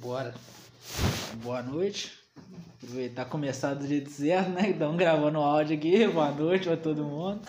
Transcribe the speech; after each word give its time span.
Bora. 0.00 0.32
Boa 1.42 1.60
noite. 1.60 2.12
Aproveitar 2.76 3.24
começar 3.24 3.74
do 3.74 3.84
jeito 3.84 4.08
certo, 4.10 4.50
né? 4.50 4.70
Então 4.70 4.96
gravando 4.96 5.40
o 5.40 5.42
áudio 5.42 5.76
aqui. 5.76 6.06
Boa 6.08 6.30
noite 6.30 6.68
para 6.68 6.76
todo 6.76 7.04
mundo. 7.04 7.40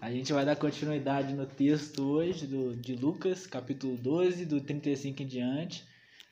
A 0.00 0.08
gente 0.08 0.32
vai 0.32 0.44
dar 0.44 0.54
continuidade 0.54 1.34
no 1.34 1.44
texto 1.44 2.04
hoje 2.04 2.46
do, 2.46 2.76
de 2.76 2.94
Lucas, 2.94 3.48
capítulo 3.48 3.96
12, 3.96 4.44
do 4.44 4.60
35 4.60 5.22
em 5.22 5.26
diante. 5.26 5.84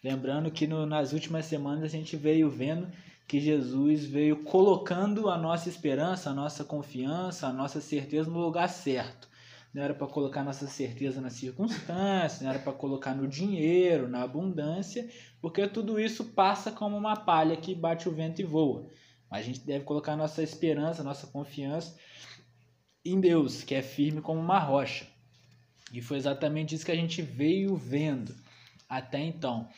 Lembrando 0.04 0.52
que 0.52 0.68
no, 0.68 0.86
nas 0.86 1.12
últimas 1.12 1.46
semanas 1.46 1.82
a 1.82 1.88
gente 1.88 2.16
veio 2.16 2.48
vendo 2.48 2.86
que 3.26 3.40
Jesus 3.40 4.04
veio 4.04 4.44
colocando 4.44 5.28
a 5.28 5.36
nossa 5.36 5.68
esperança, 5.68 6.30
a 6.30 6.34
nossa 6.34 6.62
confiança, 6.62 7.48
a 7.48 7.52
nossa 7.52 7.80
certeza 7.80 8.30
no 8.30 8.38
lugar 8.38 8.68
certo 8.68 9.28
não 9.72 9.82
era 9.82 9.94
para 9.94 10.06
colocar 10.06 10.42
nossa 10.42 10.66
certeza 10.66 11.20
nas 11.20 11.34
circunstâncias, 11.34 12.40
não 12.40 12.50
era 12.50 12.58
para 12.58 12.72
colocar 12.72 13.14
no 13.14 13.28
dinheiro, 13.28 14.08
na 14.08 14.22
abundância, 14.22 15.08
porque 15.40 15.66
tudo 15.66 16.00
isso 16.00 16.24
passa 16.24 16.72
como 16.72 16.96
uma 16.96 17.16
palha 17.16 17.56
que 17.56 17.74
bate 17.74 18.08
o 18.08 18.12
vento 18.12 18.40
e 18.40 18.44
voa. 18.44 18.88
Mas 19.30 19.40
a 19.40 19.44
gente 19.44 19.60
deve 19.60 19.84
colocar 19.84 20.16
nossa 20.16 20.42
esperança, 20.42 21.02
nossa 21.02 21.26
confiança 21.26 21.96
em 23.04 23.20
Deus, 23.20 23.62
que 23.62 23.74
é 23.74 23.82
firme 23.82 24.20
como 24.20 24.40
uma 24.40 24.58
rocha. 24.58 25.06
E 25.92 26.00
foi 26.00 26.16
exatamente 26.16 26.74
isso 26.74 26.84
que 26.84 26.92
a 26.92 26.96
gente 26.96 27.22
veio 27.22 27.76
vendo 27.76 28.34
até 28.88 29.20
então. 29.20 29.68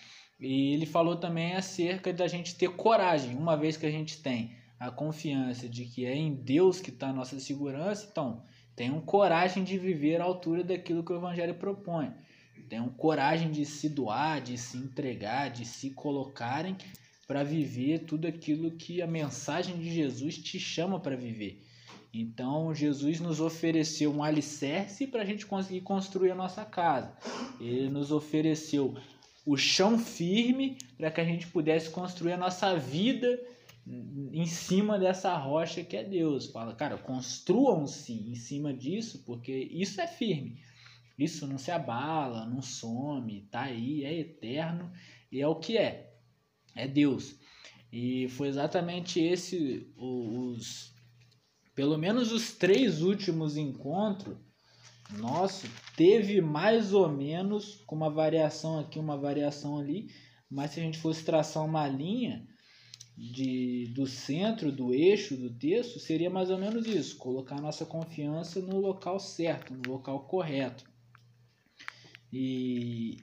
E 0.41 0.73
ele 0.73 0.87
falou 0.87 1.17
também 1.17 1.55
acerca 1.55 2.13
da 2.13 2.29
gente 2.29 2.55
ter 2.55 2.71
coragem, 2.71 3.37
uma 3.37 3.57
vez 3.57 3.77
que 3.77 3.87
a 3.87 3.91
gente 3.91 4.23
tem 4.23 4.57
a 4.79 4.91
confiança 4.91 5.69
de 5.69 5.85
que 5.85 6.07
é 6.07 6.15
em 6.15 6.35
Deus 6.35 6.81
que 6.81 6.91
está 6.91 7.09
a 7.09 7.13
nossa 7.13 7.41
segurança, 7.41 8.07
então 8.11 8.45
Tenham 8.79 9.01
coragem 9.01 9.65
de 9.65 9.77
viver 9.77 10.21
à 10.21 10.25
altura 10.25 10.63
daquilo 10.63 11.03
que 11.03 11.13
o 11.13 11.17
Evangelho 11.17 11.53
propõe. 11.55 12.13
Tenham 12.69 12.89
coragem 12.89 13.51
de 13.51 13.65
se 13.65 13.89
doar, 13.89 14.41
de 14.41 14.57
se 14.57 14.79
entregar, 14.79 15.51
de 15.51 15.65
se 15.65 15.91
colocarem 15.91 16.77
para 17.27 17.43
viver 17.43 18.05
tudo 18.05 18.29
aquilo 18.29 18.71
que 18.71 19.03
a 19.03 19.07
mensagem 19.09 19.77
de 19.79 19.93
Jesus 19.93 20.39
te 20.39 20.61
chama 20.61 21.01
para 21.01 21.17
viver. 21.17 21.61
Então, 22.15 22.73
Jesus 22.73 23.19
nos 23.19 23.41
ofereceu 23.41 24.13
um 24.13 24.23
alicerce 24.23 25.09
para 25.09 25.23
a 25.23 25.27
gente 25.27 25.45
conseguir 25.45 25.81
construir 25.81 26.31
a 26.31 26.37
nossa 26.37 26.65
casa. 26.65 27.13
Ele 27.61 27.91
nos 27.91 28.13
ofereceu 28.13 28.97
o 29.45 29.57
chão 29.57 29.99
firme 29.99 30.79
para 30.97 31.11
que 31.11 31.21
a 31.21 31.25
gente 31.25 31.49
pudesse 31.49 31.91
construir 31.91 32.35
a 32.35 32.39
nossa 32.39 32.77
vida 32.77 33.41
em 34.33 34.47
cima 34.47 34.99
dessa 34.99 35.37
rocha 35.37 35.83
que 35.83 35.97
é 35.97 36.05
Deus. 36.05 36.47
Fala, 36.47 36.75
cara, 36.75 36.99
construam-se 36.99 38.13
em 38.13 38.35
cima 38.35 38.73
disso, 38.73 39.23
porque 39.25 39.53
isso 39.53 40.01
é 40.01 40.07
firme. 40.07 40.61
Isso 41.19 41.47
não 41.47 41.59
se 41.59 41.71
abala, 41.71 42.47
não 42.47 42.63
some, 42.63 43.49
tá 43.51 43.63
aí, 43.63 44.05
é 44.05 44.19
eterno 44.19 44.93
e 45.33 45.41
é 45.41 45.49
o 45.49 45.57
que 45.57 45.77
é. 45.77 46.15
É 46.77 46.87
Deus. 46.87 47.37
E 47.93 48.29
foi 48.29 48.49
exatamente 48.49 49.19
esse 49.21 49.91
os 49.97 50.95
pelo 51.75 51.97
menos 51.97 52.33
os 52.33 52.53
três 52.53 53.03
últimos 53.03 53.57
encontros 53.57 54.37
nosso 55.17 55.67
teve 55.97 56.41
mais 56.41 56.93
ou 56.93 57.09
menos 57.09 57.83
com 57.87 57.97
uma 57.97 58.11
variação 58.11 58.79
aqui, 58.79 58.99
uma 58.99 59.17
variação 59.17 59.79
ali, 59.79 60.11
mas 60.51 60.73
se 60.73 60.81
a 60.81 60.83
gente 60.83 60.99
fosse 60.99 61.25
traçar 61.25 61.65
uma 61.65 61.89
linha, 61.89 62.47
de, 63.19 63.87
do 63.93 64.07
centro, 64.07 64.71
do 64.71 64.95
eixo 64.95 65.37
do 65.37 65.51
texto, 65.51 65.99
seria 65.99 66.31
mais 66.31 66.51
ou 66.51 66.59
menos 66.59 66.87
isso: 66.87 67.17
colocar 67.17 67.61
nossa 67.61 67.85
confiança 67.85 68.61
no 68.61 68.79
local 68.79 69.19
certo, 69.19 69.75
no 69.75 69.91
local 69.91 70.21
correto. 70.21 70.85
E 72.33 73.17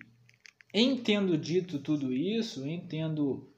em 0.74 0.98
tendo 0.98 1.38
dito 1.38 1.80
tudo 1.80 2.12
isso, 2.12 2.66
em 2.66 2.80
tendo 2.82 3.50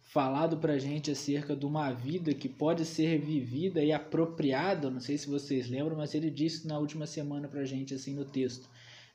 falado 0.00 0.56
para 0.58 0.78
gente 0.78 1.10
acerca 1.10 1.56
de 1.56 1.66
uma 1.66 1.90
vida 1.90 2.32
que 2.32 2.48
pode 2.48 2.84
ser 2.84 3.18
vivida 3.18 3.82
e 3.82 3.92
apropriada, 3.92 4.88
não 4.88 5.00
sei 5.00 5.18
se 5.18 5.28
vocês 5.28 5.68
lembram, 5.68 5.96
mas 5.96 6.14
ele 6.14 6.30
disse 6.30 6.68
na 6.68 6.78
última 6.78 7.06
semana 7.06 7.48
para 7.48 7.64
gente 7.64 7.92
assim 7.92 8.14
no 8.14 8.24
texto: 8.24 8.68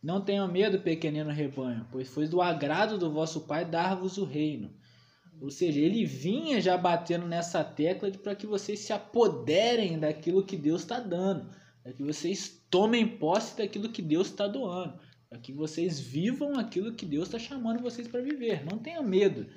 Não 0.03 0.19
tenham 0.19 0.51
medo, 0.51 0.81
pequenino 0.81 1.31
rebanho, 1.31 1.87
pois 1.89 2.09
foi 2.09 2.27
do 2.27 2.41
agrado 2.41 2.97
do 2.97 3.09
vosso 3.09 3.47
Pai 3.47 3.63
dar-vos 3.63 4.17
o 4.17 4.25
reino. 4.25 4.80
Ou 5.41 5.49
seja, 5.49 5.79
ele 5.79 6.05
vinha 6.05 6.61
já 6.61 6.77
batendo 6.77 7.25
nessa 7.25 7.63
tecla 7.63 8.11
para 8.11 8.35
que 8.35 8.45
vocês 8.45 8.79
se 8.79 8.93
apoderem 8.93 9.97
daquilo 9.97 10.45
que 10.45 10.55
Deus 10.55 10.81
está 10.81 10.99
dando, 10.99 11.49
para 11.81 11.91
que 11.91 12.03
vocês 12.03 12.61
tomem 12.69 13.07
posse 13.17 13.57
daquilo 13.57 13.89
que 13.89 14.03
Deus 14.03 14.27
está 14.27 14.47
doando, 14.47 14.99
para 15.27 15.39
que 15.39 15.51
vocês 15.51 15.99
vivam 15.99 16.59
aquilo 16.59 16.93
que 16.93 17.07
Deus 17.07 17.27
está 17.27 17.39
chamando 17.39 17.81
vocês 17.81 18.07
para 18.07 18.21
viver. 18.21 18.63
Não 18.63 18.77
tenha 18.77 19.01
medo 19.01 19.47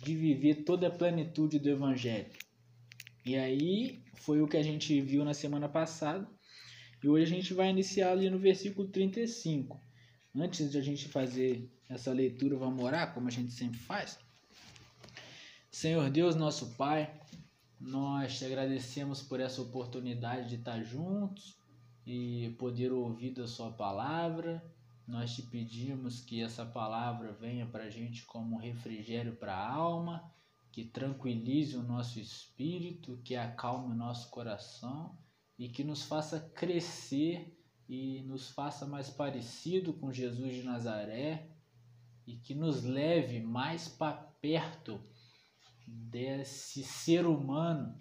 de 0.00 0.14
viver 0.14 0.62
toda 0.62 0.86
a 0.86 0.90
plenitude 0.90 1.58
do 1.58 1.68
Evangelho. 1.68 2.30
E 3.26 3.34
aí 3.34 4.04
foi 4.14 4.40
o 4.40 4.46
que 4.46 4.56
a 4.56 4.62
gente 4.62 5.00
viu 5.00 5.24
na 5.24 5.34
semana 5.34 5.68
passada. 5.68 6.28
E 7.02 7.08
hoje 7.08 7.24
a 7.24 7.36
gente 7.36 7.52
vai 7.52 7.70
iniciar 7.70 8.12
ali 8.12 8.30
no 8.30 8.38
versículo 8.38 8.86
35. 8.86 9.80
Antes 10.36 10.70
de 10.70 10.78
a 10.78 10.80
gente 10.80 11.08
fazer 11.08 11.68
essa 11.90 12.12
leitura, 12.12 12.56
vamos 12.56 12.84
orar, 12.84 13.12
como 13.12 13.26
a 13.26 13.30
gente 13.32 13.52
sempre 13.52 13.80
faz. 13.80 14.23
Senhor 15.74 16.08
Deus, 16.08 16.36
nosso 16.36 16.76
Pai, 16.76 17.12
nós 17.80 18.38
te 18.38 18.44
agradecemos 18.44 19.20
por 19.20 19.40
essa 19.40 19.60
oportunidade 19.60 20.50
de 20.50 20.54
estar 20.54 20.80
juntos 20.84 21.58
e 22.06 22.54
poder 22.60 22.92
ouvir 22.92 23.34
da 23.34 23.48
Sua 23.48 23.72
palavra. 23.72 24.64
Nós 25.04 25.34
te 25.34 25.42
pedimos 25.42 26.20
que 26.20 26.40
essa 26.40 26.64
palavra 26.64 27.32
venha 27.32 27.66
para 27.66 27.84
a 27.84 27.90
gente 27.90 28.24
como 28.24 28.54
um 28.54 28.60
refrigério 28.60 29.34
para 29.34 29.52
a 29.52 29.68
alma, 29.68 30.32
que 30.70 30.84
tranquilize 30.84 31.76
o 31.76 31.82
nosso 31.82 32.20
espírito, 32.20 33.20
que 33.24 33.34
acalme 33.34 33.92
o 33.92 33.96
nosso 33.96 34.30
coração 34.30 35.18
e 35.58 35.68
que 35.68 35.82
nos 35.82 36.04
faça 36.04 36.38
crescer 36.54 37.52
e 37.88 38.22
nos 38.28 38.48
faça 38.48 38.86
mais 38.86 39.10
parecido 39.10 39.92
com 39.92 40.12
Jesus 40.12 40.54
de 40.54 40.62
Nazaré 40.62 41.48
e 42.24 42.36
que 42.36 42.54
nos 42.54 42.84
leve 42.84 43.40
mais 43.40 43.88
para 43.88 44.12
perto 44.40 45.00
desse 45.86 46.82
ser 46.82 47.26
humano 47.26 47.98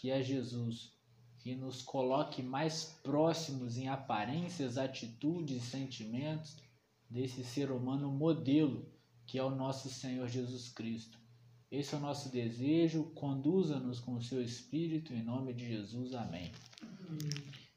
que 0.00 0.10
é 0.10 0.22
Jesus, 0.22 0.92
que 1.38 1.54
nos 1.54 1.82
coloque 1.82 2.42
mais 2.42 2.98
próximos 3.02 3.76
em 3.76 3.88
aparências, 3.88 4.78
atitudes 4.78 5.56
e 5.56 5.66
sentimentos 5.66 6.56
desse 7.10 7.42
ser 7.44 7.70
humano 7.70 8.10
modelo 8.10 8.86
que 9.28 9.38
é 9.38 9.44
o 9.44 9.54
nosso 9.54 9.90
Senhor 9.90 10.26
Jesus 10.26 10.68
Cristo. 10.70 11.18
Esse 11.70 11.94
é 11.94 11.98
o 11.98 12.00
nosso 12.00 12.30
desejo, 12.30 13.04
conduza-nos 13.14 14.00
com 14.00 14.14
o 14.14 14.22
seu 14.22 14.42
Espírito, 14.42 15.12
em 15.12 15.22
nome 15.22 15.52
de 15.52 15.68
Jesus, 15.68 16.14
amém. 16.14 16.50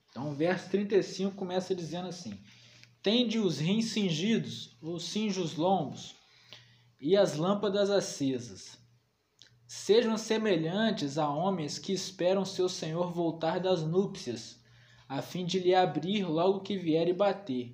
Então, 0.10 0.32
o 0.32 0.34
verso 0.34 0.70
35 0.70 1.36
começa 1.36 1.76
dizendo 1.76 2.08
assim: 2.08 2.40
Tende 3.04 3.38
os 3.38 3.60
rins 3.60 3.88
cingidos, 3.88 4.78
ou 4.82 4.98
cinge 4.98 5.42
os 5.42 5.56
lombos, 5.56 6.16
e 7.02 7.18
as 7.18 7.36
lâmpadas 7.36 7.90
acesas. 7.90 8.81
Sejam 9.74 10.18
semelhantes 10.18 11.18
a 11.18 11.30
homens 11.30 11.80
que 11.80 11.94
esperam 11.94 12.44
seu 12.44 12.68
senhor 12.68 13.14
voltar 13.14 13.58
das 13.58 13.82
núpcias, 13.82 14.60
a 15.08 15.22
fim 15.22 15.46
de 15.46 15.60
lhe 15.60 15.74
abrir 15.74 16.26
logo 16.26 16.60
que 16.60 16.76
vier 16.76 17.08
e 17.08 17.14
bater. 17.14 17.74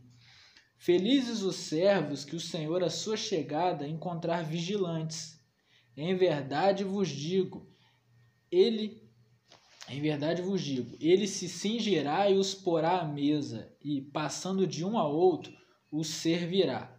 Felizes 0.78 1.42
os 1.42 1.56
servos 1.56 2.24
que 2.24 2.36
o 2.36 2.40
Senhor 2.40 2.84
à 2.84 2.90
sua 2.92 3.18
chegada 3.18 3.88
encontrar 3.88 4.44
vigilantes. 4.44 5.42
Em 5.98 6.14
verdade 6.14 6.84
vos 6.84 7.10
digo, 7.10 7.68
ele 8.52 9.04
em 9.90 10.00
verdade 10.00 10.44
vos 10.44 10.62
digo, 10.62 10.96
ele 11.02 11.28
se 11.28 11.50
cingirá 11.50 12.30
e 12.30 12.38
os 12.38 12.54
porá 12.54 13.00
à 13.00 13.06
mesa, 13.06 13.76
e, 13.84 14.02
passando 14.02 14.68
de 14.68 14.86
um 14.86 15.00
a 15.00 15.08
outro, 15.08 15.52
os 15.92 16.08
servirá. 16.10 16.96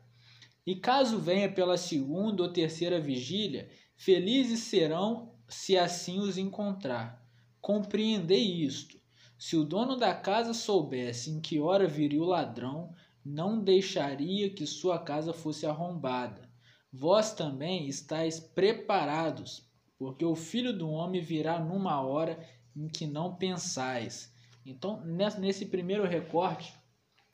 E 0.66 0.74
caso 0.74 1.20
venha 1.20 1.48
pela 1.48 1.76
segunda 1.76 2.42
ou 2.42 2.52
terceira 2.52 3.00
vigília, 3.00 3.70
Felizes 4.00 4.60
serão 4.60 5.34
se 5.48 5.76
assim 5.76 6.20
os 6.20 6.38
encontrar. 6.38 7.20
Compreendei 7.60 8.62
isto. 8.62 8.96
Se 9.36 9.56
o 9.56 9.64
dono 9.64 9.96
da 9.96 10.14
casa 10.14 10.54
soubesse 10.54 11.30
em 11.30 11.40
que 11.40 11.58
hora 11.58 11.88
viria 11.88 12.22
o 12.22 12.26
ladrão, 12.26 12.94
não 13.24 13.60
deixaria 13.60 14.50
que 14.50 14.64
sua 14.66 15.00
casa 15.00 15.32
fosse 15.32 15.66
arrombada. 15.66 16.48
Vós 16.92 17.34
também 17.34 17.88
estáis 17.88 18.38
preparados, 18.38 19.68
porque 19.98 20.24
o 20.24 20.36
filho 20.36 20.72
do 20.72 20.88
homem 20.88 21.20
virá 21.20 21.58
numa 21.58 22.00
hora 22.00 22.38
em 22.76 22.86
que 22.88 23.04
não 23.04 23.34
pensais. 23.34 24.32
Então, 24.64 25.04
nesse 25.04 25.66
primeiro 25.66 26.06
recorte, 26.06 26.72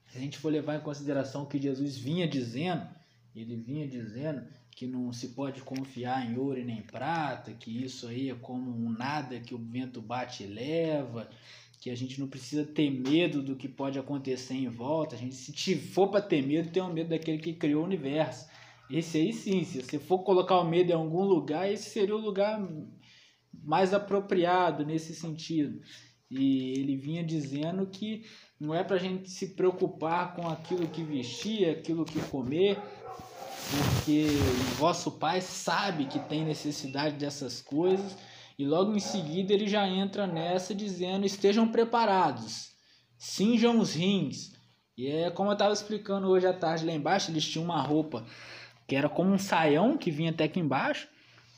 se 0.07 0.17
a 0.17 0.21
gente 0.21 0.39
for 0.39 0.51
levar 0.51 0.77
em 0.77 0.83
consideração 0.83 1.43
o 1.43 1.47
que 1.47 1.59
Jesus 1.59 1.95
vinha 1.95 2.27
dizendo, 2.27 2.89
ele 3.37 3.55
vinha 3.55 3.87
dizendo 3.87 4.49
que 4.75 4.87
não 4.87 5.13
se 5.13 5.29
pode 5.29 5.63
confiar 5.63 6.29
em 6.29 6.37
ouro 6.37 6.59
e 6.59 6.65
nem 6.65 6.83
prata, 6.83 7.53
que 7.53 7.85
isso 7.85 8.09
aí 8.09 8.31
é 8.31 8.35
como 8.35 8.71
um 8.71 8.91
nada 8.91 9.39
que 9.39 9.55
o 9.55 9.59
vento 9.59 10.03
bate 10.03 10.43
e 10.43 10.47
leva, 10.47 11.29
que 11.81 11.91
a 11.91 11.95
gente 11.95 12.19
não 12.19 12.27
precisa 12.27 12.65
ter 12.65 12.91
medo 12.91 13.43
do 13.43 13.57
que 13.57 13.69
pode 13.69 13.99
acontecer 13.99 14.55
em 14.55 14.69
volta. 14.69 15.15
A 15.15 15.19
gente, 15.19 15.35
se 15.35 15.77
for 15.77 16.09
para 16.09 16.23
ter 16.23 16.45
medo, 16.45 16.71
tem 16.71 16.83
um 16.83 16.93
medo 16.93 17.11
daquele 17.11 17.39
que 17.39 17.53
criou 17.53 17.83
o 17.83 17.87
universo. 17.87 18.49
esse 18.91 19.19
aí 19.19 19.33
sim, 19.33 19.65
se 19.65 19.83
você 19.83 19.99
for 19.99 20.21
colocar 20.21 20.59
o 20.59 20.69
medo 20.69 20.91
em 20.91 20.95
algum 20.95 21.23
lugar, 21.23 21.71
esse 21.71 21.91
seria 21.91 22.17
o 22.17 22.21
lugar 22.21 22.61
mais 23.53 23.95
apropriado 23.95 24.85
nesse 24.85 25.15
sentido. 25.15 25.81
E 26.31 26.73
ele 26.79 26.97
vinha 26.97 27.23
dizendo 27.23 27.87
que 27.87 28.25
não 28.59 28.75
é 28.75 28.83
para 28.83 28.97
a 28.97 28.99
gente 28.99 29.31
se 29.31 29.55
preocupar 29.55 30.35
com 30.35 30.49
aquilo 30.49 30.89
que 30.89 31.03
vestir, 31.05 31.69
aquilo 31.69 32.05
que 32.05 32.21
comer, 32.29 32.79
porque 33.71 34.27
o 34.73 34.75
vosso 34.77 35.13
Pai 35.13 35.41
sabe 35.41 36.07
que 36.07 36.19
tem 36.19 36.45
necessidade 36.45 37.17
dessas 37.17 37.61
coisas. 37.61 38.17
E 38.59 38.65
logo 38.65 38.95
em 38.95 39.01
seguida 39.01 39.53
ele 39.53 39.67
já 39.67 39.87
entra 39.89 40.27
nessa 40.27 40.75
dizendo: 40.75 41.27
estejam 41.27 41.67
preparados, 41.69 42.71
cinjam 43.19 43.79
os 43.79 43.95
rins. 43.95 44.53
E 44.97 45.09
é 45.09 45.31
como 45.31 45.51
eu 45.51 45.55
estava 45.55 45.73
explicando 45.73 46.29
hoje 46.29 46.47
à 46.47 46.53
tarde 46.53 46.87
lá 46.87 46.93
embaixo, 46.93 47.31
eles 47.31 47.45
tinham 47.49 47.65
uma 47.65 47.81
roupa 47.81 48.25
que 48.87 48.95
era 48.95 49.09
como 49.09 49.33
um 49.33 49.39
saião 49.39 49.97
que 49.97 50.11
vinha 50.11 50.31
até 50.31 50.45
aqui 50.45 50.61
embaixo. 50.61 51.09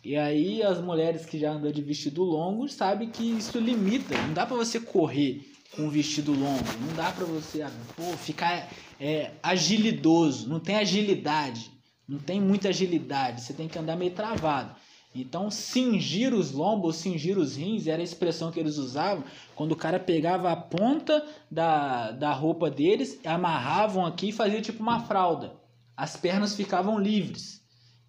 E 0.04 0.16
aí 0.16 0.62
as 0.62 0.80
mulheres 0.80 1.26
que 1.26 1.38
já 1.38 1.50
andam 1.50 1.72
de 1.72 1.82
vestido 1.82 2.22
longo 2.22 2.68
sabem 2.68 3.10
que 3.10 3.24
isso 3.24 3.58
limita. 3.58 4.16
Não 4.22 4.32
dá 4.32 4.46
para 4.46 4.56
você 4.56 4.78
correr 4.78 5.44
com 5.74 5.82
um 5.82 5.90
vestido 5.90 6.32
longo. 6.32 6.64
Não 6.80 6.94
dá 6.94 7.10
para 7.10 7.24
você 7.24 7.66
pô, 7.96 8.04
ficar 8.16 8.68
é, 9.00 9.32
agilidoso. 9.42 10.48
Não 10.48 10.60
tem 10.60 10.76
agilidade. 10.76 11.75
Não 12.08 12.18
tem 12.18 12.40
muita 12.40 12.68
agilidade. 12.68 13.42
Você 13.42 13.52
tem 13.52 13.68
que 13.68 13.78
andar 13.78 13.96
meio 13.96 14.12
travado. 14.12 14.74
Então, 15.14 15.50
cingir 15.50 16.34
os 16.34 16.52
lombos, 16.52 16.96
cingir 16.96 17.38
os 17.38 17.56
rins, 17.56 17.86
era 17.86 18.02
a 18.02 18.04
expressão 18.04 18.52
que 18.52 18.60
eles 18.60 18.76
usavam 18.76 19.24
quando 19.54 19.72
o 19.72 19.76
cara 19.76 19.98
pegava 19.98 20.52
a 20.52 20.56
ponta 20.56 21.26
da, 21.50 22.10
da 22.10 22.32
roupa 22.32 22.70
deles, 22.70 23.18
amarravam 23.24 24.04
aqui 24.04 24.28
e 24.28 24.32
fazia 24.32 24.60
tipo 24.60 24.82
uma 24.82 25.00
fralda 25.00 25.56
as 25.96 26.16
pernas 26.16 26.54
ficavam 26.54 26.98
livres. 26.98 27.62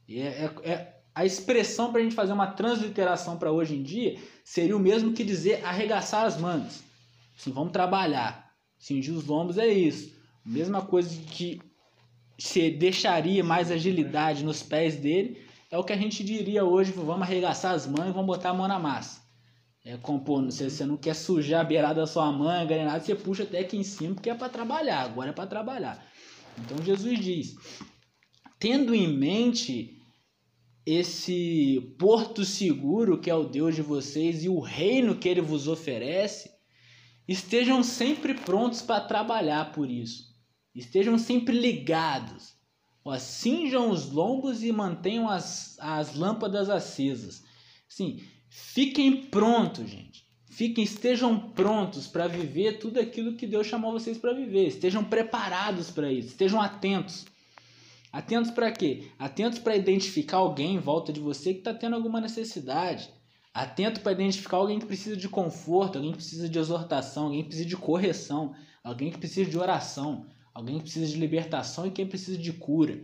E 0.07 0.19
é, 0.19 0.51
é, 0.63 0.69
é 0.69 0.97
a 1.15 1.25
expressão 1.25 1.91
para 1.91 2.01
a 2.01 2.03
gente 2.03 2.15
fazer 2.15 2.33
uma 2.33 2.47
transliteração 2.47 3.37
para 3.37 3.51
hoje 3.51 3.75
em 3.75 3.81
dia 3.81 4.19
seria 4.43 4.75
o 4.75 4.79
mesmo 4.79 5.13
que 5.13 5.23
dizer 5.23 5.65
arregaçar 5.65 6.25
as 6.25 6.37
mangas. 6.37 6.83
Assim, 7.37 7.51
vamos 7.51 7.71
trabalhar. 7.71 8.51
Cingir 8.77 9.15
os 9.15 9.25
lombos 9.25 9.57
é 9.57 9.67
isso. 9.67 10.15
Mesma 10.45 10.81
coisa 10.81 11.09
que 11.31 11.61
se 12.37 12.69
deixaria 12.69 13.43
mais 13.43 13.71
agilidade 13.71 14.43
nos 14.43 14.61
pés 14.61 14.95
dele, 14.95 15.41
é 15.71 15.77
o 15.77 15.83
que 15.83 15.93
a 15.93 15.97
gente 15.97 16.23
diria 16.23 16.63
hoje, 16.63 16.91
vamos 16.91 17.23
arregaçar 17.23 17.73
as 17.73 17.87
mangas 17.87 18.09
e 18.09 18.13
vamos 18.13 18.27
botar 18.27 18.51
a 18.51 18.53
mão 18.53 18.67
na 18.67 18.79
massa. 18.79 19.21
É, 19.83 19.97
compondo, 19.97 20.51
se 20.51 20.69
você 20.69 20.85
não 20.85 20.97
quer 20.97 21.13
sujar 21.13 21.61
a 21.61 21.63
beirada 21.63 22.01
da 22.01 22.07
sua 22.07 22.31
manga, 22.31 22.75
nem 22.75 22.85
nada, 22.85 22.99
você 22.99 23.15
puxa 23.15 23.43
até 23.43 23.59
aqui 23.59 23.77
em 23.77 23.83
cima, 23.83 24.15
porque 24.15 24.29
é 24.29 24.35
para 24.35 24.49
trabalhar, 24.49 25.01
agora 25.01 25.29
é 25.29 25.33
para 25.33 25.47
trabalhar. 25.47 26.05
Então 26.57 26.83
Jesus 26.83 27.19
diz: 27.19 27.55
tendo 28.59 28.93
em 28.93 29.07
mente 29.07 29.97
esse 30.85 31.95
porto 31.99 32.43
seguro 32.45 33.19
que 33.19 33.29
é 33.29 33.35
o 33.35 33.43
Deus 33.43 33.75
de 33.75 33.81
vocês 33.81 34.43
e 34.43 34.49
o 34.49 34.59
reino 34.59 35.15
que 35.15 35.27
ele 35.27 35.41
vos 35.41 35.67
oferece, 35.67 36.49
estejam 37.27 37.83
sempre 37.83 38.33
prontos 38.33 38.81
para 38.81 39.01
trabalhar 39.01 39.71
por 39.71 39.89
isso. 39.89 40.26
Estejam 40.77 41.17
sempre 41.17 41.57
ligados. 41.57 42.53
Ó, 43.03 43.17
cinjam 43.17 43.89
os 43.89 44.11
lombos 44.11 44.61
e 44.61 44.71
mantenham 44.71 45.27
as, 45.27 45.75
as 45.79 46.15
lâmpadas 46.15 46.69
acesas. 46.69 47.43
Sim, 47.87 48.21
fiquem 48.47 49.23
prontos, 49.25 49.89
gente. 49.89 50.27
Fiquem, 50.45 50.83
estejam 50.83 51.39
prontos 51.51 52.05
para 52.05 52.27
viver 52.27 52.79
tudo 52.79 52.99
aquilo 52.99 53.35
que 53.35 53.47
Deus 53.47 53.65
chamou 53.65 53.91
vocês 53.91 54.17
para 54.17 54.33
viver. 54.33 54.67
Estejam 54.67 55.03
preparados 55.03 55.89
para 55.89 56.11
isso. 56.11 56.29
Estejam 56.29 56.61
atentos. 56.61 57.25
Atentos 58.11 58.51
para 58.51 58.71
quê? 58.71 59.11
Atentos 59.17 59.59
para 59.59 59.75
identificar 59.75 60.37
alguém 60.37 60.75
em 60.75 60.79
volta 60.79 61.11
de 61.11 61.19
você 61.19 61.53
que 61.53 61.59
está 61.59 61.73
tendo 61.73 61.95
alguma 61.95 62.21
necessidade. 62.21 63.09
Atento 63.53 64.01
para 64.01 64.11
identificar 64.11 64.57
alguém 64.57 64.79
que 64.79 64.85
precisa 64.85 65.17
de 65.17 65.27
conforto, 65.27 65.97
alguém 65.97 66.11
que 66.11 66.17
precisa 66.17 66.47
de 66.47 66.59
exortação, 66.59 67.25
alguém 67.25 67.41
que 67.41 67.47
precisa 67.47 67.69
de 67.69 67.77
correção, 67.77 68.53
alguém 68.83 69.11
que 69.11 69.17
precisa 69.17 69.49
de 69.49 69.57
oração, 69.57 70.27
alguém 70.57 70.77
que 70.77 70.85
precisa 70.85 71.05
de 71.05 71.19
libertação 71.19 71.85
e 71.85 71.91
quem 71.91 72.07
precisa 72.07 72.35
de 72.35 72.51
cura. 72.51 72.99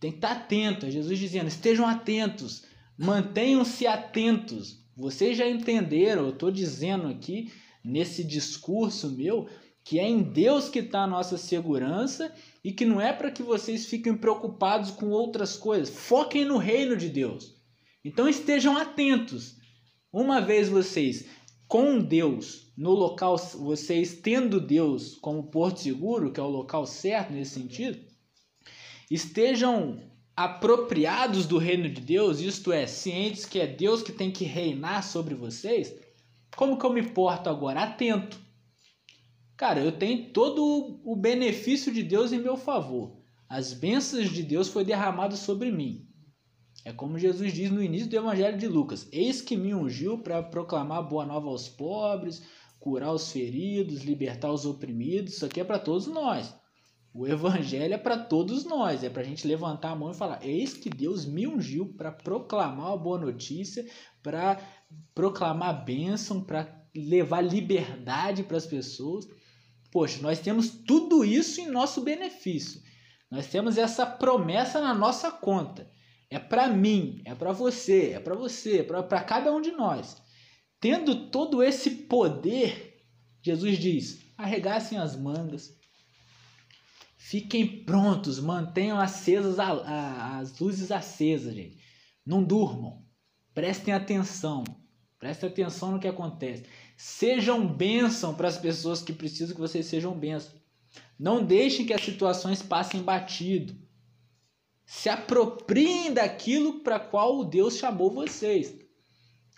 Tem 0.00 0.10
que 0.10 0.18
estar 0.18 0.34
tá 0.34 0.40
atento. 0.40 0.84
É 0.84 0.90
Jesus 0.90 1.16
dizendo: 1.16 1.46
estejam 1.46 1.86
atentos, 1.86 2.64
mantenham-se 2.98 3.86
atentos. 3.86 4.84
Vocês 4.96 5.38
já 5.38 5.48
entenderam, 5.48 6.24
eu 6.24 6.30
estou 6.30 6.50
dizendo 6.50 7.06
aqui 7.06 7.52
nesse 7.84 8.24
discurso 8.24 9.12
meu 9.12 9.48
que 9.84 9.98
é 9.98 10.06
em 10.06 10.22
Deus 10.22 10.68
que 10.68 10.80
está 10.80 11.04
a 11.04 11.06
nossa 11.06 11.38
segurança 11.38 12.34
e 12.62 12.72
que 12.72 12.84
não 12.84 13.00
é 13.00 13.10
para 13.10 13.30
que 13.30 13.42
vocês 13.42 13.86
fiquem 13.86 14.14
preocupados 14.14 14.90
com 14.90 15.08
outras 15.08 15.56
coisas. 15.56 15.88
Foquem 15.88 16.44
no 16.44 16.58
reino 16.58 16.94
de 16.96 17.08
Deus. 17.08 17.54
Então 18.04 18.28
estejam 18.28 18.76
atentos. 18.76 19.56
Uma 20.12 20.40
vez 20.40 20.68
vocês 20.68 21.26
com 21.68 22.00
Deus 22.00 22.72
no 22.74 22.90
local, 22.92 23.36
vocês 23.36 24.14
tendo 24.14 24.58
Deus 24.58 25.16
como 25.16 25.50
porto 25.50 25.80
seguro, 25.80 26.32
que 26.32 26.40
é 26.40 26.42
o 26.42 26.48
local 26.48 26.86
certo 26.86 27.32
nesse 27.32 27.60
sentido, 27.60 28.00
estejam 29.10 30.02
apropriados 30.34 31.46
do 31.46 31.58
reino 31.58 31.88
de 31.90 32.00
Deus, 32.00 32.40
isto 32.40 32.72
é, 32.72 32.86
cientes 32.86 33.44
que 33.44 33.60
é 33.60 33.66
Deus 33.66 34.02
que 34.02 34.12
tem 34.12 34.30
que 34.30 34.44
reinar 34.44 35.02
sobre 35.02 35.34
vocês, 35.34 35.92
como 36.56 36.78
que 36.78 36.86
eu 36.86 36.92
me 36.92 37.02
porto 37.02 37.50
agora? 37.50 37.82
Atento. 37.82 38.40
Cara, 39.56 39.80
eu 39.80 39.92
tenho 39.92 40.32
todo 40.32 41.00
o 41.04 41.16
benefício 41.16 41.92
de 41.92 42.02
Deus 42.02 42.32
em 42.32 42.38
meu 42.38 42.56
favor. 42.56 43.18
As 43.48 43.72
bênçãos 43.72 44.30
de 44.30 44.42
Deus 44.42 44.68
foi 44.68 44.84
derramado 44.84 45.36
sobre 45.36 45.70
mim. 45.70 46.07
É 46.84 46.92
como 46.92 47.18
Jesus 47.18 47.52
diz 47.52 47.70
no 47.70 47.82
início 47.82 48.08
do 48.08 48.16
Evangelho 48.16 48.56
de 48.56 48.68
Lucas: 48.68 49.08
Eis 49.12 49.42
que 49.42 49.56
me 49.56 49.74
ungiu 49.74 50.18
para 50.18 50.42
proclamar 50.42 51.02
boa 51.02 51.26
nova 51.26 51.48
aos 51.48 51.68
pobres, 51.68 52.42
curar 52.78 53.12
os 53.12 53.30
feridos, 53.30 54.04
libertar 54.04 54.52
os 54.52 54.64
oprimidos. 54.64 55.34
Isso 55.34 55.44
aqui 55.46 55.60
é 55.60 55.64
para 55.64 55.78
todos 55.78 56.06
nós. 56.06 56.54
O 57.12 57.26
evangelho 57.26 57.94
é 57.94 57.98
para 57.98 58.18
todos 58.18 58.64
nós, 58.64 59.02
é 59.02 59.10
para 59.10 59.22
a 59.22 59.24
gente 59.24 59.46
levantar 59.46 59.90
a 59.90 59.96
mão 59.96 60.12
e 60.12 60.14
falar: 60.14 60.44
Eis 60.44 60.74
que 60.74 60.88
Deus 60.88 61.24
me 61.24 61.46
ungiu 61.46 61.86
para 61.94 62.12
proclamar 62.12 62.92
a 62.92 62.96
boa 62.96 63.18
notícia, 63.18 63.84
para 64.22 64.60
proclamar 65.14 65.84
bênção, 65.84 66.42
para 66.42 66.86
levar 66.94 67.40
liberdade 67.40 68.44
para 68.44 68.56
as 68.56 68.66
pessoas. 68.66 69.26
Poxa, 69.90 70.20
nós 70.22 70.38
temos 70.38 70.68
tudo 70.70 71.24
isso 71.24 71.60
em 71.60 71.66
nosso 71.66 72.02
benefício. 72.02 72.80
Nós 73.30 73.46
temos 73.46 73.76
essa 73.78 74.06
promessa 74.06 74.80
na 74.80 74.94
nossa 74.94 75.30
conta. 75.30 75.90
É 76.30 76.38
para 76.38 76.68
mim, 76.68 77.22
é 77.24 77.34
para 77.34 77.52
você, 77.52 78.12
é 78.12 78.20
para 78.20 78.34
você, 78.34 78.80
é 78.80 78.82
para 78.82 79.22
cada 79.22 79.52
um 79.52 79.60
de 79.60 79.70
nós. 79.70 80.20
Tendo 80.80 81.30
todo 81.30 81.62
esse 81.62 81.90
poder, 81.90 83.02
Jesus 83.42 83.78
diz: 83.78 84.32
arregassem 84.36 84.98
as 84.98 85.16
mangas, 85.16 85.78
Fiquem 87.28 87.84
prontos, 87.84 88.40
mantenham 88.40 88.98
acesas 88.98 89.58
a, 89.58 89.66
a, 89.66 90.38
as 90.38 90.58
luzes 90.58 90.90
acesas, 90.90 91.54
gente. 91.54 91.76
Não 92.24 92.42
durmam. 92.42 93.04
Prestem 93.52 93.92
atenção. 93.92 94.64
Prestem 95.18 95.50
atenção 95.50 95.92
no 95.92 96.00
que 96.00 96.08
acontece. 96.08 96.64
Sejam 96.96 97.66
bênção 97.68 98.34
para 98.34 98.48
as 98.48 98.56
pessoas 98.56 99.02
que 99.02 99.12
precisam 99.12 99.54
que 99.54 99.60
vocês 99.60 99.84
sejam 99.84 100.18
bênção. 100.18 100.58
Não 101.18 101.44
deixem 101.44 101.84
que 101.84 101.92
as 101.92 102.00
situações 102.00 102.62
passem 102.62 103.02
batido. 103.02 103.76
Se 104.90 105.10
apropriem 105.10 106.14
daquilo 106.14 106.80
para 106.80 106.98
qual 106.98 107.44
Deus 107.44 107.76
chamou 107.76 108.10
vocês. 108.10 108.74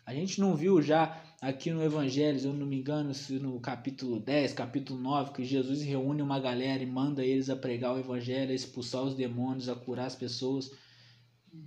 A 0.04 0.12
gente 0.12 0.40
não 0.40 0.56
viu 0.56 0.82
já 0.82 1.22
aqui 1.40 1.70
no 1.70 1.84
Evangelho, 1.84 2.40
se 2.40 2.46
eu 2.46 2.52
não 2.52 2.66
me 2.66 2.80
engano, 2.80 3.12
no 3.40 3.60
capítulo 3.60 4.18
10, 4.18 4.52
capítulo 4.54 4.98
9, 5.00 5.32
que 5.32 5.44
Jesus 5.44 5.82
reúne 5.82 6.20
uma 6.20 6.40
galera 6.40 6.82
e 6.82 6.86
manda 6.86 7.24
eles 7.24 7.48
a 7.48 7.54
pregar 7.54 7.94
o 7.94 8.00
Evangelho, 8.00 8.50
a 8.50 8.54
expulsar 8.54 9.04
os 9.04 9.14
demônios, 9.14 9.68
a 9.68 9.76
curar 9.76 10.06
as 10.06 10.16
pessoas. 10.16 10.72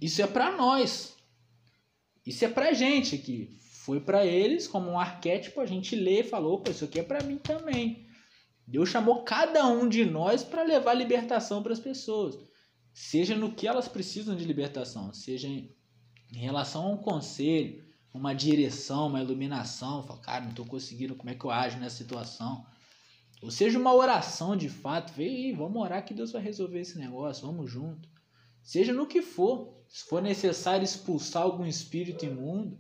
Isso 0.02 0.22
é 0.22 0.28
para 0.28 0.58
nós. 0.58 1.16
Isso 2.26 2.44
é 2.44 2.50
pra 2.50 2.74
gente 2.74 3.16
aqui. 3.16 3.58
Foi 3.86 4.02
para 4.02 4.26
eles 4.26 4.68
como 4.68 4.92
um 4.92 5.00
arquétipo, 5.00 5.62
a 5.62 5.66
gente 5.66 5.96
lê 5.96 6.20
e 6.20 6.24
falou, 6.24 6.60
pô, 6.60 6.70
isso 6.70 6.84
aqui 6.84 7.00
é 7.00 7.04
para 7.04 7.24
mim 7.24 7.38
também. 7.38 8.06
Deus 8.68 8.90
chamou 8.90 9.24
cada 9.24 9.66
um 9.68 9.88
de 9.88 10.04
nós 10.04 10.44
para 10.44 10.64
levar 10.64 10.94
libertação 10.96 11.64
para 11.64 11.72
as 11.72 11.80
pessoas. 11.80 12.38
Seja 12.94 13.36
no 13.36 13.54
que 13.54 13.68
elas 13.68 13.88
precisam 13.88 14.36
de 14.36 14.46
libertação, 14.46 15.14
seja 15.14 15.48
em 15.48 15.70
relação 16.32 16.86
a 16.86 16.90
um 16.90 16.98
conselho, 16.98 17.84
uma 18.14 18.34
direção, 18.34 19.08
uma 19.08 19.22
iluminação, 19.22 20.04
fala, 20.04 20.20
cara, 20.20 20.42
não 20.42 20.52
estou 20.52 20.66
conseguindo, 20.66 21.16
como 21.16 21.32
é 21.32 21.36
que 21.36 21.44
eu 21.44 21.50
ajo 21.50 21.80
nessa 21.80 21.98
situação? 21.98 22.66
Ou 23.42 23.50
seja, 23.50 23.80
uma 23.80 23.94
oração 23.94 24.56
de 24.56 24.70
fato, 24.70 25.12
vem, 25.14 25.54
vamos 25.56 25.82
orar 25.82 26.06
que 26.06 26.14
Deus 26.14 26.32
vai 26.32 26.42
resolver 26.42 26.80
esse 26.80 26.98
negócio, 26.98 27.46
vamos 27.46 27.70
junto. 27.70 28.08
Seja 28.62 28.94
no 28.94 29.08
que 29.08 29.22
for, 29.22 29.74
se 29.88 30.06
for 30.06 30.22
necessário 30.22 30.84
expulsar 30.86 31.44
algum 31.44 31.66
espírito 31.66 32.26
imundo, 32.26 32.80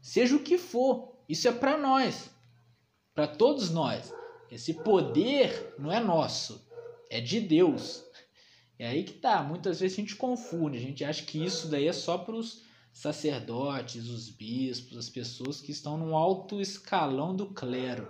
seja 0.00 0.34
o 0.34 0.42
que 0.42 0.58
for, 0.58 1.12
isso 1.28 1.46
é 1.46 1.52
para 1.52 1.76
nós, 1.76 2.30
para 3.14 3.28
todos 3.28 3.70
nós. 3.70 4.12
Esse 4.50 4.74
poder 4.74 5.74
não 5.78 5.92
é 5.92 6.00
nosso, 6.00 6.66
é 7.08 7.20
de 7.20 7.40
Deus. 7.40 8.04
É 8.78 8.88
aí 8.88 9.04
que 9.04 9.14
tá. 9.14 9.42
Muitas 9.42 9.80
vezes 9.80 9.96
a 9.96 10.00
gente 10.00 10.16
confunde. 10.16 10.78
A 10.78 10.80
gente 10.80 11.04
acha 11.04 11.24
que 11.24 11.42
isso 11.42 11.68
daí 11.68 11.86
é 11.86 11.92
só 11.92 12.18
para 12.18 12.34
os 12.34 12.62
sacerdotes, 12.92 14.08
os 14.08 14.28
bispos, 14.28 14.98
as 14.98 15.08
pessoas 15.08 15.60
que 15.60 15.72
estão 15.72 15.96
no 15.96 16.16
alto 16.16 16.60
escalão 16.60 17.34
do 17.34 17.46
clero. 17.46 18.08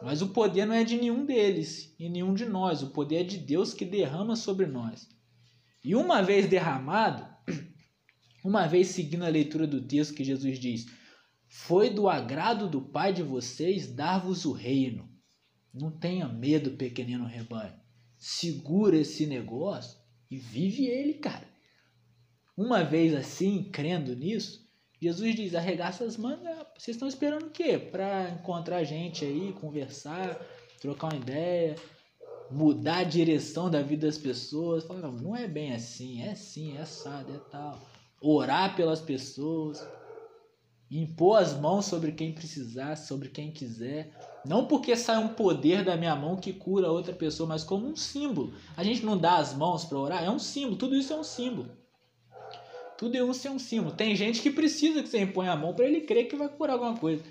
Mas 0.00 0.22
o 0.22 0.28
poder 0.28 0.66
não 0.66 0.74
é 0.74 0.84
de 0.84 0.96
nenhum 0.96 1.24
deles 1.24 1.94
e 1.98 2.08
nenhum 2.08 2.34
de 2.34 2.44
nós. 2.44 2.82
O 2.82 2.90
poder 2.90 3.16
é 3.16 3.24
de 3.24 3.38
Deus 3.38 3.74
que 3.74 3.84
derrama 3.84 4.36
sobre 4.36 4.66
nós. 4.66 5.08
E 5.84 5.94
uma 5.94 6.22
vez 6.22 6.48
derramado, 6.48 7.26
uma 8.44 8.66
vez 8.66 8.88
seguindo 8.88 9.24
a 9.24 9.28
leitura 9.28 9.66
do 9.66 9.82
texto 9.82 10.14
que 10.14 10.24
Jesus 10.24 10.58
diz: 10.58 10.86
Foi 11.48 11.90
do 11.90 12.08
agrado 12.08 12.68
do 12.68 12.80
Pai 12.80 13.12
de 13.12 13.22
vocês 13.22 13.92
dar-vos 13.92 14.44
o 14.44 14.52
reino. 14.52 15.08
Não 15.72 15.90
tenha 15.90 16.28
medo, 16.28 16.72
pequenino 16.72 17.24
rebanho. 17.24 17.81
Segura 18.24 18.98
esse 18.98 19.26
negócio 19.26 19.98
e 20.30 20.38
vive 20.38 20.86
ele, 20.86 21.14
cara. 21.14 21.44
Uma 22.56 22.84
vez 22.84 23.12
assim, 23.16 23.64
crendo 23.64 24.14
nisso, 24.14 24.64
Jesus 25.00 25.34
diz: 25.34 25.56
arregaça 25.56 26.04
as 26.04 26.16
mangas. 26.16 26.56
Vocês 26.78 26.94
estão 26.94 27.08
esperando 27.08 27.46
o 27.46 27.50
quê? 27.50 27.76
Para 27.76 28.30
encontrar 28.30 28.84
gente 28.84 29.24
aí, 29.24 29.52
conversar, 29.54 30.40
trocar 30.80 31.08
uma 31.08 31.20
ideia, 31.20 31.74
mudar 32.48 32.98
a 32.98 33.04
direção 33.04 33.68
da 33.68 33.82
vida 33.82 34.06
das 34.06 34.18
pessoas. 34.18 34.84
Fala, 34.84 35.00
não, 35.00 35.10
não 35.10 35.36
é 35.36 35.48
bem 35.48 35.74
assim, 35.74 36.22
é 36.22 36.30
assim, 36.30 36.76
é 36.76 36.82
assado, 36.82 37.34
é 37.34 37.50
tal. 37.50 37.76
Orar 38.20 38.76
pelas 38.76 39.00
pessoas, 39.00 39.84
impor 41.00 41.40
as 41.40 41.58
mãos 41.58 41.86
sobre 41.86 42.12
quem 42.12 42.32
precisar, 42.32 42.96
sobre 42.96 43.28
quem 43.28 43.50
quiser. 43.50 44.10
Não 44.44 44.66
porque 44.66 44.94
sai 44.96 45.16
um 45.18 45.28
poder 45.28 45.84
da 45.84 45.96
minha 45.96 46.14
mão 46.14 46.36
que 46.36 46.52
cura 46.52 46.90
outra 46.90 47.14
pessoa, 47.14 47.48
mas 47.48 47.64
como 47.64 47.86
um 47.86 47.96
símbolo. 47.96 48.52
A 48.76 48.84
gente 48.84 49.04
não 49.04 49.16
dá 49.16 49.36
as 49.36 49.54
mãos 49.54 49.84
para 49.84 49.98
orar, 49.98 50.22
é 50.22 50.30
um 50.30 50.38
símbolo, 50.38 50.76
tudo 50.76 50.94
isso 50.94 51.12
é 51.12 51.16
um 51.16 51.24
símbolo. 51.24 51.70
Tudo 52.98 53.16
isso 53.16 53.48
é 53.48 53.50
um 53.50 53.58
símbolo. 53.58 53.94
Tem 53.94 54.14
gente 54.14 54.40
que 54.40 54.50
precisa 54.50 55.02
que 55.02 55.08
você 55.08 55.20
imponha 55.20 55.52
a 55.52 55.56
mão 55.56 55.74
para 55.74 55.86
ele 55.86 56.02
crer 56.02 56.28
que 56.28 56.36
vai 56.36 56.48
curar 56.48 56.74
alguma 56.74 56.96
coisa. 56.96 57.22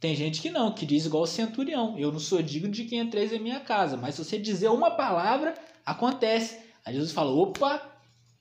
Tem 0.00 0.16
gente 0.16 0.40
que 0.40 0.50
não, 0.50 0.72
que 0.72 0.86
diz 0.86 1.04
igual 1.04 1.24
o 1.24 1.26
centurião. 1.26 1.98
Eu 1.98 2.10
não 2.10 2.18
sou 2.18 2.40
digno 2.40 2.70
de 2.70 2.84
quem 2.84 2.98
entreis 2.98 3.32
em 3.32 3.38
minha 3.38 3.60
casa. 3.60 3.96
Mas 3.96 4.14
se 4.14 4.24
você 4.24 4.38
dizer 4.38 4.68
uma 4.68 4.90
palavra, 4.92 5.54
acontece. 5.84 6.58
Aí 6.84 6.94
Jesus 6.94 7.12
fala: 7.12 7.30
opa, 7.30 7.80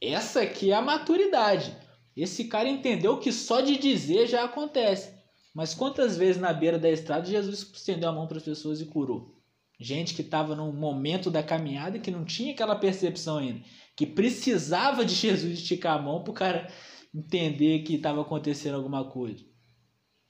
essa 0.02 0.42
aqui 0.42 0.72
é 0.72 0.76
a 0.76 0.82
maturidade. 0.82 1.76
Esse 2.16 2.46
cara 2.46 2.70
entendeu 2.70 3.18
que 3.18 3.32
só 3.32 3.62
de 3.62 3.78
dizer 3.78 4.28
já 4.28 4.44
acontece. 4.44 5.14
Mas 5.54 5.74
quantas 5.74 6.18
vezes 6.18 6.42
na 6.42 6.54
beira 6.54 6.80
da 6.80 6.90
estrada 6.90 7.26
Jesus 7.26 7.70
estendeu 7.74 8.10
a 8.10 8.14
mão 8.14 8.28
para 8.28 8.38
as 8.38 8.44
pessoas 8.44 8.80
e 8.80 8.86
curou? 8.86 9.38
Gente 9.80 10.14
que 10.14 10.22
estava 10.22 10.56
num 10.56 10.72
momento 10.72 11.32
da 11.32 11.42
caminhada 11.42 12.00
que 12.00 12.12
não 12.12 12.24
tinha 12.24 12.54
aquela 12.54 12.76
percepção 12.76 13.38
ainda, 13.38 13.62
que 13.96 14.06
precisava 14.06 15.04
de 15.04 15.14
Jesus 15.16 15.60
esticar 15.60 15.98
a 15.98 16.02
mão 16.02 16.24
para 16.24 16.32
o 16.32 16.36
cara 16.36 16.68
entender 17.14 17.80
que 17.80 17.96
estava 17.96 18.22
acontecendo 18.22 18.76
alguma 18.76 19.04
coisa. 19.04 19.44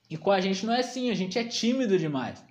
E 0.09 0.17
com 0.17 0.31
a 0.31 0.41
gente 0.41 0.65
não 0.65 0.73
é 0.73 0.79
assim, 0.79 1.09
a 1.09 1.13
gente 1.13 1.37
é 1.37 1.43
tímido 1.43 1.97
demais. 1.97 2.43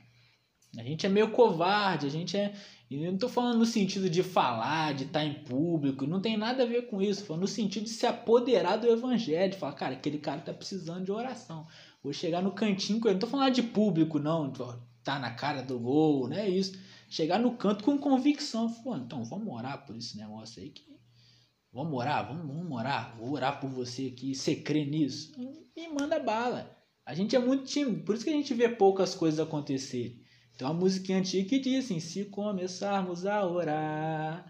A 0.78 0.82
gente 0.82 1.04
é 1.04 1.08
meio 1.08 1.30
covarde, 1.32 2.06
a 2.06 2.10
gente 2.10 2.36
é. 2.36 2.54
E 2.90 2.96
eu 2.96 3.06
não 3.06 3.14
estou 3.14 3.28
falando 3.28 3.60
no 3.60 3.66
sentido 3.66 4.10
de 4.10 4.20
falar, 4.20 4.92
de 4.94 5.04
estar 5.04 5.20
tá 5.20 5.24
em 5.24 5.44
público, 5.44 6.08
não 6.08 6.20
tem 6.20 6.36
nada 6.36 6.64
a 6.64 6.66
ver 6.66 6.88
com 6.88 7.00
isso. 7.00 7.24
Falando 7.24 7.42
no 7.42 7.48
sentido 7.48 7.84
de 7.84 7.90
se 7.90 8.04
apoderar 8.04 8.78
do 8.78 8.88
evangelho, 8.88 9.52
de 9.52 9.56
falar, 9.56 9.74
cara, 9.74 9.94
aquele 9.94 10.18
cara 10.18 10.40
está 10.40 10.52
precisando 10.52 11.04
de 11.04 11.12
oração. 11.12 11.68
Vou 12.02 12.12
chegar 12.12 12.42
no 12.42 12.50
cantinho 12.50 12.98
com 12.98 13.06
ele. 13.06 13.14
Não 13.14 13.18
estou 13.18 13.30
falando 13.30 13.54
de 13.54 13.62
público, 13.62 14.18
não, 14.18 14.52
tá 15.04 15.20
na 15.20 15.30
cara 15.30 15.62
do 15.62 15.78
gol, 15.78 16.28
não 16.28 16.36
é 16.36 16.48
isso. 16.48 16.76
Chegar 17.08 17.38
no 17.38 17.56
canto 17.56 17.84
com 17.84 17.96
convicção. 17.96 18.72
Pô, 18.82 18.96
então 18.96 19.22
vamos 19.22 19.54
orar 19.54 19.86
por 19.86 19.96
esse 19.96 20.16
negócio 20.16 20.60
aí 20.60 20.70
que. 20.70 20.90
Vamos 21.72 21.96
orar, 21.96 22.26
vamos, 22.26 22.44
vamos 22.44 22.76
orar, 22.76 23.16
vou 23.16 23.30
orar 23.30 23.60
por 23.60 23.70
você 23.70 24.08
aqui, 24.12 24.34
você 24.34 24.56
crê 24.56 24.84
nisso? 24.84 25.32
E 25.76 25.86
manda 25.86 26.18
bala. 26.18 26.76
A 27.06 27.14
gente 27.14 27.36
é 27.36 27.38
muito 27.38 27.64
tímido, 27.64 28.02
por 28.02 28.16
isso 28.16 28.24
que 28.24 28.30
a 28.30 28.34
gente 28.34 28.52
vê 28.52 28.68
poucas 28.68 29.14
coisas 29.14 29.38
acontecer. 29.38 30.19
Tem 30.60 30.68
uma 30.68 30.74
musiquinha 30.74 31.16
antiga 31.16 31.48
que 31.48 31.58
diz 31.58 31.86
assim: 31.86 31.98
se 31.98 32.26
começarmos 32.26 33.24
a 33.24 33.46
orar, 33.46 34.44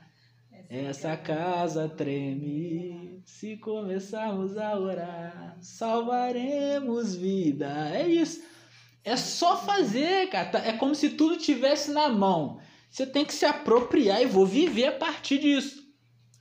essa 0.68 1.16
casa 1.16 1.88
treme. 1.88 3.22
Se 3.24 3.56
começarmos 3.58 4.58
a 4.58 4.76
orar, 4.76 5.56
salvaremos 5.60 7.14
vida. 7.14 7.92
É 7.94 8.08
isso. 8.08 8.42
É 9.04 9.16
só 9.16 9.56
fazer, 9.56 10.28
cara. 10.30 10.58
É 10.66 10.72
como 10.72 10.96
se 10.96 11.10
tudo 11.10 11.36
tivesse 11.36 11.92
na 11.92 12.08
mão. 12.08 12.58
Você 12.90 13.06
tem 13.06 13.24
que 13.24 13.32
se 13.32 13.44
apropriar 13.44 14.20
e 14.20 14.26
vou 14.26 14.44
viver 14.44 14.86
a 14.86 14.98
partir 14.98 15.38
disso. 15.38 15.80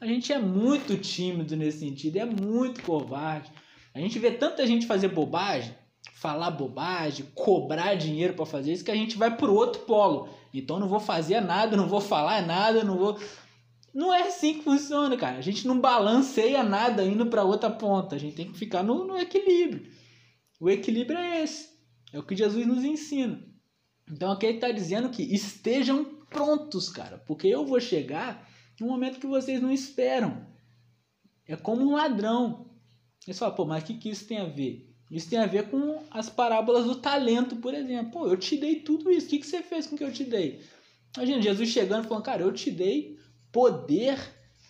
A 0.01 0.07
gente 0.07 0.33
é 0.33 0.39
muito 0.39 0.97
tímido 0.97 1.55
nesse 1.55 1.81
sentido, 1.81 2.17
é 2.17 2.25
muito 2.25 2.81
covarde. 2.81 3.51
A 3.93 3.99
gente 3.99 4.17
vê 4.17 4.31
tanta 4.31 4.65
gente 4.65 4.87
fazer 4.87 5.09
bobagem 5.09 5.75
falar 6.13 6.51
bobagem, 6.51 7.25
cobrar 7.33 7.95
dinheiro 7.95 8.33
para 8.33 8.45
fazer 8.45 8.73
isso, 8.73 8.83
que 8.83 8.91
a 8.91 8.95
gente 8.95 9.17
vai 9.17 9.35
pro 9.35 9.53
outro 9.53 9.81
polo. 9.83 10.29
Então 10.53 10.79
não 10.79 10.89
vou 10.89 10.99
fazer 10.99 11.39
nada, 11.41 11.77
não 11.77 11.87
vou 11.87 12.01
falar 12.01 12.45
nada, 12.45 12.83
não 12.83 12.97
vou. 12.97 13.19
Não 13.93 14.13
é 14.13 14.23
assim 14.23 14.55
que 14.55 14.63
funciona, 14.63 15.15
cara. 15.15 15.37
A 15.37 15.41
gente 15.41 15.65
não 15.67 15.79
balanceia 15.79 16.63
nada 16.63 17.03
indo 17.03 17.25
para 17.27 17.43
outra 17.43 17.69
ponta. 17.69 18.15
A 18.15 18.19
gente 18.19 18.35
tem 18.35 18.51
que 18.51 18.57
ficar 18.57 18.83
no, 18.83 19.05
no 19.05 19.17
equilíbrio. 19.17 19.89
O 20.59 20.69
equilíbrio 20.69 21.17
é 21.17 21.43
esse. 21.43 21.69
É 22.11 22.19
o 22.19 22.23
que 22.23 22.35
Jesus 22.35 22.65
nos 22.65 22.83
ensina. 22.83 23.41
Então 24.11 24.31
aqui 24.31 24.45
ele 24.45 24.55
está 24.55 24.71
dizendo 24.71 25.09
que 25.09 25.23
estejam 25.23 26.03
prontos, 26.29 26.89
cara. 26.89 27.17
Porque 27.19 27.47
eu 27.47 27.65
vou 27.65 27.79
chegar 27.79 28.47
no 28.79 28.87
momento 28.87 29.19
que 29.19 29.27
vocês 29.27 29.61
não 29.61 29.71
esperam. 29.71 30.45
É 31.47 31.55
como 31.55 31.83
um 31.83 31.95
ladrão. 31.95 32.69
Você 33.19 33.33
fala, 33.33 33.55
pô, 33.55 33.65
mas 33.65 33.83
o 33.83 33.85
que, 33.85 33.95
que 33.95 34.09
isso 34.09 34.27
tem 34.27 34.39
a 34.39 34.45
ver? 34.45 34.88
Isso 35.09 35.29
tem 35.29 35.39
a 35.39 35.47
ver 35.47 35.69
com 35.69 36.03
as 36.11 36.29
parábolas 36.29 36.85
do 36.85 36.95
talento, 36.95 37.55
por 37.55 37.73
exemplo. 37.73 38.11
Pô, 38.11 38.27
eu 38.27 38.37
te 38.37 38.57
dei 38.57 38.75
tudo 38.75 39.11
isso. 39.11 39.25
O 39.25 39.29
que, 39.29 39.39
que 39.39 39.47
você 39.47 39.63
fez 39.63 39.87
com 39.87 39.97
que 39.97 40.03
eu 40.03 40.13
te 40.13 40.23
dei? 40.23 40.61
Imagina 41.17 41.41
Jesus 41.41 41.69
chegando 41.69 42.05
e 42.05 42.07
falando, 42.07 42.23
cara, 42.23 42.43
eu 42.43 42.53
te 42.53 42.69
dei 42.69 43.17
poder 43.51 44.19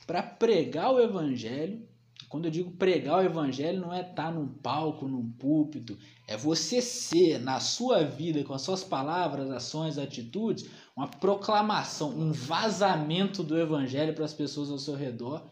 para 0.07 0.23
pregar 0.23 0.93
o 0.93 1.01
evangelho. 1.01 1.85
Quando 2.29 2.45
eu 2.45 2.51
digo 2.51 2.71
pregar 2.71 3.17
o 3.17 3.25
evangelho, 3.25 3.81
não 3.81 3.93
é 3.93 4.01
estar 4.01 4.27
tá 4.27 4.31
num 4.31 4.47
palco, 4.47 5.07
num 5.07 5.29
púlpito. 5.31 5.97
É 6.27 6.37
você 6.37 6.81
ser, 6.81 7.39
na 7.39 7.59
sua 7.59 8.03
vida, 8.03 8.43
com 8.43 8.53
as 8.53 8.61
suas 8.61 8.83
palavras, 8.83 9.49
ações, 9.49 9.97
atitudes, 9.97 10.69
uma 10.95 11.07
proclamação, 11.07 12.11
um 12.11 12.31
vazamento 12.31 13.43
do 13.43 13.59
evangelho 13.59 14.13
para 14.13 14.25
as 14.25 14.33
pessoas 14.33 14.69
ao 14.69 14.77
seu 14.77 14.95
redor 14.95 15.43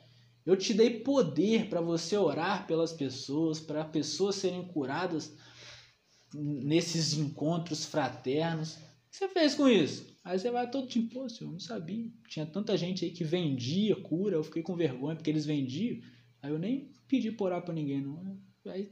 eu 0.47 0.55
te 0.55 0.73
dei 0.73 1.01
poder 1.01 1.67
para 1.67 1.81
você 1.81 2.15
orar 2.15 2.65
pelas 2.65 2.93
pessoas, 2.93 3.59
para 3.59 3.83
pessoas 3.83 4.35
serem 4.35 4.63
curadas 4.63 5.35
nesses 6.33 7.13
encontros 7.13 7.85
fraternos. 7.85 8.75
O 8.75 8.79
que 9.11 9.17
você 9.17 9.27
fez 9.27 9.55
com 9.55 9.67
isso? 9.67 10.15
Aí 10.23 10.39
você 10.39 10.49
vai 10.49 10.71
todo 10.71 10.87
tipo, 10.87 11.13
pô, 11.13 11.27
senhor, 11.27 11.49
eu 11.49 11.53
não 11.53 11.59
sabia. 11.59 12.09
Tinha 12.29 12.45
tanta 12.45 12.77
gente 12.77 13.03
aí 13.03 13.11
que 13.11 13.25
vendia 13.25 13.97
cura, 13.97 14.37
eu 14.37 14.43
fiquei 14.43 14.63
com 14.63 14.73
vergonha 14.73 15.17
porque 15.17 15.29
eles 15.29 15.45
vendiam. 15.45 15.99
Aí 16.41 16.49
eu 16.49 16.57
nem 16.57 16.93
pedi 17.09 17.29
por 17.29 17.47
orar 17.47 17.61
para 17.61 17.73
ninguém, 17.73 18.01
não. 18.01 18.39
Aí, 18.67 18.89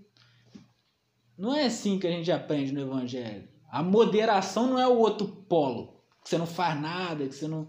não 1.37 1.55
é 1.55 1.65
assim 1.65 1.97
que 1.97 2.07
a 2.07 2.11
gente 2.11 2.31
aprende 2.33 2.73
no 2.73 2.81
evangelho. 2.81 3.47
A 3.69 3.81
moderação 3.81 4.67
não 4.67 4.79
é 4.79 4.87
o 4.87 4.97
outro 4.97 5.25
polo, 5.25 6.03
que 6.21 6.29
você 6.29 6.37
não 6.37 6.47
faz 6.47 6.79
nada, 6.81 7.25
que 7.25 7.35
você 7.35 7.47
não. 7.47 7.65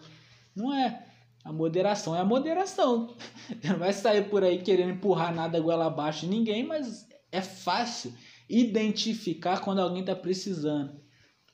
Não 0.57 0.75
é. 0.75 1.06
A 1.47 1.53
moderação 1.53 2.17
é 2.17 2.19
a 2.19 2.25
moderação. 2.25 3.15
Você 3.49 3.69
não 3.69 3.79
vai 3.79 3.93
sair 3.93 4.29
por 4.29 4.43
aí 4.43 4.59
querendo 4.59 4.91
empurrar 4.91 5.33
nada 5.33 5.61
goela 5.61 5.87
abaixo 5.87 6.23
de 6.23 6.27
ninguém, 6.27 6.67
mas 6.67 7.07
é 7.31 7.41
fácil 7.41 8.13
identificar 8.51 9.61
quando 9.61 9.79
alguém 9.79 10.01
está 10.01 10.17
precisando. 10.17 11.01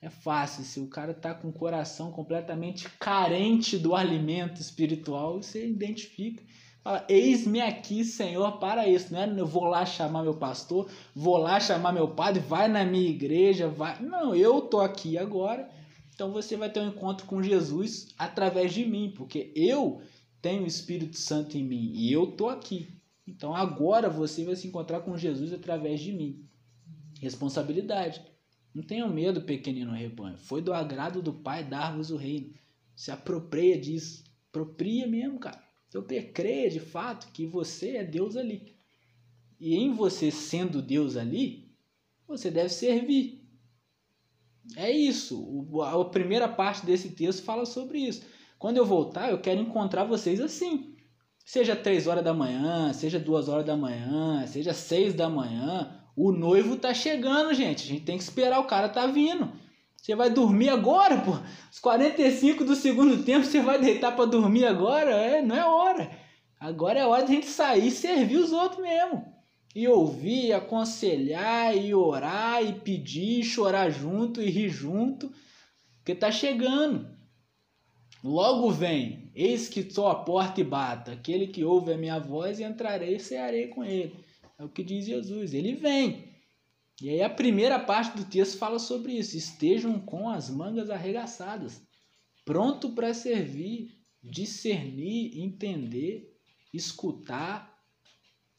É 0.00 0.08
fácil. 0.08 0.64
Se 0.64 0.80
o 0.80 0.88
cara 0.88 1.12
está 1.12 1.34
com 1.34 1.48
o 1.48 1.52
coração 1.52 2.10
completamente 2.10 2.88
carente 2.98 3.76
do 3.76 3.94
alimento 3.94 4.62
espiritual, 4.62 5.42
você 5.42 5.68
identifica. 5.68 6.42
Fala, 6.82 7.04
eis-me 7.06 7.60
aqui, 7.60 8.02
Senhor, 8.02 8.52
para 8.52 8.88
isso. 8.88 9.12
Não 9.12 9.20
é 9.20 9.40
eu 9.40 9.46
vou 9.46 9.64
lá 9.64 9.84
chamar 9.84 10.22
meu 10.22 10.34
pastor, 10.34 10.88
vou 11.14 11.36
lá 11.36 11.60
chamar 11.60 11.92
meu 11.92 12.08
padre, 12.08 12.40
vai 12.40 12.66
na 12.66 12.82
minha 12.82 13.10
igreja, 13.10 13.68
vai. 13.68 14.00
Não, 14.00 14.34
eu 14.34 14.62
tô 14.62 14.80
aqui 14.80 15.18
agora 15.18 15.68
então 16.14 16.30
você 16.30 16.56
vai 16.56 16.70
ter 16.70 16.80
um 16.80 16.88
encontro 16.88 17.26
com 17.26 17.42
Jesus 17.42 18.08
através 18.18 18.72
de 18.72 18.84
mim, 18.84 19.12
porque 19.16 19.52
eu 19.56 20.02
tenho 20.40 20.64
o 20.64 20.66
Espírito 20.66 21.16
Santo 21.16 21.56
em 21.56 21.64
mim 21.64 21.92
e 21.94 22.12
eu 22.12 22.26
tô 22.26 22.48
aqui. 22.48 22.88
Então 23.26 23.54
agora 23.54 24.10
você 24.10 24.44
vai 24.44 24.56
se 24.56 24.66
encontrar 24.66 25.00
com 25.00 25.16
Jesus 25.16 25.52
através 25.52 26.00
de 26.00 26.12
mim. 26.12 26.44
Responsabilidade. 27.20 28.22
Não 28.74 28.82
tenham 28.82 29.08
medo, 29.08 29.42
pequenino 29.42 29.92
rebanho. 29.92 30.36
Foi 30.38 30.60
do 30.60 30.72
agrado 30.72 31.22
do 31.22 31.32
Pai 31.32 31.62
dar-vos 31.62 32.10
o 32.10 32.16
reino. 32.16 32.52
Se 32.96 33.10
apropria 33.10 33.78
disso. 33.78 34.24
Apropria 34.48 35.06
mesmo, 35.06 35.38
cara. 35.38 35.62
Então 35.88 36.04
creia 36.32 36.70
de 36.70 36.80
fato 36.80 37.30
que 37.32 37.46
você 37.46 37.96
é 37.96 38.04
Deus 38.04 38.36
ali. 38.36 38.76
E 39.60 39.74
em 39.76 39.92
você 39.92 40.30
sendo 40.30 40.82
Deus 40.82 41.16
ali, 41.16 41.70
você 42.26 42.50
deve 42.50 42.70
servir. 42.70 43.41
É 44.76 44.90
isso. 44.90 45.66
A 45.82 46.04
primeira 46.04 46.48
parte 46.48 46.86
desse 46.86 47.10
texto 47.10 47.42
fala 47.42 47.64
sobre 47.64 47.98
isso. 47.98 48.24
Quando 48.58 48.76
eu 48.76 48.86
voltar, 48.86 49.30
eu 49.30 49.40
quero 49.40 49.60
encontrar 49.60 50.04
vocês 50.04 50.40
assim. 50.40 50.94
Seja 51.44 51.74
três 51.74 52.06
horas 52.06 52.24
da 52.24 52.32
manhã, 52.32 52.92
seja 52.92 53.18
duas 53.18 53.48
horas 53.48 53.66
da 53.66 53.76
manhã, 53.76 54.46
seja 54.46 54.72
seis 54.72 55.12
da 55.12 55.28
manhã, 55.28 56.00
o 56.16 56.30
noivo 56.30 56.76
tá 56.76 56.94
chegando, 56.94 57.52
gente. 57.52 57.84
A 57.84 57.86
gente 57.86 58.04
tem 58.04 58.16
que 58.16 58.22
esperar, 58.22 58.60
o 58.60 58.66
cara 58.66 58.88
tá 58.88 59.06
vindo. 59.06 59.50
Você 59.96 60.14
vai 60.14 60.30
dormir 60.30 60.68
agora, 60.68 61.18
pô. 61.18 61.32
Os 61.70 61.78
45 61.78 62.64
do 62.64 62.74
segundo 62.74 63.24
tempo 63.24 63.44
você 63.44 63.60
vai 63.60 63.80
deitar 63.80 64.14
para 64.14 64.24
dormir 64.24 64.66
agora? 64.66 65.10
É, 65.10 65.42
não 65.42 65.56
é 65.56 65.64
hora. 65.64 66.10
Agora 66.58 66.98
é 66.98 67.06
hora 67.06 67.24
de 67.24 67.32
a 67.32 67.34
gente 67.34 67.46
sair 67.46 67.88
e 67.88 67.90
servir 67.90 68.36
os 68.36 68.52
outros 68.52 68.80
mesmo. 68.80 69.24
E 69.74 69.88
ouvir, 69.88 70.52
aconselhar, 70.52 71.76
e 71.76 71.94
orar, 71.94 72.62
e 72.62 72.74
pedir, 72.80 73.40
e 73.40 73.44
chorar 73.44 73.90
junto, 73.90 74.42
e 74.42 74.50
rir 74.50 74.68
junto. 74.68 75.32
Porque 75.98 76.14
tá 76.14 76.30
chegando. 76.30 77.08
Logo 78.22 78.70
vem, 78.70 79.30
eis 79.34 79.68
que 79.68 79.80
estou 79.80 80.06
à 80.08 80.14
porta 80.14 80.60
e 80.60 80.64
bata. 80.64 81.12
Aquele 81.12 81.46
que 81.46 81.64
ouve 81.64 81.92
a 81.92 81.98
minha 81.98 82.18
voz, 82.18 82.60
entrarei 82.60 83.16
e 83.16 83.20
cearei 83.20 83.68
com 83.68 83.82
ele. 83.82 84.14
É 84.58 84.64
o 84.64 84.68
que 84.68 84.84
diz 84.84 85.06
Jesus. 85.06 85.54
Ele 85.54 85.74
vem. 85.74 86.32
E 87.00 87.08
aí 87.08 87.20
a 87.20 87.28
primeira 87.28 87.80
parte 87.80 88.16
do 88.16 88.24
texto 88.24 88.58
fala 88.58 88.78
sobre 88.78 89.12
isso. 89.14 89.36
Estejam 89.36 89.98
com 89.98 90.28
as 90.28 90.48
mangas 90.48 90.88
arregaçadas, 90.88 91.82
pronto 92.44 92.90
para 92.90 93.12
servir, 93.12 93.90
discernir, 94.22 95.36
entender, 95.42 96.32
escutar, 96.72 97.71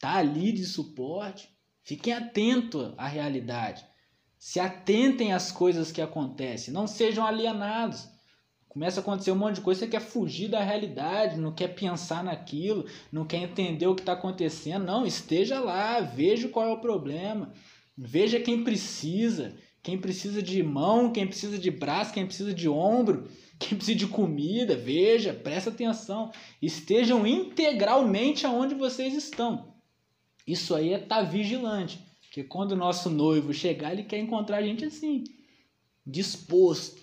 tá 0.04 0.18
ali 0.18 0.52
de 0.52 0.66
suporte. 0.66 1.48
Fiquem 1.82 2.12
atentos 2.12 2.94
à 2.98 3.08
realidade. 3.08 3.86
Se 4.38 4.60
atentem 4.60 5.32
às 5.32 5.50
coisas 5.50 5.94
que 5.94 6.02
acontecem. 6.02 6.74
Não 6.74 6.88
sejam 6.88 7.26
alienados. 7.26 8.10
Começa 8.68 9.00
a 9.00 9.02
acontecer 9.02 9.32
um 9.32 9.36
monte 9.36 9.56
de 9.56 9.62
coisa, 9.62 9.80
você 9.80 9.88
quer 9.88 10.02
fugir 10.02 10.50
da 10.50 10.62
realidade, 10.62 11.40
não 11.40 11.54
quer 11.54 11.70
pensar 11.70 12.22
naquilo, 12.22 12.86
não 13.12 13.24
quer 13.24 13.38
entender 13.38 13.88
o 13.88 13.96
que 13.96 14.02
está 14.02 14.12
acontecendo. 14.12 14.84
Não, 14.84 15.06
esteja 15.06 15.62
lá, 15.62 16.02
veja 16.02 16.50
qual 16.50 16.68
é 16.68 16.74
o 16.74 16.82
problema, 16.82 17.54
veja 17.98 18.42
quem 18.42 18.62
precisa, 18.62 19.56
quem 19.82 19.98
precisa 19.98 20.44
de 20.44 20.62
mão, 20.62 21.14
quem 21.14 21.28
precisa 21.28 21.58
de 21.58 21.72
braço, 21.72 22.14
quem 22.14 22.26
precisa 22.26 22.54
de 22.54 22.68
ombro, 22.68 23.30
quem 23.58 23.78
precisa 23.78 23.98
de 23.98 24.08
comida, 24.08 24.76
veja, 24.76 25.34
presta 25.34 25.70
atenção. 25.70 26.30
Estejam 26.62 27.26
integralmente 27.26 28.46
aonde 28.46 28.76
vocês 28.76 29.14
estão. 29.14 29.73
Isso 30.46 30.76
aí 30.76 30.94
é 30.94 31.02
estar 31.02 31.18
tá 31.18 31.22
vigilante, 31.24 32.00
porque 32.22 32.44
quando 32.44 32.74
o 32.74 32.78
nosso 32.78 33.10
noivo 33.10 33.54
chegar, 33.54 33.94
ele 33.94 34.04
quer 34.04 34.20
encontrar 34.20 34.58
a 34.58 34.62
gente 34.62 34.86
assim, 34.86 35.24
disposto 36.06 37.02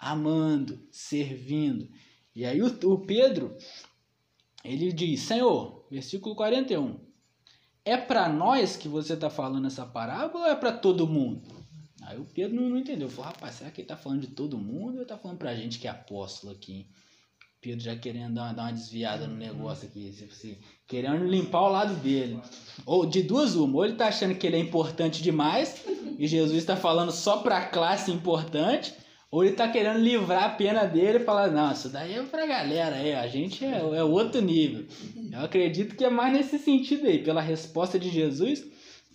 amando, 0.00 0.80
servindo. 0.90 1.88
E 2.34 2.46
aí 2.46 2.62
o, 2.62 2.66
o 2.90 2.98
Pedro, 2.98 3.54
ele 4.64 4.92
diz: 4.92 5.20
Senhor, 5.20 5.86
versículo 5.90 6.34
41, 6.34 6.98
é 7.84 7.96
para 7.98 8.28
nós 8.28 8.76
que 8.76 8.88
você 8.88 9.12
está 9.12 9.28
falando 9.28 9.66
essa 9.66 9.84
parábola 9.84 10.46
ou 10.46 10.50
é 10.50 10.56
para 10.56 10.72
todo 10.72 11.06
mundo? 11.06 11.42
Aí 12.02 12.18
o 12.18 12.24
Pedro 12.24 12.56
não, 12.56 12.70
não 12.70 12.78
entendeu. 12.78 13.10
Falou, 13.10 13.30
rapaz, 13.30 13.56
será 13.56 13.70
que 13.70 13.82
ele 13.82 13.84
está 13.84 13.96
falando 13.96 14.22
de 14.22 14.28
todo 14.28 14.56
mundo 14.56 14.96
ou 14.96 15.02
está 15.02 15.18
falando 15.18 15.38
para 15.38 15.50
a 15.50 15.54
gente 15.54 15.78
que 15.78 15.86
é 15.86 15.90
apóstolo 15.90 16.52
aqui? 16.52 16.88
Pedro 17.60 17.84
já 17.84 17.94
querendo 17.94 18.34
dar 18.34 18.44
uma, 18.44 18.52
dar 18.54 18.62
uma 18.62 18.72
desviada 18.72 19.26
no 19.26 19.36
negócio 19.36 19.86
aqui, 19.86 20.08
assim, 20.30 20.56
querendo 20.88 21.26
limpar 21.26 21.60
o 21.60 21.68
lado 21.68 21.94
dele. 21.96 22.40
Ou 22.86 23.04
de 23.04 23.22
duas 23.22 23.54
uma, 23.54 23.76
ou 23.76 23.84
ele 23.84 23.92
está 23.92 24.08
achando 24.08 24.34
que 24.34 24.46
ele 24.46 24.56
é 24.56 24.60
importante 24.60 25.22
demais 25.22 25.84
e 26.18 26.26
Jesus 26.26 26.56
está 26.56 26.74
falando 26.74 27.12
só 27.12 27.38
para 27.38 27.58
a 27.58 27.66
classe 27.66 28.10
importante, 28.10 28.94
ou 29.30 29.44
ele 29.44 29.54
tá 29.54 29.68
querendo 29.68 30.00
livrar 30.00 30.44
a 30.44 30.48
pena 30.48 30.84
dele 30.84 31.18
e 31.18 31.24
falar, 31.24 31.50
não, 31.50 31.70
isso 31.70 31.90
daí 31.90 32.14
é 32.14 32.22
pra 32.22 32.46
galera 32.46 32.96
aí, 32.96 33.14
a 33.14 33.26
gente 33.28 33.64
é, 33.64 33.78
é 33.78 34.02
outro 34.02 34.40
nível. 34.40 34.86
Eu 35.30 35.40
acredito 35.40 35.94
que 35.94 36.04
é 36.04 36.10
mais 36.10 36.32
nesse 36.32 36.58
sentido 36.58 37.06
aí, 37.06 37.22
pela 37.22 37.42
resposta 37.42 37.98
de 37.98 38.08
Jesus, 38.08 38.64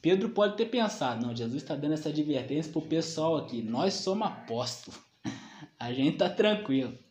Pedro 0.01 0.29
pode 0.29 0.55
ter 0.55 0.67
pensado, 0.67 1.25
não, 1.25 1.35
Jesus 1.35 1.63
está 1.63 1.75
dando 1.75 1.95
essa 1.95 2.09
advertência 2.09 2.71
pro 2.71 2.81
pessoal 2.81 3.37
aqui, 3.37 3.63
nós 3.63 3.95
somos 3.95 4.27
apóstolos, 4.27 4.99
a 5.79 5.91
gente 5.91 6.17
tá 6.17 6.29
tranquilo. 6.29 7.04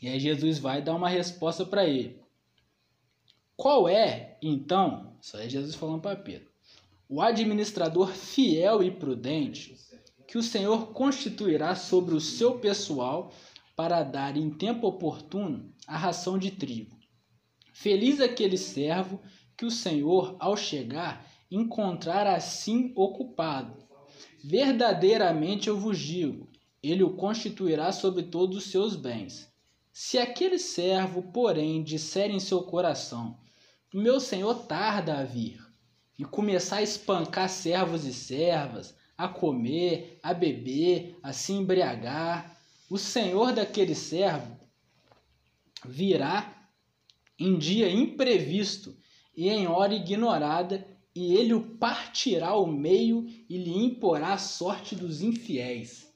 E 0.00 0.08
aí 0.08 0.20
Jesus 0.20 0.58
vai 0.58 0.80
dar 0.80 0.94
uma 0.94 1.08
resposta 1.08 1.64
para 1.64 1.84
ele. 1.84 2.20
Qual 3.56 3.88
é, 3.88 4.38
então, 4.40 5.16
isso 5.20 5.36
aí 5.36 5.46
é 5.46 5.50
Jesus 5.50 5.74
falando 5.74 6.00
para 6.00 6.14
Pedro, 6.14 6.48
o 7.08 7.20
administrador 7.20 8.12
fiel 8.12 8.82
e 8.82 8.90
prudente 8.90 9.74
que 10.28 10.38
o 10.38 10.42
Senhor 10.42 10.92
constituirá 10.92 11.74
sobre 11.74 12.14
o 12.14 12.20
seu 12.20 12.58
pessoal 12.58 13.32
para 13.74 14.02
dar 14.02 14.36
em 14.36 14.50
tempo 14.50 14.86
oportuno 14.86 15.72
a 15.86 15.96
ração 15.96 16.38
de 16.38 16.50
trigo. 16.50 16.96
Feliz 17.72 18.20
aquele 18.20 18.58
servo 18.58 19.20
que 19.56 19.64
o 19.64 19.70
Senhor, 19.70 20.36
ao 20.38 20.56
chegar, 20.56 21.26
encontrar 21.50 22.26
assim 22.26 22.92
ocupado. 22.94 23.72
Verdadeiramente 24.44 25.68
eu 25.68 25.78
vos 25.78 25.98
digo, 25.98 26.48
ele 26.82 27.02
o 27.02 27.16
constituirá 27.16 27.90
sobre 27.90 28.24
todos 28.24 28.58
os 28.58 28.64
seus 28.64 28.94
bens. 28.94 29.50
Se 30.00 30.16
aquele 30.16 30.60
servo, 30.60 31.24
porém, 31.32 31.82
disser 31.82 32.30
em 32.30 32.38
seu 32.38 32.62
coração: 32.62 33.36
Meu 33.92 34.20
senhor 34.20 34.54
tarda 34.64 35.18
a 35.18 35.24
vir, 35.24 35.60
e 36.16 36.24
começar 36.24 36.76
a 36.76 36.82
espancar 36.82 37.48
servos 37.48 38.04
e 38.04 38.14
servas, 38.14 38.94
a 39.16 39.26
comer, 39.26 40.20
a 40.22 40.32
beber, 40.32 41.18
a 41.20 41.32
se 41.32 41.52
embriagar. 41.52 42.56
O 42.88 42.96
senhor 42.96 43.52
daquele 43.52 43.96
servo 43.96 44.56
virá 45.84 46.70
em 47.36 47.58
dia 47.58 47.90
imprevisto 47.90 48.96
e 49.36 49.48
em 49.48 49.66
hora 49.66 49.94
ignorada, 49.94 50.86
e 51.12 51.34
ele 51.34 51.54
o 51.54 51.76
partirá 51.76 52.50
ao 52.50 52.68
meio 52.68 53.26
e 53.48 53.58
lhe 53.58 53.76
imporá 53.76 54.34
a 54.34 54.38
sorte 54.38 54.94
dos 54.94 55.22
infiéis. 55.22 56.07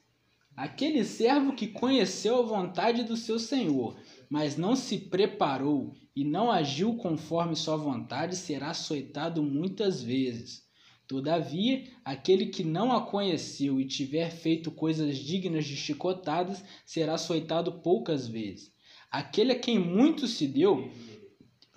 Aquele 0.55 1.03
servo 1.03 1.53
que 1.53 1.67
conheceu 1.67 2.39
a 2.39 2.45
vontade 2.45 3.03
do 3.03 3.17
seu 3.17 3.39
senhor, 3.39 3.95
mas 4.29 4.55
não 4.55 4.75
se 4.75 4.97
preparou 4.97 5.95
e 6.15 6.23
não 6.23 6.51
agiu 6.51 6.95
conforme 6.95 7.55
sua 7.55 7.75
vontade, 7.75 8.35
será 8.35 8.69
açoitado 8.69 9.41
muitas 9.41 10.03
vezes. 10.03 10.63
Todavia, 11.07 11.83
aquele 12.05 12.47
que 12.47 12.63
não 12.63 12.91
a 12.91 13.01
conheceu 13.01 13.81
e 13.81 13.85
tiver 13.85 14.29
feito 14.29 14.71
coisas 14.71 15.17
dignas 15.17 15.65
de 15.65 15.75
chicotadas 15.75 16.63
será 16.85 17.15
açoitado 17.15 17.71
poucas 17.81 18.27
vezes. 18.27 18.71
Aquele 19.11 19.53
a 19.53 19.59
quem 19.59 19.77
muito 19.77 20.27
se 20.27 20.47
deu, 20.47 20.89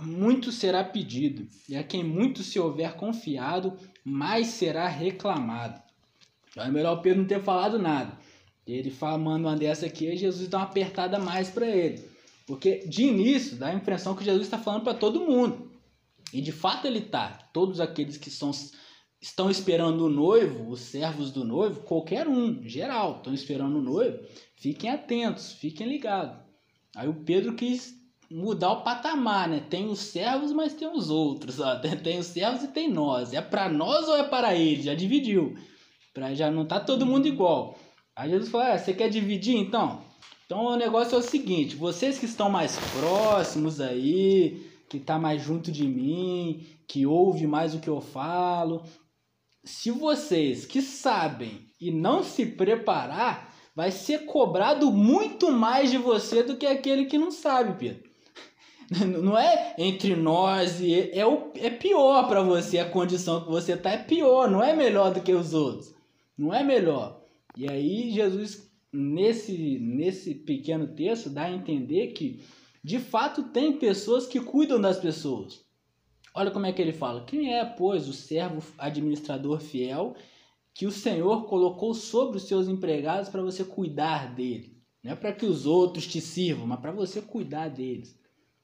muito 0.01 0.53
será 0.53 0.85
pedido, 0.85 1.49
e 1.69 1.77
a 1.77 1.83
quem 1.83 2.05
muito 2.05 2.43
se 2.43 2.59
houver 2.59 2.95
confiado, 2.95 3.77
mais 4.05 4.49
será 4.49 4.87
reclamado. 4.87 5.83
Então 6.51 6.65
é 6.65 6.71
melhor 6.71 7.03
Pedro 7.03 7.21
não 7.21 7.29
ter 7.29 7.43
falado 7.43 7.79
nada. 7.79 8.19
Ele 8.67 8.91
fala, 8.91 9.17
manda 9.17 9.49
uma 9.49 9.57
dessa 9.57 9.87
aqui 9.87 10.07
e 10.07 10.17
Jesus 10.17 10.49
dá 10.49 10.59
uma 10.59 10.65
apertada 10.65 11.19
mais 11.19 11.49
para 11.49 11.69
ele. 11.69 12.05
Porque 12.47 12.79
de 12.87 13.05
início 13.05 13.57
dá 13.57 13.69
a 13.69 13.75
impressão 13.75 14.15
que 14.15 14.25
Jesus 14.25 14.45
está 14.45 14.59
falando 14.59 14.83
para 14.83 14.95
todo 14.95 15.25
mundo. 15.25 15.71
E 16.33 16.41
de 16.41 16.53
fato 16.53 16.87
ele 16.87 16.99
está. 16.99 17.29
Todos 17.53 17.81
aqueles 17.81 18.17
que 18.17 18.31
são 18.31 18.51
estão 19.21 19.51
esperando 19.51 20.05
o 20.05 20.11
noivo, 20.11 20.71
os 20.71 20.81
servos 20.81 21.31
do 21.31 21.45
noivo, 21.45 21.81
qualquer 21.81 22.29
um, 22.29 22.63
geral, 22.69 23.17
estão 23.17 23.33
esperando 23.33 23.79
o 23.79 23.83
noivo, 23.83 24.19
fiquem 24.57 24.91
atentos, 24.91 25.53
fiquem 25.53 25.89
ligados. 25.89 26.39
Aí 26.95 27.09
o 27.09 27.15
Pedro 27.15 27.55
quis 27.55 27.95
mudar 28.31 28.73
o 28.73 28.83
patamar, 28.83 29.49
né? 29.49 29.61
Tem 29.69 29.89
os 29.89 29.99
servos, 30.01 30.53
mas 30.53 30.75
tem 30.75 30.89
os 30.89 31.11
outros, 31.11 31.61
ó. 31.61 31.77
Tem 32.03 32.19
os 32.19 32.27
servos 32.27 32.63
e 32.63 32.69
tem 32.69 32.91
nós. 32.91 33.33
É 33.33 33.41
para 33.41 33.69
nós 33.69 34.09
ou 34.09 34.17
é 34.17 34.25
para 34.25 34.55
eles? 34.55 34.85
Já 34.85 34.95
dividiu. 34.95 35.57
Para 36.13 36.35
já 36.35 36.51
não 36.51 36.65
tá 36.65 36.81
todo 36.81 37.07
mundo 37.07 37.27
igual. 37.29 37.79
Aí 38.17 38.31
Jesus 38.31 38.49
falou: 38.49 38.67
ah, 38.67 38.79
você 38.79 38.95
quer 38.95 39.11
dividir 39.11 39.55
então? 39.55 40.01
Então 40.47 40.65
o 40.65 40.77
negócio 40.77 41.17
é 41.17 41.19
o 41.19 41.23
seguinte, 41.23 41.77
vocês 41.77 42.19
que 42.19 42.25
estão 42.25 42.49
mais 42.49 42.79
próximos 42.99 43.81
aí, 43.81 44.71
que 44.89 44.99
tá 44.99 45.19
mais 45.19 45.43
junto 45.43 45.71
de 45.71 45.87
mim, 45.87 46.65
que 46.87 47.05
ouve 47.05 47.47
mais 47.47 47.75
o 47.75 47.81
que 47.81 47.89
eu 47.89 48.01
falo, 48.01 48.85
se 49.63 49.91
vocês 49.91 50.65
que 50.65 50.81
sabem 50.81 51.67
e 51.81 51.91
não 51.91 52.23
se 52.23 52.47
preparar, 52.47 53.53
vai 53.75 53.91
ser 53.91 54.25
cobrado 54.25 54.91
muito 54.93 55.51
mais 55.51 55.91
de 55.91 55.99
você 55.99 56.43
do 56.43 56.57
que 56.57 56.67
aquele 56.67 57.07
que 57.07 57.19
não 57.19 57.31
sabe, 57.31 57.79
Pedro. 57.79 58.07
Não 59.21 59.37
é 59.37 59.75
entre 59.79 60.15
nós 60.15 60.81
e 60.81 61.11
é, 61.13 61.27
o, 61.27 61.51
é 61.57 61.69
pior 61.69 62.29
para 62.29 62.41
você 62.41 62.79
a 62.79 62.89
condição 62.89 63.43
que 63.43 63.51
você 63.51 63.77
tá 63.77 63.91
é 63.91 63.99
pior, 63.99 64.49
não 64.49 64.63
é 64.63 64.77
melhor 64.77 65.13
do 65.13 65.21
que 65.21 65.33
os 65.33 65.53
outros. 65.53 65.93
Não 66.39 66.55
é 66.55 66.63
melhor. 66.63 67.16
E 67.57 67.69
aí 67.69 68.11
Jesus 68.11 68.71
nesse 68.93 69.79
nesse 69.79 70.35
pequeno 70.35 70.89
texto 70.89 71.31
dá 71.31 71.45
a 71.45 71.53
entender 71.53 72.09
que 72.09 72.41
de 72.83 72.99
fato 72.99 73.45
tem 73.45 73.79
pessoas 73.79 74.27
que 74.27 74.41
cuidam 74.41 74.81
das 74.81 74.99
pessoas. 74.99 75.65
Olha 76.33 76.51
como 76.51 76.67
é 76.67 76.73
que 76.73 76.83
ele 76.83 76.93
fala: 76.93 77.25
Quem 77.25 77.55
é, 77.55 77.65
pois, 77.65 78.07
o 78.07 78.13
servo 78.13 78.63
administrador 78.79 79.59
fiel 79.59 80.15
que 80.75 80.87
o 80.87 80.93
Senhor 80.93 81.47
colocou 81.47 81.95
sobre 81.95 82.37
os 82.37 82.43
seus 82.43 82.69
empregados 82.69 83.31
para 83.31 83.43
você 83.43 83.65
cuidar 83.65 84.35
dele? 84.35 84.77
Não 85.03 85.13
é 85.13 85.17
para 85.17 85.33
que 85.33 85.47
os 85.47 85.65
outros 85.65 86.07
te 86.07 86.21
sirvam, 86.21 86.67
mas 86.67 86.79
para 86.79 86.93
você 86.93 87.23
cuidar 87.23 87.69
deles. 87.71 88.19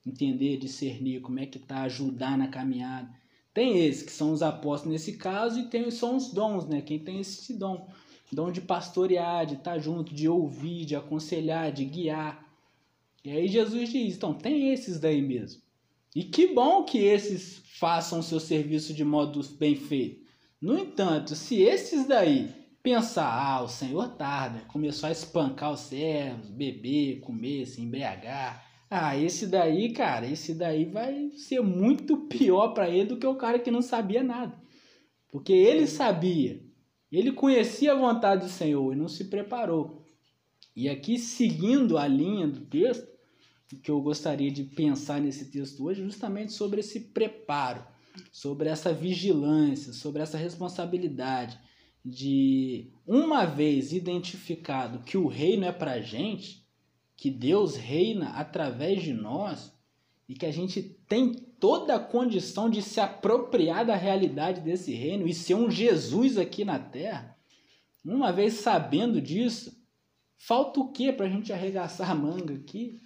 entender, 0.05 0.59
discernir 0.59 1.21
como 1.21 1.41
é 1.41 1.47
que 1.47 1.59
tá, 1.59 1.83
ajudar 1.83 2.37
na 2.37 2.49
caminhada. 2.49 3.09
Tem 3.55 3.79
esses 3.87 4.03
que 4.03 4.13
são 4.13 4.33
os 4.33 4.43
apóstolos 4.43 4.93
nesse 4.93 5.17
caso 5.17 5.59
e 5.59 5.69
tem 5.69 5.91
são 5.91 6.17
os 6.17 6.33
dons, 6.33 6.67
né? 6.67 6.83
Quem 6.83 6.99
tem 6.99 7.21
esse 7.21 7.57
dom, 7.59 7.89
dom 8.33 8.51
de 8.51 8.63
pastorear, 8.63 9.45
de 9.45 9.55
estar 9.55 9.73
tá 9.73 9.79
junto, 9.79 10.15
de 10.15 10.29
ouvir, 10.29 10.87
de 10.87 10.97
aconselhar, 10.97 11.71
de 11.71 11.85
guiar. 11.85 12.43
E 13.23 13.31
aí 13.31 13.47
Jesus 13.47 13.91
diz, 13.91 14.17
então 14.17 14.33
tem 14.33 14.73
esses 14.73 14.99
daí 14.99 15.21
mesmo. 15.21 15.61
E 16.17 16.25
que 16.25 16.49
bom 16.49 16.85
que 16.85 16.99
esses 16.99 17.63
façam 17.79 18.21
o 18.21 18.23
seu 18.23 18.41
serviço 18.41 18.95
de 18.95 19.05
modo 19.05 19.41
bem 19.59 19.77
feito. 19.77 20.23
No 20.61 20.79
entanto, 20.79 21.35
se 21.35 21.61
esses 21.61 22.07
daí 22.07 22.49
pensar, 22.83 23.31
ah, 23.31 23.63
o 23.63 23.69
Senhor 23.69 24.17
tarda, 24.17 24.61
começou 24.69 25.09
a 25.09 25.13
espancar 25.13 25.73
os 25.73 25.81
servos, 25.81 26.51
beber, 26.51 27.21
comer, 27.21 27.67
se 27.67 27.81
embriagar. 27.81 28.65
Ah, 28.91 29.17
esse 29.17 29.47
daí, 29.47 29.93
cara, 29.93 30.27
esse 30.27 30.55
daí 30.55 30.85
vai 30.85 31.31
ser 31.31 31.61
muito 31.61 32.17
pior 32.29 32.69
para 32.69 32.89
ele 32.89 33.07
do 33.07 33.17
que 33.19 33.27
o 33.27 33.37
cara 33.37 33.59
que 33.59 33.71
não 33.71 33.83
sabia 33.83 34.23
nada. 34.23 34.61
Porque 35.31 35.53
ele 35.53 35.87
sabia, 35.87 36.61
ele 37.19 37.33
conhecia 37.33 37.93
a 37.93 37.97
vontade 37.97 38.45
do 38.45 38.51
Senhor 38.51 38.93
e 38.93 38.97
não 38.97 39.09
se 39.09 39.25
preparou. 39.25 40.05
E 40.75 40.89
aqui, 40.89 41.19
seguindo 41.19 41.99
a 41.99 42.07
linha 42.07 42.49
do 42.49 42.61
texto, 42.61 43.07
que 43.83 43.91
eu 43.91 44.01
gostaria 44.01 44.51
de 44.51 44.65
pensar 44.65 45.21
nesse 45.21 45.51
texto 45.51 45.85
hoje, 45.85 46.03
justamente 46.03 46.53
sobre 46.53 46.81
esse 46.81 47.01
preparo, 47.01 47.85
sobre 48.31 48.69
essa 48.69 48.93
vigilância, 48.93 49.93
sobre 49.93 50.23
essa 50.23 50.37
responsabilidade 50.37 51.59
de 52.05 52.91
uma 53.07 53.45
vez 53.45 53.93
identificado 53.93 55.05
que 55.05 55.17
o 55.17 55.27
reino 55.27 55.65
é 55.65 55.73
para 55.73 56.01
gente, 56.01 56.67
que 57.17 57.31
Deus 57.31 57.77
reina 57.77 58.31
através 58.31 59.03
de 59.03 59.13
nós 59.13 59.73
e 60.29 60.35
que 60.35 60.47
a 60.47 60.51
gente 60.51 60.83
tem 60.83 61.52
toda 61.63 61.95
a 61.95 62.01
condição 62.01 62.69
de 62.69 62.83
se 62.83 62.99
apropriar 62.99 63.87
da 63.87 63.95
realidade 63.95 64.61
desse 64.63 64.93
reino 64.93 65.29
e 65.29 65.33
ser 65.33 65.55
um 65.55 65.71
Jesus 65.71 66.37
aqui 66.37 66.65
na 66.65 66.77
terra, 66.77 67.39
uma 68.05 68.33
vez 68.33 68.55
sabendo 68.55 69.21
disso, 69.21 69.73
falta 70.37 70.81
o 70.81 70.91
que 70.91 71.13
para 71.13 71.27
a 71.27 71.29
gente 71.29 71.53
arregaçar 71.53 72.11
a 72.11 72.17
manga 72.17 72.53
aqui? 72.53 73.01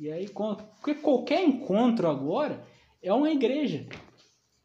E 0.00 0.10
aí, 0.10 0.28
porque 0.28 0.96
qualquer 0.96 1.44
encontro 1.44 2.08
agora 2.08 2.66
é 3.00 3.12
uma 3.12 3.30
igreja. 3.30 3.86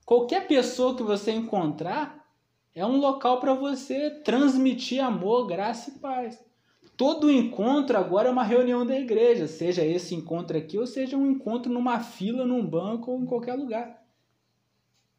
Qualquer 0.04 0.48
pessoa 0.48 0.98
que 0.98 1.04
você 1.04 1.32
encontrar 1.32 2.28
é 2.74 2.84
um 2.84 2.98
local 2.98 3.40
para 3.40 3.54
você 3.54 4.10
transmitir 4.22 5.00
amor, 5.00 5.46
graça 5.46 5.92
e 5.92 6.00
paz. 6.00 6.44
Todo 6.98 7.30
encontro 7.30 7.96
agora 7.96 8.28
é 8.28 8.32
uma 8.32 8.44
reunião 8.44 8.84
da 8.84 9.00
igreja, 9.00 9.48
seja 9.48 9.86
esse 9.86 10.16
encontro 10.16 10.58
aqui 10.58 10.80
ou 10.80 10.88
seja 10.88 11.16
um 11.16 11.30
encontro 11.30 11.72
numa 11.72 12.00
fila, 12.00 12.44
num 12.44 12.66
banco 12.66 13.12
ou 13.12 13.22
em 13.22 13.26
qualquer 13.28 13.54
lugar. 13.54 14.04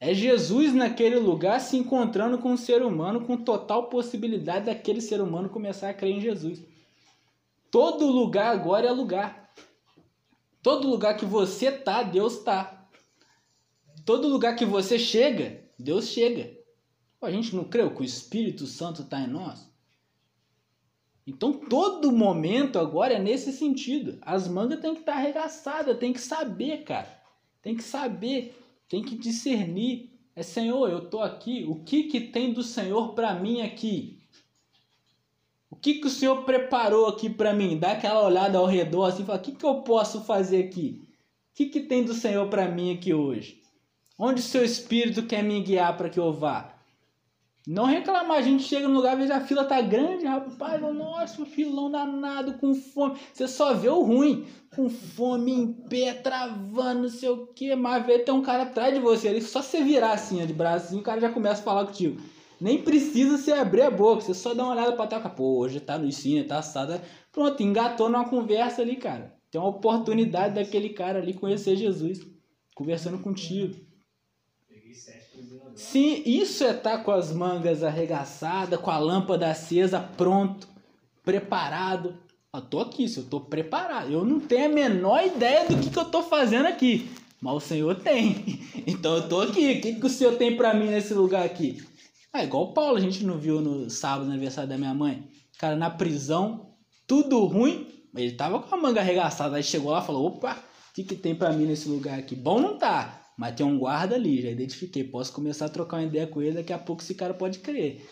É 0.01 0.13
Jesus 0.13 0.75
naquele 0.75 1.21
lugar 1.21 1.61
se 1.61 1.77
encontrando 1.77 2.39
com 2.39 2.51
um 2.51 2.57
ser 2.57 2.83
humano 2.83 3.25
com 3.25 3.37
total 3.37 3.89
possibilidade 3.89 4.67
daquele 4.67 5.01
ser 5.01 5.21
humano 5.21 5.49
começar 5.49 5.91
a 5.91 5.95
crer 5.95 6.17
em 6.17 6.21
Jesus. 6.21 6.65
Todo 7.71 8.07
lugar 8.07 8.53
agora 8.53 8.89
é 8.89 8.93
lugar. 8.93 9.53
Todo 10.61 10.89
lugar 10.89 11.17
que 11.17 11.25
você 11.25 11.71
tá, 11.71 12.03
Deus 12.03 12.39
tá. 12.39 12.89
Todo 14.05 14.27
lugar 14.27 14.57
que 14.57 14.65
você 14.65 14.99
chega, 14.99 15.63
Deus 15.79 16.09
chega. 16.09 16.59
A 17.23 17.31
gente 17.31 17.55
não 17.55 17.65
creu 17.65 17.95
que 17.95 18.03
o 18.03 18.05
Espírito 18.05 18.67
Santo 18.67 19.03
está 19.03 19.21
em 19.21 19.29
nós? 19.29 19.68
Então 21.29 21.53
todo 21.53 22.11
momento 22.11 22.79
agora 22.79 23.13
é 23.13 23.19
nesse 23.19 23.53
sentido. 23.53 24.17
As 24.23 24.49
mangas 24.49 24.81
têm 24.81 24.95
que 24.95 25.01
estar 25.01 25.13
tá 25.13 25.19
arregaçadas, 25.19 25.99
tem 25.99 26.11
que 26.11 26.21
saber, 26.21 26.85
cara. 26.85 27.21
Tem 27.61 27.77
que 27.77 27.83
saber, 27.83 28.59
tem 28.89 29.03
que 29.03 29.15
discernir. 29.15 30.11
É 30.35 30.43
Senhor, 30.43 30.89
eu 30.89 31.11
tô 31.11 31.21
aqui. 31.21 31.67
O 31.69 31.85
que 31.85 32.05
que 32.05 32.19
tem 32.19 32.55
do 32.55 32.63
Senhor 32.63 33.13
para 33.13 33.35
mim 33.35 33.61
aqui? 33.61 34.23
O 35.71 35.77
que 35.77 35.95
que 35.95 36.07
o 36.07 36.11
Senhor 36.11 36.45
preparou 36.45 37.07
aqui 37.07 37.29
para 37.29 37.53
mim? 37.53 37.79
Dá 37.79 37.93
aquela 37.93 38.25
olhada 38.25 38.57
ao 38.57 38.65
redor 38.65 39.05
assim, 39.05 39.25
fala: 39.27 39.39
"O 39.39 39.43
que 39.43 39.53
que 39.53 39.67
eu 39.67 39.83
posso 39.83 40.23
fazer 40.23 40.65
aqui? 40.65 41.03
O 41.53 41.55
que 41.57 41.67
que 41.67 41.81
tem 41.81 42.05
do 42.05 42.15
Senhor 42.15 42.49
para 42.49 42.69
mim 42.69 42.95
aqui 42.95 43.13
hoje? 43.13 43.61
Onde 44.19 44.41
o 44.41 44.45
seu 44.45 44.65
espírito 44.65 45.25
quer 45.25 45.45
me 45.45 45.61
guiar 45.61 45.95
para 45.95 46.09
que 46.09 46.19
eu 46.19 46.33
vá?" 46.33 46.78
Não 47.71 47.85
reclamar, 47.85 48.39
a 48.39 48.41
gente 48.41 48.63
chega 48.63 48.89
no 48.89 48.95
lugar, 48.95 49.15
veja 49.15 49.37
a 49.37 49.41
fila 49.43 49.63
tá 49.63 49.79
grande, 49.83 50.25
rapaz, 50.25 50.81
nossa, 50.81 51.45
filão 51.45 51.91
danado, 51.91 52.55
com 52.55 52.75
fome. 52.75 53.19
Você 53.31 53.47
só 53.47 53.75
vê 53.75 53.91
o 53.91 54.01
ruim, 54.01 54.47
com 54.75 54.89
fome, 54.89 55.53
em 55.53 55.71
pé, 55.75 56.15
travando, 56.15 57.03
não 57.03 57.11
sei 57.11 57.29
o 57.29 57.47
que, 57.49 57.75
mas 57.75 58.07
vê 58.07 58.21
tem 58.21 58.33
um 58.33 58.41
cara 58.41 58.63
atrás 58.63 58.95
de 58.95 59.01
você 59.01 59.29
ali, 59.29 59.43
só 59.43 59.61
você 59.61 59.83
virar 59.83 60.13
assim, 60.13 60.47
de 60.47 60.55
bracinho, 60.55 61.03
o 61.03 61.05
cara 61.05 61.21
já 61.21 61.31
começa 61.31 61.61
a 61.61 61.65
falar 61.65 61.85
contigo. 61.85 62.19
Nem 62.59 62.83
precisa 62.83 63.37
você 63.37 63.53
abrir 63.53 63.83
a 63.83 63.91
boca, 63.91 64.23
você 64.23 64.33
só 64.33 64.55
dá 64.55 64.63
uma 64.63 64.73
olhada 64.73 64.93
pra 64.93 65.07
trás, 65.07 65.31
pô, 65.35 65.59
hoje 65.59 65.79
tá 65.79 65.99
no 65.99 66.07
ensino, 66.07 66.49
tá 66.49 66.61
assado. 66.61 66.99
Pronto, 67.31 67.63
engatou 67.63 68.09
numa 68.09 68.27
conversa 68.27 68.81
ali, 68.81 68.97
cara. 68.97 69.37
Tem 69.51 69.61
uma 69.61 69.69
oportunidade 69.69 70.55
daquele 70.55 70.89
cara 70.89 71.19
ali 71.19 71.35
conhecer 71.35 71.77
Jesus, 71.77 72.27
conversando 72.75 73.19
contigo. 73.19 73.77
Sim, 75.79 76.25
isso 76.27 76.65
é 76.65 76.73
estar 76.73 76.99
tá 76.99 77.05
com 77.05 77.13
as 77.13 77.33
mangas 77.33 77.85
arregaçadas, 77.85 78.81
com 78.81 78.91
a 78.91 78.99
lâmpada 78.99 79.49
acesa, 79.49 80.01
pronto, 80.01 80.67
preparado. 81.25 82.19
Eu 82.53 82.63
tô 82.63 82.81
aqui, 82.81 83.09
se 83.09 83.19
eu 83.19 83.25
tô 83.27 83.43
preparado. 83.43 84.11
Eu 84.11 84.25
não 84.25 84.41
tenho 84.41 84.67
a 84.67 84.75
menor 84.75 85.25
ideia 85.25 85.69
do 85.69 85.79
que, 85.79 85.89
que 85.89 85.99
eu 85.99 86.07
tô 86.07 86.25
fazendo 86.25 86.67
aqui. 86.67 87.09
Mas 87.41 87.55
o 87.55 87.61
Senhor 87.61 87.95
tem. 87.95 88.61
Então 88.89 89.15
eu 89.15 89.29
tô 89.29 89.41
aqui. 89.41 89.75
O 89.75 89.81
que, 89.81 89.95
que 89.95 90.07
o 90.07 90.11
Senhor 90.11 90.37
tem 90.37 90.57
para 90.57 90.75
mim 90.75 90.87
nesse 90.87 91.15
lugar 91.15 91.47
aqui? 91.47 91.81
Ah, 92.33 92.43
igual 92.43 92.65
o 92.65 92.73
Paulo, 92.73 92.97
a 92.97 93.01
gente 93.01 93.23
não 93.25 93.39
viu 93.39 93.61
no 93.61 93.89
sábado, 93.89 94.25
no 94.25 94.33
aniversário 94.33 94.69
da 94.69 94.77
minha 94.77 94.95
mãe. 94.95 95.29
Cara, 95.61 95.77
na 95.77 95.91
prisão, 95.91 96.73
tudo 97.07 97.45
ruim. 97.45 97.87
Ele 98.17 98.33
tava 98.33 98.59
com 98.59 98.75
a 98.75 98.79
manga 98.79 99.01
arregaçada. 99.01 99.55
Aí 99.55 99.63
chegou 99.63 99.93
lá 99.93 100.01
e 100.03 100.07
falou: 100.07 100.27
opa, 100.27 100.55
o 100.91 100.95
que, 100.95 101.05
que 101.05 101.15
tem 101.15 101.37
para 101.37 101.53
mim 101.53 101.67
nesse 101.67 101.89
lugar 101.89 102.19
aqui? 102.19 102.35
Bom 102.35 102.59
não 102.59 102.77
tá. 102.77 103.28
Mas 103.39 103.55
tem 103.55 103.65
um 103.65 103.79
guarda 103.79 104.17
ali, 104.17 104.43
já 104.43 104.51
identifiquei. 104.51 105.05
Posso 105.05 105.33
começar 105.33 105.67
a 105.67 105.69
trocar 105.69 105.99
uma 105.99 106.07
ideia 106.07 106.27
com 106.27 106.43
ele, 106.43 106.57
daqui 106.57 106.73
a 106.73 106.79
pouco 106.79 107.03
esse 107.03 107.15
cara 107.15 107.33
pode 107.33 107.61
crer. 107.61 108.05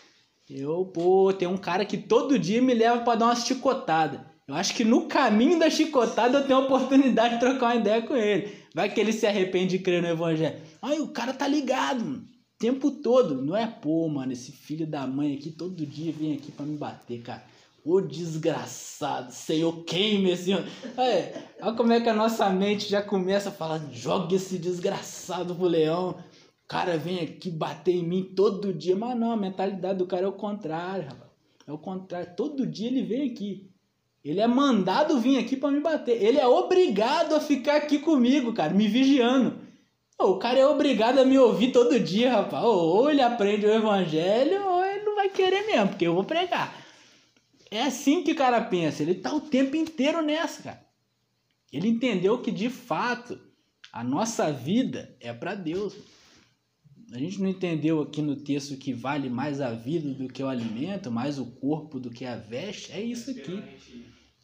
Eu, 0.49 0.85
pô, 0.85 1.33
tem 1.33 1.45
um 1.45 1.57
cara 1.57 1.83
que 1.83 1.97
todo 1.97 2.39
dia 2.39 2.61
me 2.61 2.73
leva 2.73 3.01
para 3.01 3.19
dar 3.19 3.25
uma 3.25 3.35
chicotada. 3.35 4.25
Eu 4.47 4.55
acho 4.55 4.73
que 4.73 4.85
no 4.85 5.09
caminho 5.09 5.59
da 5.59 5.69
chicotada 5.69 6.37
eu 6.37 6.47
tenho 6.47 6.59
a 6.59 6.61
oportunidade 6.61 7.33
de 7.33 7.39
trocar 7.41 7.65
uma 7.65 7.75
ideia 7.75 8.01
com 8.01 8.15
ele. 8.15 8.53
Vai 8.73 8.89
que 8.89 9.01
ele 9.01 9.11
se 9.11 9.27
arrepende 9.27 9.77
de 9.77 9.83
crer 9.83 10.01
no 10.01 10.07
evangelho. 10.07 10.61
Ai, 10.81 10.99
o 11.01 11.09
cara 11.09 11.33
tá 11.33 11.45
ligado, 11.45 12.05
mano. 12.05 12.23
O 12.23 12.57
tempo 12.57 12.89
todo. 12.89 13.43
Não 13.43 13.57
é, 13.57 13.67
pô, 13.67 14.07
mano, 14.07 14.31
esse 14.31 14.53
filho 14.53 14.87
da 14.87 15.05
mãe 15.05 15.35
aqui 15.35 15.51
todo 15.51 15.85
dia 15.85 16.13
vem 16.13 16.35
aqui 16.35 16.53
para 16.53 16.65
me 16.65 16.77
bater, 16.77 17.21
cara. 17.21 17.43
Ô 17.89 18.01
desgraçado, 18.01 19.31
Senhor, 19.31 19.71
queime 19.85 20.31
esse. 20.31 20.51
É, 20.97 21.41
olha 21.61 21.73
como 21.73 21.93
é 21.93 22.01
que 22.01 22.09
a 22.09 22.13
nossa 22.13 22.49
mente 22.49 22.89
já 22.89 23.01
começa 23.01 23.47
a 23.47 23.51
falar: 23.51 23.79
joga 23.93 24.35
esse 24.35 24.57
desgraçado 24.57 25.55
pro 25.55 25.67
leão. 25.67 26.09
O 26.09 26.67
cara 26.67 26.97
vem 26.97 27.21
aqui 27.21 27.49
bater 27.49 27.95
em 27.95 28.03
mim 28.03 28.33
todo 28.35 28.73
dia. 28.73 28.93
Mas 28.93 29.17
não, 29.17 29.31
a 29.31 29.37
mentalidade 29.37 29.99
do 29.99 30.05
cara 30.05 30.25
é 30.25 30.27
o 30.27 30.33
contrário, 30.33 31.05
rapaz. 31.05 31.31
É 31.65 31.71
o 31.71 31.77
contrário. 31.77 32.35
Todo 32.35 32.67
dia 32.67 32.87
ele 32.87 33.03
vem 33.03 33.31
aqui. 33.31 33.71
Ele 34.21 34.41
é 34.41 34.47
mandado 34.47 35.17
vir 35.21 35.37
aqui 35.37 35.55
para 35.55 35.71
me 35.71 35.79
bater. 35.79 36.21
Ele 36.21 36.39
é 36.39 36.45
obrigado 36.45 37.35
a 37.35 37.39
ficar 37.39 37.77
aqui 37.77 37.99
comigo, 37.99 38.51
cara, 38.51 38.73
me 38.73 38.89
vigiando. 38.89 39.59
o 40.19 40.35
cara 40.35 40.59
é 40.59 40.67
obrigado 40.67 41.19
a 41.19 41.25
me 41.25 41.39
ouvir 41.39 41.71
todo 41.71 41.97
dia, 42.01 42.33
rapaz. 42.33 42.65
ou 42.65 43.09
ele 43.09 43.21
aprende 43.21 43.65
o 43.65 43.73
evangelho, 43.73 44.61
ou 44.67 44.83
ele 44.83 45.05
não 45.05 45.15
vai 45.15 45.29
querer 45.29 45.65
mesmo, 45.65 45.87
porque 45.87 46.05
eu 46.05 46.13
vou 46.13 46.25
pregar. 46.25 46.85
É 47.69 47.83
assim 47.83 48.23
que 48.23 48.31
o 48.31 48.35
cara 48.35 48.61
pensa. 48.61 49.03
Ele 49.03 49.15
tá 49.15 49.33
o 49.33 49.41
tempo 49.41 49.75
inteiro 49.75 50.21
nessa, 50.21 50.63
cara. 50.63 50.87
Ele 51.71 51.87
entendeu 51.87 52.41
que 52.41 52.51
de 52.51 52.69
fato 52.69 53.39
a 53.91 54.03
nossa 54.03 54.51
vida 54.51 55.15
é 55.19 55.33
para 55.33 55.55
Deus. 55.55 55.95
A 57.11 57.17
gente 57.17 57.41
não 57.41 57.49
entendeu 57.49 58.01
aqui 58.01 58.21
no 58.21 58.35
texto 58.35 58.77
que 58.77 58.93
vale 58.93 59.29
mais 59.29 59.61
a 59.61 59.71
vida 59.71 60.13
do 60.13 60.27
que 60.27 60.43
o 60.43 60.47
alimento, 60.47 61.09
mais 61.09 61.39
o 61.39 61.45
corpo 61.45 61.99
do 61.99 62.09
que 62.09 62.25
a 62.25 62.35
veste. 62.35 62.91
É 62.91 63.01
isso 63.01 63.31
aqui. 63.31 63.63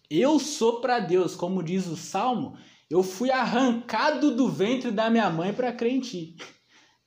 Eu 0.10 0.40
sou 0.40 0.80
para 0.80 1.00
Deus, 1.00 1.36
como 1.36 1.64
diz 1.64 1.88
o 1.88 1.98
Salmo. 1.98 2.58
Eu 2.90 3.04
fui 3.04 3.32
arrancado 3.32 4.36
do 4.36 4.50
ventre 4.50 4.92
da 4.92 5.10
minha 5.10 5.30
mãe 5.30 5.54
para 5.54 5.74
crer 5.74 5.94
em 5.94 6.00
ti. 6.00 6.36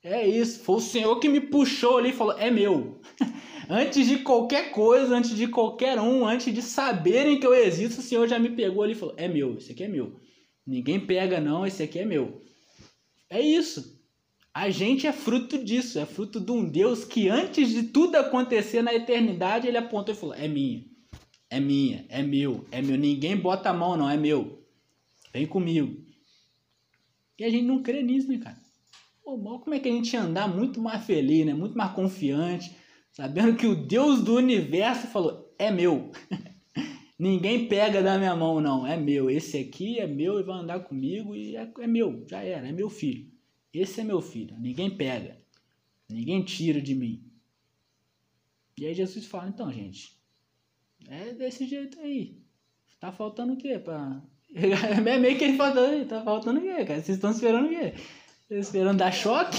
É 0.03 0.27
isso. 0.27 0.59
Foi 0.59 0.75
o 0.75 0.81
Senhor 0.81 1.19
que 1.19 1.29
me 1.29 1.41
puxou 1.41 1.97
ali 1.97 2.09
e 2.09 2.13
falou: 2.13 2.37
é 2.37 2.51
meu. 2.51 3.01
Antes 3.69 4.07
de 4.07 4.19
qualquer 4.19 4.71
coisa, 4.71 5.15
antes 5.15 5.35
de 5.35 5.47
qualquer 5.47 5.99
um, 5.99 6.25
antes 6.25 6.53
de 6.53 6.61
saberem 6.61 7.39
que 7.39 7.45
eu 7.45 7.53
existo, 7.53 7.99
o 7.99 8.03
Senhor 8.03 8.27
já 8.27 8.39
me 8.39 8.49
pegou 8.49 8.83
ali 8.83 8.93
e 8.93 8.95
falou: 8.95 9.15
é 9.17 9.27
meu, 9.27 9.57
esse 9.57 9.71
aqui 9.73 9.83
é 9.83 9.87
meu. 9.87 10.19
Ninguém 10.65 10.99
pega, 10.99 11.41
não, 11.41 11.65
esse 11.65 11.83
aqui 11.83 11.99
é 11.99 12.05
meu. 12.05 12.41
É 13.29 13.41
isso. 13.41 13.97
A 14.53 14.69
gente 14.69 15.05
é 15.05 15.11
fruto 15.11 15.63
disso, 15.63 15.99
é 15.99 16.05
fruto 16.05 16.39
de 16.39 16.51
um 16.51 16.67
Deus 16.67 17.03
que 17.03 17.29
antes 17.29 17.69
de 17.69 17.83
tudo 17.83 18.15
acontecer 18.15 18.81
na 18.81 18.93
eternidade, 18.93 19.67
ele 19.67 19.77
apontou 19.77 20.15
e 20.15 20.17
falou: 20.17 20.35
é 20.35 20.47
minha, 20.47 20.85
é 21.49 21.59
minha, 21.59 22.05
é 22.09 22.23
meu, 22.23 22.65
é 22.71 22.81
meu. 22.81 22.97
Ninguém 22.97 23.35
bota 23.35 23.69
a 23.69 23.73
mão, 23.73 23.97
não, 23.97 24.09
é 24.09 24.17
meu. 24.17 24.65
Vem 25.33 25.45
comigo. 25.45 26.05
E 27.37 27.43
a 27.43 27.49
gente 27.49 27.65
não 27.65 27.83
crê 27.83 28.01
nisso, 28.01 28.29
né, 28.29 28.37
cara? 28.37 28.57
Pô, 29.23 29.37
como 29.59 29.75
é 29.75 29.79
que 29.79 29.89
a 29.89 29.91
gente 29.91 30.13
ia 30.13 30.21
andar 30.21 30.47
muito 30.47 30.81
mais 30.81 31.05
feliz, 31.05 31.45
né? 31.45 31.53
Muito 31.53 31.77
mais 31.77 31.91
confiante, 31.91 32.73
sabendo 33.17 33.57
que 33.57 33.65
o 33.65 33.75
Deus 33.75 34.21
do 34.21 34.35
universo 34.35 35.07
falou: 35.07 35.51
é 35.57 35.71
meu. 35.71 36.11
Ninguém 37.17 37.67
pega 37.67 38.03
da 38.03 38.15
minha 38.15 38.35
mão, 38.35 38.61
não. 38.61 38.85
É 38.85 38.95
meu. 38.95 39.27
Esse 39.27 39.57
aqui 39.57 39.99
é 39.99 40.05
meu 40.05 40.39
e 40.39 40.43
vai 40.43 40.59
andar 40.59 40.81
comigo 40.81 41.35
e 41.35 41.55
é, 41.55 41.67
é 41.79 41.87
meu. 41.87 42.23
Já 42.29 42.43
era. 42.43 42.67
É 42.67 42.71
meu 42.71 42.91
filho. 42.91 43.31
Esse 43.73 44.01
é 44.01 44.03
meu 44.03 44.21
filho. 44.21 44.55
Ninguém 44.59 44.95
pega. 44.95 45.41
Ninguém 46.07 46.43
tira 46.43 46.79
de 46.79 46.93
mim. 46.93 47.23
E 48.77 48.85
aí 48.85 48.93
Jesus 48.93 49.25
fala: 49.25 49.49
então, 49.49 49.73
gente, 49.73 50.15
é 51.07 51.33
desse 51.33 51.65
jeito 51.65 51.99
aí. 51.99 52.37
Tá 52.99 53.11
faltando 53.11 53.53
o 53.53 53.57
quê? 53.57 53.79
Pra... 53.79 54.21
É 54.53 55.19
meio 55.19 55.37
que 55.37 55.43
ele 55.43 55.57
falando, 55.57 56.07
tá 56.07 56.23
faltando 56.23 56.59
o 56.59 56.63
quê, 56.63 56.85
cara? 56.85 57.01
Vocês 57.01 57.17
estão 57.17 57.31
esperando 57.31 57.65
o 57.65 57.69
quê? 57.69 57.93
Esperando 58.49 58.97
dar 58.97 59.11
choque? 59.11 59.57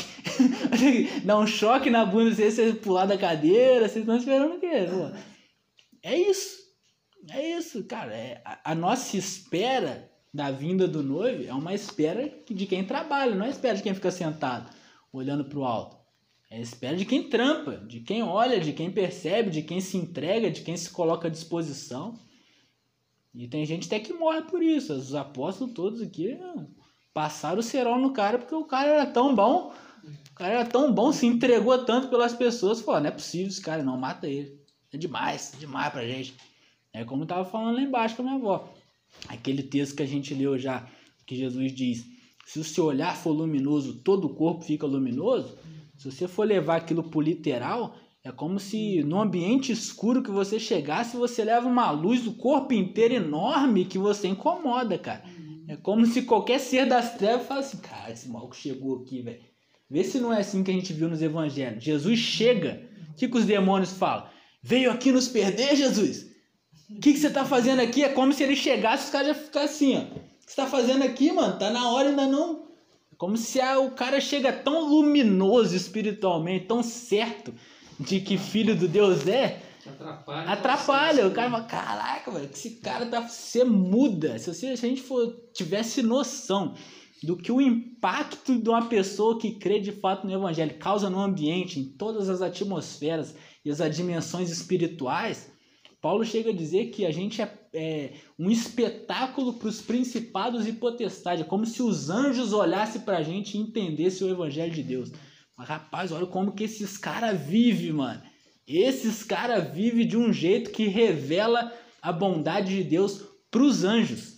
dar 1.24 1.38
um 1.38 1.46
choque 1.46 1.90
na 1.90 2.04
bunda, 2.06 2.34
você 2.34 2.72
pular 2.72 3.06
da 3.06 3.18
cadeira, 3.18 3.88
vocês 3.88 4.02
estão 4.02 4.16
esperando 4.16 4.54
o 4.54 4.60
quê? 4.60 4.86
Pô? 4.88 5.18
É 6.02 6.16
isso. 6.16 6.58
É 7.30 7.58
isso, 7.58 7.84
cara. 7.84 8.14
É, 8.14 8.40
a, 8.44 8.72
a, 8.72 8.74
nossa 8.74 9.16
espera 9.16 10.10
da 10.32 10.50
vinda 10.50 10.88
do 10.88 11.02
noivo 11.02 11.44
é 11.44 11.52
uma 11.52 11.74
espera 11.74 12.32
de 12.48 12.66
quem 12.66 12.84
trabalha, 12.84 13.34
não 13.34 13.44
é 13.44 13.50
espera 13.50 13.76
de 13.76 13.82
quem 13.82 13.94
fica 13.94 14.10
sentado, 14.10 14.70
olhando 15.12 15.44
para 15.44 15.58
o 15.58 15.64
alto. 15.64 15.98
É 16.50 16.56
a 16.56 16.60
espera 16.60 16.96
de 16.96 17.04
quem 17.04 17.28
trampa, 17.28 17.76
de 17.76 18.00
quem 18.00 18.22
olha, 18.22 18.58
de 18.58 18.72
quem 18.72 18.90
percebe, 18.90 19.50
de 19.50 19.62
quem 19.62 19.80
se 19.80 19.98
entrega, 19.98 20.50
de 20.50 20.62
quem 20.62 20.76
se 20.76 20.88
coloca 20.90 21.28
à 21.28 21.30
disposição. 21.30 22.18
E 23.34 23.46
tem 23.46 23.66
gente 23.66 23.86
até 23.86 24.00
que 24.00 24.14
morre 24.14 24.42
por 24.42 24.62
isso. 24.62 24.94
Os 24.94 25.14
apóstolos 25.14 25.74
todos 25.74 26.00
aqui 26.00 26.38
passaram 27.18 27.58
o 27.58 27.62
cerol 27.64 27.98
no 27.98 28.12
cara 28.12 28.38
porque 28.38 28.54
o 28.54 28.64
cara 28.64 28.90
era 28.90 29.06
tão 29.06 29.34
bom. 29.34 29.74
O 30.30 30.34
cara 30.36 30.52
era 30.52 30.64
tão 30.64 30.92
bom, 30.92 31.10
se 31.10 31.26
entregou 31.26 31.84
tanto 31.84 32.06
pelas 32.06 32.32
pessoas. 32.32 32.80
Falou, 32.80 33.00
não 33.00 33.08
é 33.08 33.10
possível 33.10 33.48
esse 33.48 33.60
cara, 33.60 33.82
não, 33.82 33.98
mata 33.98 34.28
ele. 34.28 34.56
É 34.92 34.96
demais, 34.96 35.52
é 35.52 35.56
demais 35.56 35.92
pra 35.92 36.06
gente. 36.06 36.36
É 36.92 37.04
como 37.04 37.24
eu 37.24 37.26
tava 37.26 37.44
falando 37.44 37.74
lá 37.74 37.82
embaixo 37.82 38.14
com 38.14 38.22
a 38.22 38.24
minha 38.24 38.36
avó. 38.36 38.72
Aquele 39.26 39.64
texto 39.64 39.96
que 39.96 40.02
a 40.04 40.06
gente 40.06 40.32
leu 40.32 40.56
já, 40.56 40.88
que 41.26 41.34
Jesus 41.34 41.74
diz: 41.74 42.06
se 42.46 42.60
o 42.60 42.64
seu 42.64 42.84
olhar 42.84 43.16
for 43.16 43.32
luminoso, 43.32 43.94
todo 44.04 44.26
o 44.28 44.34
corpo 44.36 44.62
fica 44.62 44.86
luminoso. 44.86 45.58
Se 45.96 46.12
você 46.12 46.28
for 46.28 46.46
levar 46.46 46.76
aquilo 46.76 47.02
pro 47.02 47.20
literal, 47.20 47.96
é 48.22 48.30
como 48.30 48.60
se 48.60 49.02
no 49.02 49.20
ambiente 49.20 49.72
escuro 49.72 50.22
que 50.22 50.30
você 50.30 50.60
chegasse, 50.60 51.16
você 51.16 51.42
leva 51.42 51.66
uma 51.66 51.90
luz 51.90 52.22
do 52.22 52.32
corpo 52.34 52.72
inteiro 52.74 53.14
enorme 53.14 53.84
que 53.84 53.98
você 53.98 54.28
incomoda, 54.28 54.96
cara. 54.96 55.24
É 55.68 55.76
como 55.76 56.06
se 56.06 56.22
qualquer 56.22 56.58
ser 56.58 56.86
das 56.86 57.14
trevas 57.16 57.46
falasse 57.46 57.76
assim, 57.76 57.86
cara, 57.86 58.10
esse 58.10 58.26
maluco 58.26 58.56
chegou 58.56 59.02
aqui, 59.02 59.20
velho. 59.20 59.40
Vê 59.90 60.02
se 60.02 60.18
não 60.18 60.32
é 60.32 60.40
assim 60.40 60.64
que 60.64 60.70
a 60.70 60.74
gente 60.74 60.94
viu 60.94 61.08
nos 61.08 61.20
evangelhos. 61.20 61.84
Jesus 61.84 62.18
chega, 62.18 62.88
o 63.10 63.14
que, 63.14 63.28
que 63.28 63.36
os 63.36 63.44
demônios 63.44 63.92
falam? 63.92 64.26
Veio 64.62 64.90
aqui 64.90 65.12
nos 65.12 65.28
perder, 65.28 65.76
Jesus? 65.76 66.26
O 66.90 67.00
que, 67.00 67.12
que 67.12 67.18
você 67.18 67.28
tá 67.28 67.44
fazendo 67.44 67.80
aqui? 67.80 68.02
É 68.02 68.08
como 68.08 68.32
se 68.32 68.42
ele 68.42 68.56
chegasse 68.56 69.04
e 69.04 69.06
os 69.06 69.10
caras 69.10 69.28
já 69.28 69.34
ficassem 69.34 69.96
assim, 69.96 70.08
ó. 70.14 70.16
O 70.16 70.46
que 70.46 70.52
você 70.52 70.56
tá 70.56 70.66
fazendo 70.66 71.04
aqui, 71.04 71.30
mano? 71.30 71.58
Tá 71.58 71.68
na 71.68 71.90
hora 71.90 72.08
ainda 72.08 72.26
não. 72.26 72.68
É 73.12 73.16
como 73.18 73.36
se 73.36 73.60
a, 73.60 73.78
o 73.78 73.90
cara 73.90 74.22
chega 74.22 74.50
tão 74.50 74.88
luminoso 74.88 75.76
espiritualmente, 75.76 76.64
tão 76.64 76.82
certo 76.82 77.52
de 78.00 78.20
que 78.20 78.38
filho 78.38 78.74
do 78.74 78.88
Deus 78.88 79.26
é. 79.26 79.60
Atrapalha. 79.88 80.50
Atrapalha. 80.50 81.26
O 81.26 81.32
cara 81.32 81.50
fala, 81.50 81.64
caraca, 81.64 82.30
velho, 82.30 82.50
esse 82.52 82.76
cara 82.76 83.06
tá. 83.06 83.26
Você 83.26 83.64
muda. 83.64 84.38
Se, 84.38 84.52
você, 84.52 84.76
se 84.76 84.86
a 84.86 84.88
gente 84.88 85.02
for, 85.02 85.34
tivesse 85.52 86.02
noção 86.02 86.74
do 87.22 87.36
que 87.36 87.50
o 87.50 87.60
impacto 87.60 88.60
de 88.60 88.68
uma 88.68 88.86
pessoa 88.86 89.38
que 89.38 89.52
crê 89.52 89.80
de 89.80 89.92
fato 89.92 90.26
no 90.26 90.32
Evangelho 90.32 90.78
causa 90.78 91.10
no 91.10 91.20
ambiente, 91.20 91.80
em 91.80 91.84
todas 91.84 92.28
as 92.28 92.40
atmosferas 92.42 93.34
e 93.64 93.70
as 93.70 93.96
dimensões 93.96 94.50
espirituais, 94.50 95.50
Paulo 96.00 96.24
chega 96.24 96.50
a 96.50 96.54
dizer 96.54 96.90
que 96.90 97.04
a 97.04 97.10
gente 97.10 97.42
é, 97.42 97.52
é 97.72 98.12
um 98.38 98.50
espetáculo 98.50 99.54
para 99.54 99.68
os 99.68 99.80
principados 99.80 100.66
e 100.66 100.72
potestades, 100.72 101.44
é 101.44 101.48
como 101.48 101.66
se 101.66 101.82
os 101.82 102.08
anjos 102.08 102.52
olhassem 102.52 103.00
para 103.00 103.18
a 103.18 103.22
gente 103.22 103.56
e 103.56 103.60
entendessem 103.60 104.26
o 104.26 104.30
evangelho 104.30 104.72
de 104.72 104.82
Deus. 104.82 105.10
Mas, 105.56 105.68
rapaz, 105.68 106.12
olha 106.12 106.26
como 106.26 106.52
que 106.52 106.62
esses 106.62 106.96
caras 106.96 107.40
vivem, 107.40 107.92
mano. 107.92 108.22
Esses 108.68 109.24
caras 109.24 109.72
vivem 109.74 110.06
de 110.06 110.16
um 110.16 110.30
jeito 110.30 110.70
que 110.70 110.86
revela 110.88 111.72
a 112.02 112.12
bondade 112.12 112.76
de 112.76 112.84
Deus 112.84 113.24
para 113.50 113.62
os 113.62 113.82
anjos. 113.82 114.36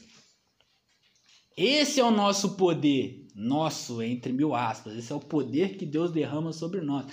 Esse 1.57 1.99
é 1.99 2.05
o 2.05 2.13
nosso 2.13 2.57
poder, 2.57 3.27
nosso, 3.35 4.01
entre 4.01 4.33
mil 4.33 4.55
aspas. 4.55 4.97
Esse 4.97 5.13
é 5.13 5.17
o 5.17 5.21
poder 5.21 5.77
que 5.77 5.85
Deus 5.85 6.13
derrama 6.13 6.53
sobre 6.53 6.81
nós. 6.81 7.07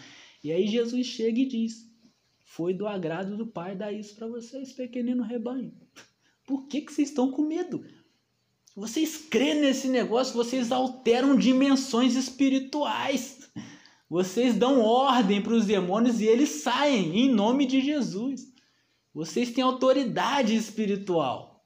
E 0.44 0.52
aí 0.52 0.68
Jesus 0.68 1.08
chega 1.08 1.40
e 1.40 1.48
diz: 1.48 1.88
foi 2.58 2.74
do 2.74 2.88
agrado 2.88 3.36
do 3.36 3.46
Pai 3.46 3.76
dar 3.76 3.92
isso 3.92 4.16
para 4.16 4.28
vocês, 4.28 4.72
pequenino 4.72 5.22
rebanho. 5.22 5.74
Por 6.46 6.68
que, 6.68 6.82
que 6.82 6.94
vocês 6.94 7.10
estão 7.10 7.32
com 7.32 7.42
medo? 7.42 7.84
Vocês 8.76 9.18
crêem 9.18 9.62
nesse 9.62 9.88
negócio, 9.88 10.34
vocês 10.34 10.72
alteram 10.72 11.36
dimensões 11.36 12.16
espirituais. 12.16 13.37
Vocês 14.10 14.56
dão 14.56 14.82
ordem 14.82 15.42
para 15.42 15.54
os 15.54 15.66
demônios 15.66 16.22
e 16.22 16.26
eles 16.26 16.50
saem 16.50 17.18
em 17.18 17.30
nome 17.30 17.66
de 17.66 17.82
Jesus. 17.82 18.54
Vocês 19.14 19.52
têm 19.52 19.64
autoridade 19.64 20.56
espiritual. 20.56 21.66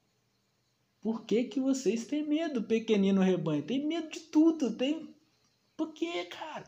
Por 1.00 1.24
que, 1.24 1.44
que 1.44 1.60
vocês 1.60 2.06
têm 2.06 2.26
medo, 2.26 2.62
pequenino 2.62 3.20
rebanho? 3.20 3.62
Tem 3.62 3.86
medo 3.86 4.08
de 4.08 4.20
tudo, 4.20 4.72
tem. 4.72 5.12
Por 5.76 5.92
quê, 5.92 6.24
cara? 6.24 6.64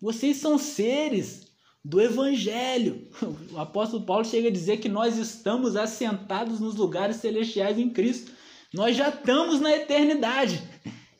Vocês 0.00 0.38
são 0.38 0.58
seres 0.58 1.50
do 1.84 2.00
Evangelho. 2.00 3.08
O 3.52 3.58
apóstolo 3.58 4.04
Paulo 4.04 4.24
chega 4.24 4.48
a 4.48 4.52
dizer 4.52 4.78
que 4.78 4.88
nós 4.88 5.16
estamos 5.16 5.76
assentados 5.76 6.60
nos 6.60 6.74
lugares 6.76 7.16
celestiais 7.16 7.78
em 7.78 7.90
Cristo. 7.90 8.32
Nós 8.72 8.96
já 8.96 9.08
estamos 9.08 9.60
na 9.60 9.72
eternidade. 9.72 10.62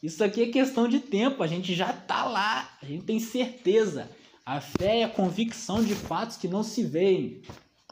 Isso 0.03 0.25
aqui 0.25 0.43
é 0.43 0.47
questão 0.47 0.89
de 0.89 0.99
tempo, 0.99 1.43
a 1.43 1.47
gente 1.47 1.75
já 1.75 1.91
está 1.91 2.25
lá, 2.25 2.71
a 2.83 2.87
gente 2.87 3.05
tem 3.05 3.21
certeza. 3.21 4.11
A 4.45 4.61
fé 4.61 5.01
é 5.01 5.05
a 5.05 5.09
convicção 5.09 5.85
de 5.85 5.95
fatos 5.95 6.37
que 6.37 6.49
não 6.49 6.63
se 6.63 6.83
veem. 6.83 7.43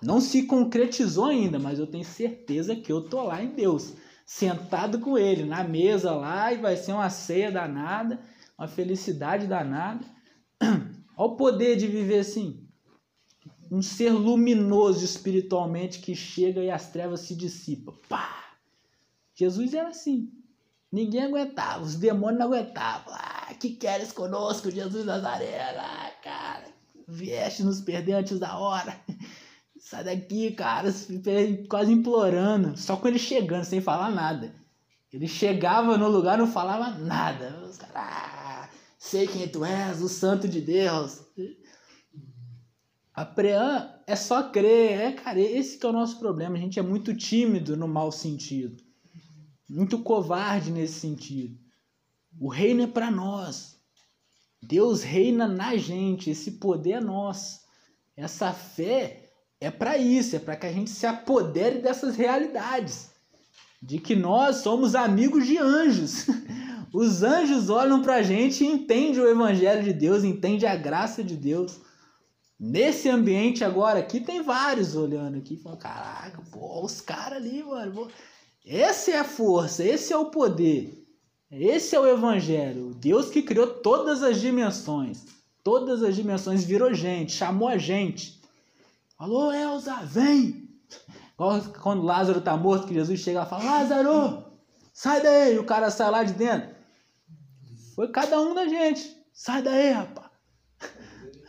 Não 0.03 0.21
se 0.21 0.45
concretizou 0.45 1.27
ainda, 1.27 1.59
mas 1.59 1.79
eu 1.79 1.87
tenho 1.87 2.05
certeza 2.05 2.75
que 2.75 2.91
eu 2.91 3.03
tô 3.03 3.25
lá 3.25 3.43
em 3.43 3.49
Deus, 3.49 3.95
sentado 4.25 5.01
com 5.01 5.19
Ele, 5.19 5.45
na 5.45 5.63
mesa 5.65 6.13
lá, 6.13 6.53
e 6.53 6.59
vai 6.59 6.77
ser 6.77 6.93
uma 6.93 7.11
ceia 7.11 7.51
danada, 7.51 8.21
uma 8.57 8.69
felicidade 8.69 9.47
danada. 9.47 10.05
Olha 10.61 11.33
o 11.33 11.37
poder 11.37 11.77
de 11.77 11.87
viver 11.87 12.21
assim. 12.21 12.67
Um 13.71 13.83
ser 13.83 14.11
luminoso 14.11 15.05
espiritualmente 15.05 15.99
que 15.99 16.15
chega 16.15 16.63
e 16.63 16.71
as 16.71 16.91
trevas 16.91 17.21
se 17.21 17.35
dissipam. 17.35 17.95
Pá! 18.09 18.55
Jesus 19.35 19.75
era 19.75 19.89
assim. 19.89 20.33
Ninguém 20.91 21.25
aguentava, 21.25 21.83
os 21.83 21.97
demônios 21.97 22.39
não 22.39 22.47
aguentavam. 22.47 23.13
Ah, 23.15 23.53
que 23.55 23.71
queres 23.71 24.11
conosco, 24.11 24.71
Jesus 24.71 25.05
Nazareno? 25.05 25.79
Ah, 25.79 26.11
cara, 26.23 26.65
vieste 27.07 27.63
nos 27.63 27.81
perder 27.81 28.15
antes 28.15 28.39
da 28.39 28.59
hora. 28.59 28.99
Sai 29.79 30.05
daqui, 30.05 30.51
cara, 30.53 30.93
quase 31.69 31.93
implorando. 31.93 32.77
Só 32.77 32.97
com 32.97 33.09
ele 33.09 33.19
chegando, 33.19 33.65
sem 33.65 33.81
falar 33.81 34.11
nada. 34.11 34.55
Ele 35.13 35.27
chegava 35.27 35.97
no 35.97 36.09
lugar, 36.09 36.37
não 36.37 36.47
falava 36.47 36.91
nada. 36.99 37.65
Os 37.65 37.79
ah, 37.95 38.69
sei 38.99 39.27
quem 39.27 39.49
tu 39.49 39.65
és, 39.65 40.03
o 40.03 40.09
santo 40.09 40.49
de 40.49 40.61
Deus. 40.61 41.23
A 43.15 43.25
preã 43.25 43.95
é 44.07 44.15
só 44.15 44.51
crer, 44.51 45.01
é, 45.01 45.13
cara, 45.13 45.41
esse 45.41 45.79
que 45.79 45.87
é 45.87 45.89
o 45.89 45.93
nosso 45.93 46.19
problema. 46.19 46.57
A 46.57 46.61
gente 46.61 46.79
é 46.79 46.83
muito 46.83 47.15
tímido 47.15 47.77
no 47.77 47.89
mau 47.89 48.13
sentido, 48.13 48.83
muito 49.69 49.99
covarde 49.99 50.71
nesse 50.71 51.01
sentido. 51.01 51.59
O 52.41 52.49
reino 52.49 52.83
é 52.83 52.87
para 52.87 53.11
nós. 53.11 53.77
Deus 54.63 55.03
reina 55.03 55.47
na 55.47 55.77
gente, 55.77 56.31
esse 56.31 56.53
poder 56.53 56.93
é 56.93 57.01
nosso. 57.01 57.61
Essa 58.17 58.53
fé 58.53 59.31
é 59.61 59.71
para 59.71 59.99
isso, 59.99 60.37
é 60.37 60.39
para 60.39 60.57
que 60.57 60.67
a 60.67 60.73
gente 60.73 60.91
se 60.91 61.07
apodere 61.07 61.79
dessas 61.79 62.17
realidades, 62.17 63.11
de 63.81 63.99
que 63.99 64.17
nós 64.17 64.57
somos 64.57 64.95
amigos 64.95 65.47
de 65.47 65.59
anjos. 65.59 66.27
Os 66.93 67.23
anjos 67.23 67.69
olham 67.69 68.01
para 68.01 68.17
a 68.17 68.23
gente 68.23 68.65
e 68.65 68.67
entendem 68.67 69.21
o 69.21 69.29
evangelho 69.29 69.85
de 69.85 69.93
Deus, 69.93 70.25
entendem 70.25 70.69
a 70.69 70.75
graça 70.75 71.23
de 71.23 71.37
Deus. 71.37 71.81
Nesse 72.59 73.09
ambiente 73.09 73.63
agora 73.63 74.01
aqui 74.01 74.21
tem 74.21 74.43
vários 74.43 74.97
olhando 74.97 75.37
aqui, 75.37 75.57
falando, 75.57 75.79
caraca, 75.79 76.43
pô, 76.51 76.85
os 76.85 77.01
caras 77.01 77.39
ali, 77.39 77.63
mano. 77.63 77.93
Pô. 77.93 78.09
Essa 78.67 79.13
é 79.13 79.19
a 79.19 79.25
força, 79.25 79.83
esse 79.85 80.13
é 80.13 80.17
o 80.17 80.27
poder. 80.27 81.07
Esse 81.51 81.97
é 81.97 82.01
o 82.01 82.07
evangelho. 82.07 82.95
Deus 82.95 83.31
que 83.31 83.43
criou 83.43 83.67
todas 83.67 84.23
as 84.23 84.41
dimensões. 84.41 85.25
Todas 85.65 86.03
as 86.03 86.15
dimensões 86.15 86.65
virou 86.65 86.93
gente, 86.93 87.33
chamou 87.33 87.69
a 87.69 87.79
gente. 87.79 88.41
Falou, 89.17 89.53
Elza, 89.53 89.97
vem. 90.05 90.69
Igual 91.35 91.61
quando 91.83 92.03
Lázaro 92.03 92.41
tá 92.41 92.57
morto, 92.57 92.87
que 92.87 92.95
Jesus 92.95 93.21
chega 93.21 93.43
e 93.43 93.47
fala, 93.47 93.65
Lázaro, 93.65 94.45
sai 94.93 95.23
daí. 95.23 95.59
O 95.59 95.65
cara 95.65 95.91
sai 95.91 96.11
lá 96.11 96.23
de 96.23 96.35
dentro. 96.35 96.71
Foi 97.95 98.09
cada 98.09 98.41
um 98.41 98.55
da 98.55 98.69
gente. 98.69 99.17
Sai 99.33 99.63
daí, 99.63 99.93
rapaz. 99.93 100.29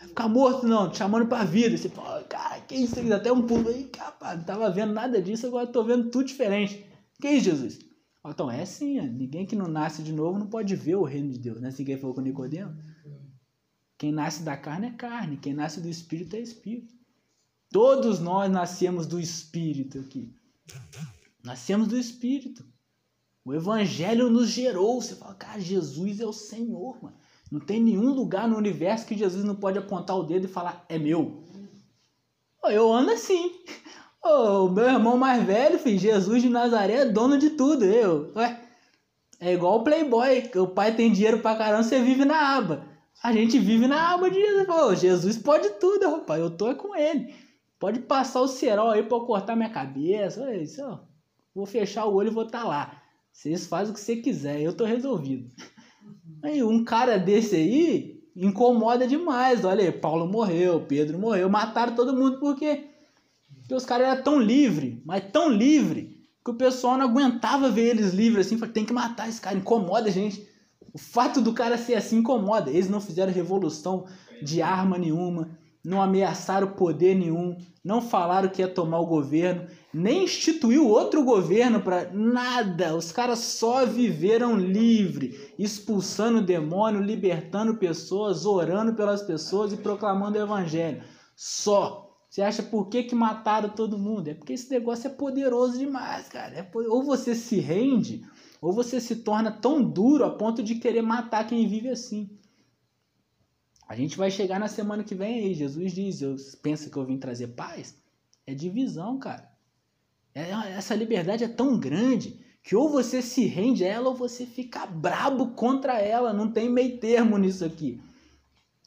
Ficar 0.02 0.28
morto 0.28 0.68
não, 0.68 0.90
te 0.90 0.98
chamando 0.98 1.28
pra 1.28 1.44
vida. 1.44 1.78
Você 1.78 1.90
fala, 1.90 2.24
cara, 2.24 2.60
que 2.62 2.76
isso 2.76 3.00
aqui? 3.00 3.12
Até 3.12 3.32
um 3.32 3.42
pulo 3.42 3.70
aí, 3.70 3.90
não 4.22 4.44
tava 4.44 4.70
vendo 4.70 4.94
nada 4.94 5.22
disso, 5.22 5.48
agora 5.48 5.68
tô 5.68 5.84
vendo 5.84 6.10
tudo 6.10 6.26
diferente. 6.26 6.89
Que 7.22 7.30
isso, 7.30 7.46
Jesus? 7.46 7.80
Então, 8.26 8.52
é 8.52 8.62
assim, 8.62 9.00
ninguém 9.02 9.46
que 9.46 9.56
não 9.56 9.68
nasce 9.68 10.04
de 10.04 10.12
novo 10.12 10.38
não 10.38 10.48
pode 10.48 10.76
ver 10.76 10.96
o 10.96 11.04
reino 11.04 11.30
de 11.32 11.40
Deus, 11.40 11.60
né? 11.60 11.72
Que 11.72 11.84
ele 11.84 11.98
falou 11.98 12.16
com 12.16 12.22
Nicodemo. 12.22 12.76
Quem 13.98 14.12
nasce 14.12 14.44
da 14.44 14.56
carne 14.56 14.88
é 14.88 14.92
carne, 14.92 15.38
quem 15.38 15.54
nasce 15.54 15.82
do 15.82 15.90
espírito 15.90 16.36
é 16.36 16.40
espírito. 16.40 16.94
Todos 17.72 18.20
nós 18.20 18.52
nascemos 18.52 19.06
do 19.06 19.20
espírito 19.20 20.00
aqui. 20.00 20.34
Nascemos 21.44 21.88
do 21.88 21.98
espírito. 21.98 22.66
O 23.44 23.54
evangelho 23.54 24.30
nos 24.30 24.50
gerou. 24.50 25.02
Você 25.02 25.16
fala, 25.16 25.36
cara, 25.36 25.60
Jesus 25.60 26.20
é 26.20 26.26
o 26.26 26.34
Senhor, 26.34 27.02
mano. 27.02 27.16
Não 27.52 27.60
tem 27.60 27.82
nenhum 27.84 28.14
lugar 28.14 28.48
no 28.48 28.58
universo 28.58 29.06
que 29.06 29.18
Jesus 29.18 29.44
não 29.44 29.56
pode 29.56 29.78
apontar 29.78 30.18
o 30.18 30.24
dedo 30.24 30.46
e 30.46 30.50
falar, 30.50 30.86
é 30.88 30.98
meu. 30.98 31.44
Eu 32.64 32.94
ando 32.94 33.12
assim. 33.12 33.52
O 34.24 34.70
meu 34.70 34.86
irmão 34.86 35.18
mais 35.18 35.44
velho, 35.44 35.80
filho, 35.80 35.98
Jesus 35.98 36.42
de 36.42 36.50
Nazaré 36.50 36.94
é 36.94 37.06
dono 37.06 37.38
de 37.38 37.52
tudo. 37.52 37.86
Eu, 37.86 38.32
ué, 38.36 38.60
é 39.40 39.54
igual 39.54 39.80
o 39.80 39.84
Playboy, 39.84 40.52
o 40.56 40.68
pai 40.68 40.94
tem 40.94 41.12
dinheiro 41.12 41.40
pra 41.40 41.56
caramba, 41.56 41.84
você 41.84 42.02
vive 42.02 42.26
na 42.26 42.58
aba. 42.58 42.86
A 43.24 43.34
gente 43.34 43.60
vive 43.60 43.88
na 43.88 44.14
aba 44.14 44.30
de 44.30 44.40
Jesus. 44.40 44.66
Pô, 44.66 44.96
Jesus 44.96 45.38
pode 45.38 45.70
tudo, 45.80 46.10
rapaz. 46.10 46.42
Eu 46.42 46.50
tô 46.50 46.74
com 46.76 46.96
ele. 46.96 47.34
Pode 47.78 48.00
passar 48.00 48.42
o 48.42 48.48
cerol 48.48 48.90
aí 48.90 49.04
pra 49.04 49.18
eu 49.18 49.26
cortar 49.26 49.56
minha 49.56 49.70
cabeça. 49.70 50.42
Olha 50.42 50.62
isso, 50.62 50.82
ó. 50.84 51.00
Vou 51.54 51.66
fechar 51.66 52.06
o 52.06 52.14
olho 52.14 52.30
e 52.30 52.34
vou 52.34 52.44
estar 52.44 52.62
tá 52.62 52.68
lá. 52.68 53.02
Vocês 53.32 53.68
fazem 53.68 53.92
o 53.92 53.94
que 53.94 54.00
você 54.02 54.18
quiser, 54.18 54.62
eu 54.62 54.76
tô 54.76 54.86
resolvido. 54.86 55.50
Aí 56.44 56.64
um 56.64 56.84
cara 56.84 57.18
desse 57.18 57.56
aí 57.56 58.22
incomoda 58.36 59.08
demais. 59.08 59.66
Olha 59.66 59.84
aí, 59.84 59.92
Paulo 59.92 60.28
morreu, 60.28 60.86
Pedro 60.88 61.18
morreu, 61.18 61.50
mataram 61.50 61.96
todo 61.96 62.16
mundo 62.16 62.40
porque 62.40 62.86
porque 63.70 63.76
os 63.76 63.86
caras 63.86 64.08
eram 64.08 64.24
tão 64.24 64.40
livres, 64.40 64.98
mas 65.06 65.24
tão 65.32 65.48
livre, 65.48 66.18
que 66.44 66.50
o 66.50 66.56
pessoal 66.56 66.98
não 66.98 67.06
aguentava 67.06 67.70
ver 67.70 67.90
eles 67.90 68.16
livres 68.16 68.48
assim. 68.48 68.58
Falei, 68.58 68.74
tem 68.74 68.84
que 68.84 68.92
matar 68.92 69.30
esse 69.30 69.40
cara, 69.40 69.56
incomoda 69.56 70.10
a 70.10 70.12
gente. 70.12 70.44
O 70.92 70.98
fato 70.98 71.40
do 71.40 71.54
cara 71.54 71.78
ser 71.78 71.94
assim 71.94 72.18
incomoda. 72.18 72.72
Eles 72.72 72.90
não 72.90 73.00
fizeram 73.00 73.32
revolução 73.32 74.08
de 74.42 74.60
arma 74.60 74.98
nenhuma, 74.98 75.56
não 75.86 76.02
ameaçaram 76.02 76.70
poder 76.70 77.14
nenhum, 77.14 77.60
não 77.84 78.02
falaram 78.02 78.50
que 78.50 78.64
ia 78.64 78.68
tomar 78.68 79.02
o 79.02 79.06
governo, 79.06 79.68
nem 79.94 80.24
instituiu 80.24 80.88
outro 80.88 81.24
governo 81.24 81.80
para 81.80 82.12
nada. 82.12 82.96
Os 82.96 83.12
caras 83.12 83.38
só 83.38 83.86
viveram 83.86 84.58
livre, 84.58 85.54
expulsando 85.60 86.40
o 86.40 86.44
demônio, 86.44 87.04
libertando 87.04 87.78
pessoas, 87.78 88.48
orando 88.48 88.96
pelas 88.96 89.22
pessoas 89.22 89.72
e 89.72 89.78
proclamando 89.78 90.40
o 90.40 90.42
evangelho. 90.42 91.04
Só. 91.36 92.09
Você 92.30 92.44
acha 92.44 92.62
por 92.62 92.90
que, 92.90 93.04
que 93.04 93.16
mataram 93.16 93.70
todo 93.70 93.98
mundo? 93.98 94.28
É 94.28 94.36
porque 94.36 94.54
esse 94.54 94.70
negócio 94.70 95.08
é 95.08 95.10
poderoso 95.10 95.80
demais, 95.80 96.30
cara. 96.30 96.56
É 96.56 96.72
Ou 96.88 97.04
você 97.04 97.34
se 97.34 97.60
rende, 97.60 98.24
ou 98.62 98.72
você 98.72 99.02
se 99.02 99.18
torna 99.18 99.52
tão 99.52 99.84
duro 99.84 100.24
a 100.24 100.30
ponto 100.30 100.62
de 100.62 100.76
querer 100.76 101.02
matar 101.02 101.48
quem 101.48 101.68
vive 101.68 101.90
assim. 101.90 102.30
A 103.88 103.96
gente 103.96 104.16
vai 104.16 104.30
chegar 104.30 104.60
na 104.60 104.68
semana 104.68 105.04
que 105.04 105.16
vem 105.16 105.40
aí. 105.40 105.54
Jesus 105.56 105.92
diz: 105.92 106.22
eu 106.22 106.36
penso 106.62 106.92
que 106.92 106.98
eu 106.98 107.06
vim 107.06 107.18
trazer 107.18 107.48
paz? 107.48 107.98
É 108.46 108.54
divisão, 108.54 109.18
cara. 109.18 109.50
É, 110.36 110.52
essa 110.78 110.94
liberdade 110.94 111.44
é 111.44 111.48
tão 111.48 111.80
grande 111.80 112.46
que 112.62 112.76
ou 112.76 112.90
você 112.90 113.24
se 113.24 113.46
rende 113.46 113.84
a 113.84 113.88
ela 113.88 114.10
ou 114.10 114.16
você 114.16 114.46
fica 114.46 114.86
brabo 114.86 115.56
contra 115.56 116.00
ela. 116.00 116.32
Não 116.32 116.52
tem 116.52 116.70
meio 116.70 117.00
termo 117.00 117.40
nisso 117.40 117.66
aqui. 117.66 118.00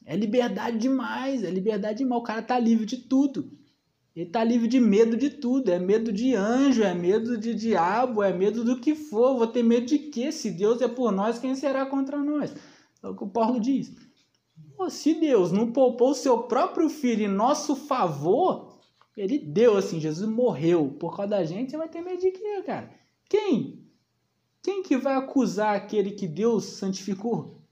É 0.05 0.15
liberdade 0.15 0.77
demais, 0.77 1.43
é 1.43 1.49
liberdade 1.49 1.99
demais. 1.99 2.21
O 2.21 2.25
cara 2.25 2.41
tá 2.41 2.59
livre 2.59 2.85
de 2.85 2.97
tudo. 2.97 3.51
Ele 4.15 4.29
tá 4.29 4.43
livre 4.43 4.67
de 4.67 4.79
medo 4.79 5.17
de 5.17 5.29
tudo. 5.29 5.69
É 5.69 5.79
medo 5.79 6.11
de 6.11 6.35
anjo, 6.35 6.83
é 6.83 6.93
medo 6.93 7.37
de 7.37 7.55
diabo, 7.55 8.21
é 8.21 8.31
medo 8.31 8.63
do 8.63 8.79
que 8.79 8.93
for. 8.93 9.37
Vou 9.37 9.47
ter 9.47 9.63
medo 9.63 9.87
de 9.87 9.97
quê? 9.97 10.31
Se 10.31 10.51
Deus 10.51 10.81
é 10.81 10.87
por 10.87 11.11
nós, 11.11 11.39
quem 11.39 11.55
será 11.55 11.85
contra 11.85 12.17
nós? 12.17 12.53
É 13.01 13.07
o 13.07 13.15
que 13.15 13.23
o 13.23 13.29
Paulo 13.29 13.59
diz. 13.59 13.93
Pô, 14.77 14.89
se 14.89 15.13
Deus 15.15 15.51
não 15.51 15.71
poupou 15.71 16.11
o 16.11 16.15
seu 16.15 16.43
próprio 16.43 16.89
filho 16.89 17.25
em 17.25 17.27
nosso 17.27 17.75
favor, 17.75 18.77
ele 19.15 19.37
deu 19.39 19.77
assim, 19.77 19.99
Jesus 19.99 20.29
morreu 20.29 20.95
por 20.99 21.15
causa 21.15 21.31
da 21.31 21.43
gente, 21.43 21.71
você 21.71 21.77
vai 21.77 21.89
ter 21.89 22.01
medo 22.01 22.19
de 22.19 22.31
quê, 22.31 22.63
cara? 22.65 22.91
Quem? 23.29 23.83
Quem 24.61 24.81
que 24.81 24.97
vai 24.97 25.15
acusar 25.15 25.75
aquele 25.75 26.11
que 26.11 26.27
Deus 26.27 26.65
santificou? 26.65 27.62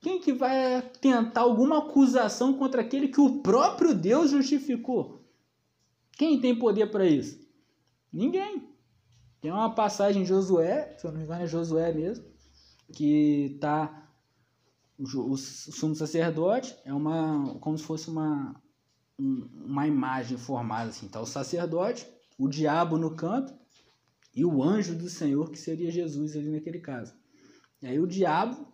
Quem 0.00 0.20
que 0.20 0.32
vai 0.32 0.82
tentar 1.00 1.42
alguma 1.42 1.78
acusação 1.78 2.54
contra 2.54 2.80
aquele 2.80 3.08
que 3.08 3.20
o 3.20 3.40
próprio 3.40 3.94
Deus 3.94 4.30
justificou? 4.30 5.20
Quem 6.12 6.40
tem 6.40 6.58
poder 6.58 6.90
para 6.90 7.06
isso? 7.06 7.38
Ninguém. 8.12 8.68
Tem 9.40 9.50
uma 9.50 9.74
passagem 9.74 10.22
em 10.22 10.26
Josué, 10.26 10.96
se 10.98 11.06
eu 11.06 11.12
não 11.12 11.18
me 11.18 11.24
engano 11.24 11.42
é 11.42 11.46
Josué 11.46 11.92
mesmo, 11.92 12.24
que 12.92 13.58
tá 13.60 14.08
o, 14.98 15.36
sumo 15.36 15.94
sacerdote 15.94 16.76
é 16.84 16.92
uma 16.92 17.58
como 17.60 17.78
se 17.78 17.84
fosse 17.84 18.10
uma 18.10 18.54
uma 19.18 19.86
imagem 19.86 20.36
formada 20.36 20.90
assim, 20.90 21.08
tá 21.08 21.20
o 21.20 21.26
sacerdote, 21.26 22.06
o 22.38 22.48
diabo 22.48 22.98
no 22.98 23.14
canto 23.14 23.54
e 24.34 24.44
o 24.44 24.62
anjo 24.62 24.94
do 24.94 25.08
Senhor 25.08 25.50
que 25.50 25.58
seria 25.58 25.90
Jesus 25.90 26.36
ali 26.36 26.50
naquele 26.50 26.80
caso. 26.80 27.14
E 27.82 27.86
aí 27.86 27.98
o 27.98 28.06
diabo 28.06 28.69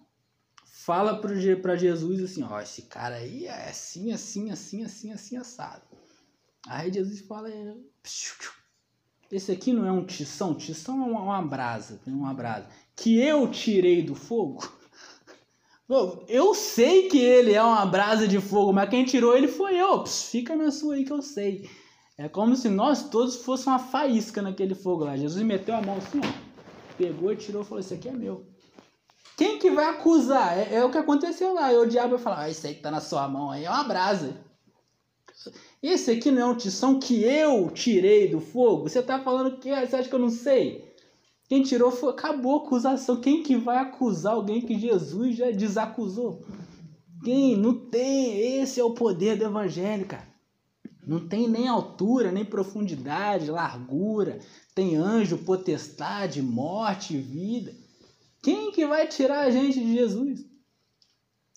fala 0.87 1.19
para 1.19 1.75
Jesus 1.75 2.23
assim, 2.23 2.45
ó, 2.45 2.61
esse 2.61 2.83
cara 2.83 3.17
aí 3.17 3.47
é 3.47 3.71
assim, 3.71 4.13
assim, 4.13 4.53
assim, 4.53 4.85
assim, 4.85 5.13
assim, 5.13 5.37
assado. 5.37 5.83
Aí 6.69 6.93
Jesus 6.93 7.21
fala, 7.23 7.51
é, 7.51 7.75
esse 9.33 9.51
aqui 9.51 9.73
não 9.73 9.85
é 9.85 9.91
um 9.91 10.07
tição, 10.07 10.55
tição 10.55 11.03
é 11.03 11.07
uma, 11.07 11.23
uma 11.23 11.43
brasa, 11.43 12.01
uma 12.07 12.33
brasa, 12.33 12.69
que 12.95 13.19
eu 13.19 13.51
tirei 13.51 14.01
do 14.01 14.15
fogo. 14.15 14.63
Eu 16.29 16.55
sei 16.55 17.09
que 17.09 17.19
ele 17.19 17.53
é 17.53 17.63
uma 17.63 17.85
brasa 17.85 18.27
de 18.27 18.41
fogo, 18.41 18.73
mas 18.73 18.89
quem 18.89 19.05
tirou 19.05 19.37
ele 19.37 19.49
foi 19.49 19.77
eu. 19.77 20.07
fica 20.07 20.55
na 20.55 20.71
sua 20.71 20.95
aí 20.95 21.05
que 21.05 21.13
eu 21.13 21.23
sei. 21.23 21.69
É 22.17 22.29
como 22.29 22.57
se 22.57 22.69
nós 22.69 23.09
todos 23.09 23.37
fossemos 23.37 23.67
uma 23.67 23.79
faísca 23.79 24.41
naquele 24.41 24.75
fogo 24.75 25.05
lá. 25.05 25.17
Jesus 25.17 25.45
meteu 25.45 25.75
a 25.75 25.83
mão 25.83 25.97
assim, 25.99 26.21
ó, 26.21 26.95
pegou 26.97 27.33
e 27.33 27.37
tirou 27.37 27.63
e 27.63 27.65
falou: 27.65 27.81
Isso 27.81 27.95
aqui 27.95 28.09
é 28.09 28.13
meu. 28.13 28.56
Quem 29.37 29.59
que 29.59 29.71
vai 29.71 29.85
acusar? 29.91 30.57
É, 30.57 30.77
é 30.77 30.85
o 30.85 30.91
que 30.91 30.97
aconteceu 30.97 31.53
lá. 31.53 31.73
E 31.73 31.77
o 31.77 31.87
diabo 31.87 32.11
vai 32.11 32.19
falar: 32.19 32.41
ah, 32.43 32.51
Isso 32.51 32.67
aí 32.67 32.75
que 32.75 32.81
tá 32.81 32.91
na 32.91 33.01
sua 33.01 33.29
mão 33.29 33.51
aí 33.51 33.65
é 33.65 33.71
uma 33.71 33.85
brasa. 33.85 34.35
Esse 35.83 36.11
aqui 36.11 36.31
não 36.31 36.43
é 36.43 36.47
um 36.47 36.57
tição 36.57 36.99
que 36.99 37.23
eu 37.23 37.71
tirei 37.71 38.29
do 38.29 38.41
fogo? 38.41 38.89
Você 38.89 39.03
tá 39.03 39.21
falando 39.21 39.59
que 39.59 39.69
você 39.69 39.97
acha 39.97 40.09
que 40.09 40.15
eu 40.15 40.19
não 40.19 40.31
sei? 40.31 40.91
Quem 41.49 41.63
tirou 41.63 41.93
foi. 41.93 42.11
Acabou 42.11 42.55
a 42.55 42.65
acusação. 42.65 43.21
Quem 43.21 43.43
que 43.43 43.57
vai 43.57 43.77
acusar 43.77 44.33
alguém 44.33 44.63
que 44.63 44.79
Jesus 44.79 45.37
já 45.37 45.51
desacusou? 45.51 46.45
Quem? 47.23 47.57
Não 47.57 47.75
tem. 47.75 48.61
Esse 48.61 48.81
é 48.81 48.85
o 48.85 48.95
poder 48.95 49.37
do 49.37 49.45
evangelho, 49.45 50.07
cara. 50.07 50.27
Não 51.07 51.29
tem 51.29 51.47
nem 51.47 51.69
altura, 51.69 52.33
nem 52.33 52.45
profundidade, 52.45 53.51
largura. 53.51 54.41
Tem 54.75 54.97
anjo, 54.97 55.39
potestade, 55.39 56.43
morte, 56.43 57.17
vida. 57.17 57.73
Quem 58.47 58.71
que 58.71 58.87
vai 58.87 59.09
tirar 59.09 59.41
a 59.41 59.51
gente 59.51 59.81
de 59.81 59.93
Jesus? 59.93 60.47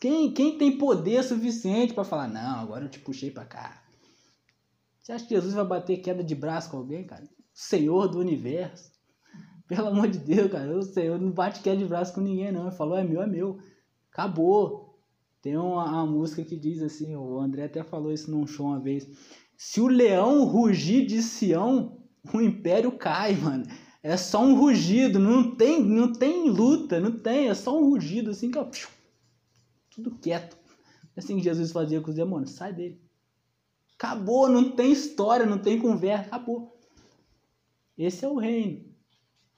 Quem, 0.02 0.34
quem 0.34 0.58
tem 0.58 0.76
poder 0.76 1.24
suficiente 1.24 1.94
para 1.94 2.04
falar, 2.04 2.28
não, 2.28 2.62
agora 2.62 2.86
eu 2.86 2.90
te 2.90 2.98
puxei 2.98 3.30
para 3.30 3.46
cá. 3.46 3.84
Você 5.00 5.12
acha 5.12 5.24
que 5.24 5.36
Jesus 5.36 5.54
vai 5.54 5.64
bater 5.64 5.98
queda 5.98 6.24
de 6.24 6.34
braço 6.34 6.72
com 6.72 6.78
alguém, 6.78 7.06
cara? 7.06 7.30
Senhor 7.54 8.08
do 8.08 8.18
universo. 8.18 8.92
Pelo 9.68 9.90
amor 9.90 10.08
de 10.08 10.18
Deus, 10.18 10.52
cara, 10.52 10.76
o 10.76 10.82
Senhor 10.82 11.22
não 11.22 11.30
bate 11.30 11.62
queda 11.62 11.78
de 11.78 11.86
braço 11.86 12.12
com 12.12 12.22
ninguém, 12.22 12.52
não. 12.52 12.66
Ele 12.66 12.76
falou, 12.76 12.98
é 12.98 13.04
meu, 13.04 13.22
é 13.22 13.28
meu. 13.28 13.60
Acabou. 14.12 15.00
Tem 15.44 15.56
uma, 15.56 15.86
uma 15.86 16.08
música 16.08 16.44
que 16.44 16.58
diz 16.58 16.82
assim, 16.82 17.16
o 17.16 17.38
André 17.38 17.66
até 17.66 17.84
falou 17.84 18.12
isso 18.12 18.32
num 18.32 18.48
show 18.48 18.66
uma 18.66 18.80
vez. 18.80 19.08
Se 19.56 19.80
o 19.80 19.88
leão 19.88 20.44
rugir 20.44 21.06
de 21.06 21.22
Sião, 21.22 22.02
o 22.34 22.42
império 22.42 22.92
cai, 22.98 23.36
mano. 23.36 23.66
É 24.02 24.16
só 24.16 24.42
um 24.42 24.56
rugido, 24.56 25.20
não 25.20 25.56
tem, 25.56 25.84
não 25.84 26.14
tem 26.14 26.50
luta, 26.50 27.00
não 27.00 27.12
tem, 27.12 27.50
é 27.50 27.54
só 27.54 27.78
um 27.78 27.90
rugido 27.90 28.30
assim 28.32 28.50
que 28.50 28.58
ó, 28.58 28.66
tudo 29.90 30.12
quieto. 30.12 30.58
Assim 31.18 31.38
que 31.38 31.44
Jesus 31.44 31.72
fazia 31.72 32.00
com 32.00 32.10
os 32.10 32.16
demônios, 32.16 32.52
sai 32.52 32.72
dele. 32.72 33.02
Acabou, 33.96 34.48
não 34.48 34.72
tem 34.72 34.92
história, 34.92 35.46
não 35.46 35.58
tem 35.58 35.78
conversa, 35.78 36.28
acabou. 36.28 36.80
Esse 37.98 38.24
é 38.24 38.28
o 38.30 38.38
reino 38.38 38.90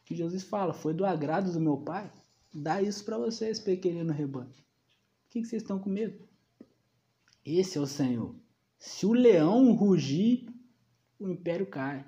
que 0.04 0.16
Jesus 0.16 0.44
fala, 0.44 0.74
foi 0.74 0.94
do 0.94 1.06
agrado 1.06 1.54
do 1.54 1.60
meu 1.60 1.78
Pai. 1.78 2.12
Dá 2.54 2.82
isso 2.82 3.06
para 3.06 3.18
vocês, 3.18 3.60
pequenino 3.60 4.12
rebanho. 4.12 4.50
O 4.50 5.30
que, 5.30 5.42
que 5.42 5.48
vocês 5.48 5.62
estão 5.62 5.80
com 5.80 5.90
medo? 5.90 6.28
Esse 7.46 7.78
é 7.78 7.82
o 7.82 7.88
Senhor. 7.88 8.36
Se 8.78 9.06
o 9.06 9.14
leão 9.14 9.72
rugir, 9.74 10.50
o 11.20 11.30
império 11.30 11.66
cai. 11.66 12.04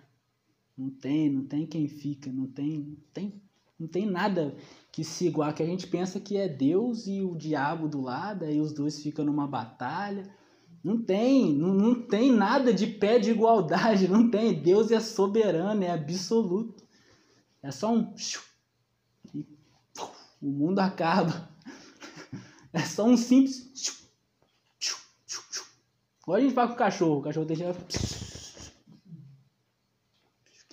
Não 0.78 0.90
tem, 0.90 1.30
não 1.30 1.46
tem 1.46 1.66
quem 1.66 1.88
fica, 1.88 2.32
não 2.32 2.48
tem, 2.48 2.98
tem. 3.14 3.42
Não 3.80 3.88
tem 3.88 4.06
nada 4.06 4.56
que 4.92 5.04
se 5.04 5.28
igual, 5.28 5.54
que 5.54 5.62
a 5.62 5.66
gente 5.66 5.88
pensa 5.88 6.20
que 6.20 6.38
é 6.38 6.48
Deus 6.48 7.08
e 7.08 7.22
o 7.22 7.36
diabo 7.36 7.88
do 7.88 8.02
lado, 8.02 8.46
aí 8.46 8.60
os 8.60 8.72
dois 8.72 9.02
ficam 9.02 9.26
numa 9.26 9.48
batalha. 9.48 10.30
Não 10.84 11.02
tem, 11.02 11.54
não, 11.54 11.74
não 11.74 11.96
tem 11.96 12.32
nada 12.32 12.74
de 12.74 12.88
pé 12.88 13.18
de 13.18 13.32
igualdade, 13.32 14.08
não 14.10 14.30
tem. 14.30 14.62
Deus 14.62 14.92
é 14.92 15.00
soberano, 15.00 15.84
é 15.84 15.92
absoluto. 15.92 16.84
É 17.62 17.72
só 17.72 17.94
um. 17.94 18.14
E 19.34 19.46
o 20.42 20.48
mundo 20.48 20.80
acaba. 20.80 21.50
É 22.76 22.80
só 22.80 23.06
um 23.06 23.16
simples. 23.16 24.02
Agora 26.24 26.40
a 26.40 26.44
gente 26.44 26.56
vai 26.56 26.68
com 26.68 26.74
o 26.74 26.76
cachorro. 26.78 27.20
O 27.20 27.22
cachorro 27.22 27.46
deixa. 27.46 27.76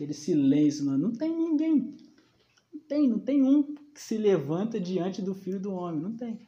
Aquele 0.00 0.14
silêncio, 0.14 0.86
mano. 0.86 1.08
Não 1.08 1.12
tem 1.12 1.36
ninguém. 1.36 1.94
Não 2.72 2.80
tem, 2.88 3.06
não 3.06 3.18
tem 3.18 3.42
um 3.42 3.74
que 3.74 4.00
se 4.00 4.16
levanta 4.16 4.80
diante 4.80 5.20
do 5.20 5.34
filho 5.34 5.60
do 5.60 5.74
homem. 5.74 6.00
Não 6.00 6.16
tem. 6.16 6.40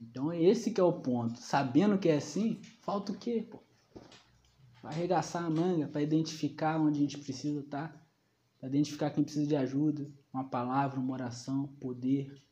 Então 0.00 0.32
esse 0.32 0.70
que 0.70 0.80
é 0.80 0.82
o 0.82 1.02
ponto. 1.02 1.38
Sabendo 1.38 1.98
que 1.98 2.08
é 2.08 2.16
assim, 2.16 2.62
falta 2.80 3.12
o 3.12 3.18
quê, 3.18 3.46
pô? 3.50 3.62
Vai 4.82 4.94
arregaçar 4.94 5.44
a 5.44 5.50
manga 5.50 5.86
para 5.86 6.00
identificar 6.00 6.80
onde 6.80 6.96
a 6.96 7.02
gente 7.02 7.18
precisa 7.18 7.60
estar, 7.60 7.92
tá? 7.92 8.06
para 8.58 8.70
identificar 8.70 9.10
quem 9.10 9.22
precisa 9.22 9.46
de 9.46 9.54
ajuda, 9.54 10.10
uma 10.32 10.44
palavra, 10.44 10.98
uma 10.98 11.12
oração, 11.12 11.66
poder, 11.78 12.42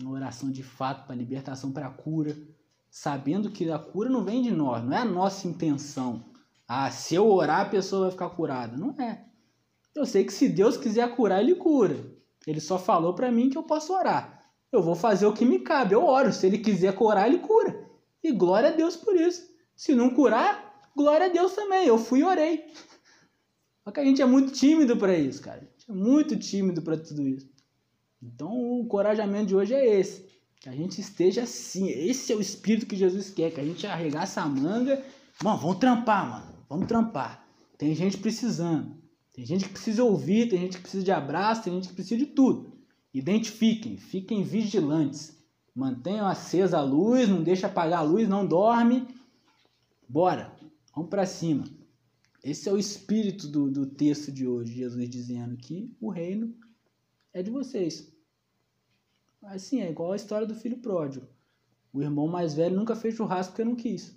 uma 0.00 0.10
oração 0.10 0.50
de 0.50 0.64
fato 0.64 1.06
para 1.06 1.14
libertação, 1.14 1.70
para 1.70 1.88
cura, 1.90 2.36
sabendo 2.90 3.52
que 3.52 3.70
a 3.70 3.78
cura 3.78 4.10
não 4.10 4.24
vem 4.24 4.42
de 4.42 4.50
nós, 4.50 4.82
não 4.82 4.92
é 4.92 4.98
a 4.98 5.04
nossa 5.04 5.46
intenção. 5.46 6.24
Ah, 6.68 6.90
se 6.90 7.14
eu 7.14 7.28
orar 7.28 7.60
a 7.60 7.68
pessoa 7.68 8.02
vai 8.02 8.10
ficar 8.10 8.30
curada. 8.30 8.76
Não 8.76 8.90
é. 9.00 9.24
Eu 9.94 10.04
sei 10.04 10.24
que 10.24 10.32
se 10.32 10.48
Deus 10.48 10.76
quiser 10.76 11.14
curar, 11.14 11.40
ele 11.40 11.54
cura. 11.54 11.96
Ele 12.46 12.60
só 12.60 12.78
falou 12.78 13.14
para 13.14 13.30
mim 13.30 13.48
que 13.50 13.58
eu 13.58 13.62
posso 13.62 13.92
orar 13.94 14.36
eu 14.76 14.82
vou 14.82 14.94
fazer 14.94 15.26
o 15.26 15.32
que 15.32 15.44
me 15.44 15.60
cabe. 15.60 15.94
Eu 15.94 16.04
oro. 16.04 16.32
Se 16.32 16.46
ele 16.46 16.58
quiser 16.58 16.94
curar, 16.94 17.26
ele 17.26 17.38
cura. 17.38 17.84
E 18.22 18.32
glória 18.32 18.68
a 18.68 18.72
Deus 18.72 18.96
por 18.96 19.16
isso. 19.16 19.48
Se 19.74 19.94
não 19.94 20.10
curar, 20.10 20.90
glória 20.94 21.26
a 21.26 21.28
Deus 21.28 21.54
também. 21.54 21.86
Eu 21.86 21.98
fui 21.98 22.20
e 22.20 22.24
orei. 22.24 22.64
Só 23.84 23.90
que 23.90 24.00
a 24.00 24.04
gente 24.04 24.20
é 24.20 24.26
muito 24.26 24.52
tímido 24.52 24.96
para 24.96 25.16
isso, 25.16 25.40
cara. 25.40 25.58
A 25.58 25.64
gente 25.64 25.90
é 25.90 25.92
muito 25.92 26.36
tímido 26.36 26.82
para 26.82 26.96
tudo 26.96 27.26
isso. 27.26 27.48
Então 28.22 28.50
o 28.50 28.82
encorajamento 28.82 29.46
de 29.46 29.56
hoje 29.56 29.74
é 29.74 29.98
esse. 29.98 30.26
Que 30.60 30.68
a 30.68 30.72
gente 30.72 31.00
esteja 31.00 31.42
assim. 31.42 31.88
Esse 31.88 32.32
é 32.32 32.36
o 32.36 32.40
espírito 32.40 32.86
que 32.86 32.96
Jesus 32.96 33.30
quer. 33.30 33.52
Que 33.52 33.60
a 33.60 33.64
gente 33.64 33.86
arregaça 33.86 34.40
a 34.42 34.46
manga. 34.46 35.02
Mano, 35.42 35.58
vamos 35.58 35.78
trampar, 35.78 36.28
mano. 36.28 36.55
Vamos 36.68 36.86
trampar. 36.86 37.46
Tem 37.78 37.94
gente 37.94 38.18
precisando. 38.18 38.96
Tem 39.32 39.44
gente 39.44 39.64
que 39.66 39.70
precisa 39.70 40.02
ouvir, 40.02 40.48
tem 40.48 40.60
gente 40.60 40.76
que 40.76 40.82
precisa 40.82 41.04
de 41.04 41.12
abraço, 41.12 41.64
tem 41.64 41.74
gente 41.74 41.88
que 41.88 41.94
precisa 41.94 42.18
de 42.18 42.26
tudo. 42.26 42.72
Identifiquem, 43.12 43.96
fiquem 43.96 44.42
vigilantes. 44.42 45.36
Mantenham 45.74 46.26
acesa 46.26 46.78
a 46.78 46.82
luz, 46.82 47.28
não 47.28 47.42
deixe 47.42 47.66
apagar 47.66 47.98
a 47.98 48.02
luz, 48.02 48.26
não 48.26 48.46
dorme. 48.46 49.06
Bora, 50.08 50.56
vamos 50.94 51.10
para 51.10 51.26
cima. 51.26 51.64
Esse 52.42 52.68
é 52.68 52.72
o 52.72 52.78
espírito 52.78 53.46
do, 53.46 53.70
do 53.70 53.84
texto 53.84 54.32
de 54.32 54.46
hoje, 54.46 54.72
Jesus 54.72 55.10
dizendo 55.10 55.56
que 55.56 55.94
o 56.00 56.08
reino 56.08 56.54
é 57.34 57.42
de 57.42 57.50
vocês. 57.50 58.10
Assim, 59.42 59.82
é 59.82 59.90
igual 59.90 60.12
a 60.12 60.16
história 60.16 60.46
do 60.46 60.54
filho 60.54 60.78
pródigo. 60.78 61.26
O 61.92 62.02
irmão 62.02 62.26
mais 62.26 62.54
velho 62.54 62.74
nunca 62.74 62.96
fez 62.96 63.14
churrasco 63.14 63.52
porque 63.52 63.64
não 63.64 63.76
quis. 63.76 64.15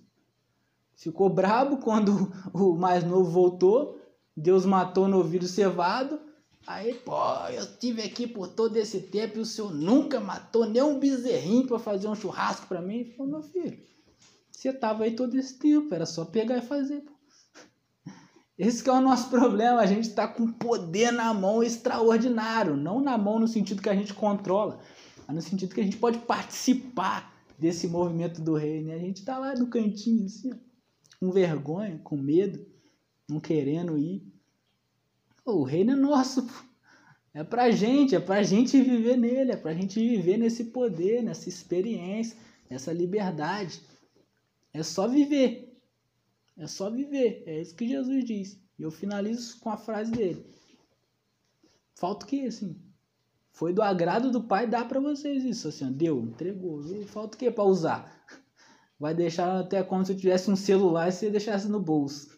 Ficou 1.00 1.30
brabo 1.30 1.78
quando 1.84 2.32
o 2.54 2.76
mais 2.76 3.04
novo 3.04 3.30
voltou, 3.30 4.00
Deus 4.36 4.66
matou 4.66 5.08
no 5.08 5.18
ouvido 5.18 5.47
cevado, 5.47 6.20
Aí, 6.68 6.93
pô, 6.93 7.18
eu 7.52 7.66
tive 7.78 8.04
aqui 8.04 8.28
por 8.28 8.47
todo 8.47 8.78
esse 8.78 9.00
tempo 9.02 9.39
e 9.39 9.41
o 9.41 9.45
senhor 9.45 9.74
nunca 9.74 10.20
matou 10.20 10.68
nem 10.68 10.84
um 10.84 11.00
bezerrinho 11.00 11.66
para 11.66 11.80
fazer 11.80 12.08
um 12.08 12.14
churrasco 12.14 12.68
para 12.68 12.80
mim. 12.80 13.00
Ele 13.00 13.14
falou, 13.14 13.32
meu 13.32 13.41
filho, 13.41 13.80
você 14.52 14.72
tava 14.72 15.06
aí 15.06 15.16
todo 15.16 15.36
esse 15.36 15.58
tempo, 15.58 15.95
era 15.95 16.06
só 16.06 16.26
pegar 16.26 16.58
e 16.58 16.62
fazer. 16.62 17.02
Pô. 17.02 17.14
Esse 18.56 18.88
é 18.88 18.91
o 18.91 19.02
nosso 19.02 19.32
problema, 19.32 19.80
a 19.80 19.88
gente 19.88 20.10
está 20.10 20.28
com 20.28 20.52
poder 20.52 21.12
na 21.12 21.34
mão 21.34 21.64
extraordinário, 21.64 22.78
não 22.78 23.02
na 23.02 23.18
mão 23.18 23.39
no 23.39 23.47
sentido 23.47 23.82
que 23.82 23.89
a 23.89 23.95
gente 23.95 24.14
controla, 24.14 24.80
mas 25.26 25.36
no 25.36 25.41
sentido 25.41 25.74
que 25.74 25.82
a 25.82 25.84
gente 25.84 25.97
pode 25.97 26.20
participar 26.20 27.34
desse 27.58 27.88
movimento 27.88 28.41
do 28.41 28.54
reino. 28.54 28.89
E 28.89 28.91
a 28.91 29.00
gente 29.00 29.22
está 29.22 29.39
lá 29.39 29.56
no 29.56 29.68
cantinho, 29.68 30.26
assim, 30.26 30.52
com 31.20 31.32
vergonha, 31.32 31.99
com 32.03 32.15
medo, 32.15 32.65
não 33.28 33.39
querendo 33.39 33.97
ir. 33.97 34.24
O 35.45 35.63
reino 35.63 35.91
é 35.91 35.95
nosso. 35.95 36.47
É 37.34 37.43
pra 37.43 37.70
gente, 37.70 38.15
é 38.15 38.20
pra 38.20 38.41
gente 38.41 38.82
viver 38.82 39.17
nele, 39.17 39.51
é 39.51 39.57
pra 39.57 39.74
gente 39.74 39.99
viver 39.99 40.38
nesse 40.38 40.65
poder, 40.65 41.22
nessa 41.22 41.47
experiência, 41.47 42.38
nessa 42.70 42.91
liberdade. 42.91 43.82
É 44.74 44.82
só 44.82 45.07
viver. 45.07 45.80
É 46.57 46.67
só 46.67 46.89
viver. 46.89 47.43
É 47.45 47.61
isso 47.61 47.76
que 47.76 47.88
Jesus 47.88 48.26
diz. 48.26 48.59
E 48.78 48.84
eu 48.84 48.91
finalizo 48.91 49.59
com 49.59 49.70
a 49.70 49.78
frase 49.78 50.11
dele. 50.11 50.45
Falta 51.95 52.26
o 52.26 52.30
que, 52.30 52.45
assim? 52.45 52.76
Foi 53.51 53.74
do 53.74 53.82
agrado 53.82 54.32
do 54.32 54.43
Pai 54.43 54.65
dar 54.65 54.88
para 54.88 55.01
vocês 55.01 55.43
isso, 55.43 55.67
assim, 55.67 55.91
deu, 55.91 56.22
entregou. 56.22 56.82
Falta 57.07 57.36
o 57.36 57.39
que 57.39 57.51
para 57.51 57.63
usar? 57.63 58.26
Vai 59.00 59.14
deixar 59.16 59.60
até 59.60 59.82
como 59.82 60.06
se 60.06 60.12
eu 60.12 60.18
tivesse 60.18 60.52
um 60.52 60.56
celular 60.56 61.08
e 61.08 61.12
você 61.12 61.30
deixasse 61.30 61.68
no 61.70 61.80
bolso. 61.80 62.38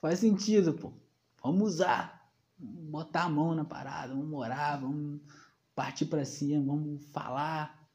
Faz 0.00 0.20
sentido, 0.20 0.74
pô. 0.74 0.92
Vamos 1.42 1.74
usar, 1.74 2.30
vamos 2.58 2.90
botar 2.90 3.24
a 3.24 3.28
mão 3.28 3.54
na 3.54 3.64
parada, 3.64 4.14
vamos 4.14 4.38
orar, 4.38 4.80
vamos 4.80 5.20
partir 5.74 6.06
para 6.06 6.24
cima, 6.24 6.64
vamos 6.64 7.02
falar, 7.06 7.88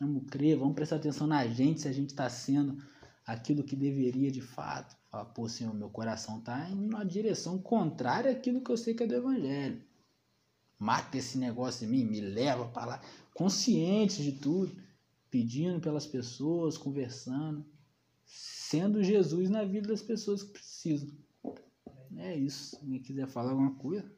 vamos 0.00 0.24
crer, 0.30 0.56
vamos 0.56 0.74
prestar 0.74 0.96
atenção 0.96 1.26
na 1.26 1.46
gente 1.46 1.82
se 1.82 1.88
a 1.88 1.92
gente 1.92 2.10
está 2.10 2.28
sendo 2.30 2.82
aquilo 3.26 3.62
que 3.62 3.76
deveria 3.76 4.30
de 4.30 4.40
fato. 4.40 4.96
Falar, 5.10 5.26
pô, 5.26 5.48
Senhor, 5.48 5.74
meu 5.74 5.90
coração 5.90 6.38
está 6.38 6.68
indo 6.70 6.86
na 6.86 7.04
direção 7.04 7.58
contrária 7.58 8.30
àquilo 8.30 8.62
que 8.62 8.70
eu 8.70 8.76
sei 8.76 8.94
que 8.94 9.02
é 9.02 9.06
do 9.06 9.14
Evangelho. 9.14 9.82
Mata 10.78 11.18
esse 11.18 11.38
negócio 11.38 11.86
em 11.86 11.90
mim, 11.90 12.04
me 12.04 12.20
leva 12.20 12.66
para 12.66 12.86
lá, 12.86 13.00
consciente 13.34 14.22
de 14.22 14.32
tudo, 14.32 14.74
pedindo 15.32 15.80
pelas 15.80 16.06
pessoas, 16.06 16.76
conversando, 16.76 17.64
sendo 18.22 19.02
Jesus 19.02 19.48
na 19.48 19.64
vida 19.64 19.88
das 19.88 20.02
pessoas 20.02 20.42
que 20.42 20.52
precisam. 20.52 21.08
É 22.18 22.36
isso. 22.36 22.76
Alguém 22.76 23.00
quiser 23.00 23.26
falar 23.26 23.52
alguma 23.52 23.74
coisa. 23.76 24.12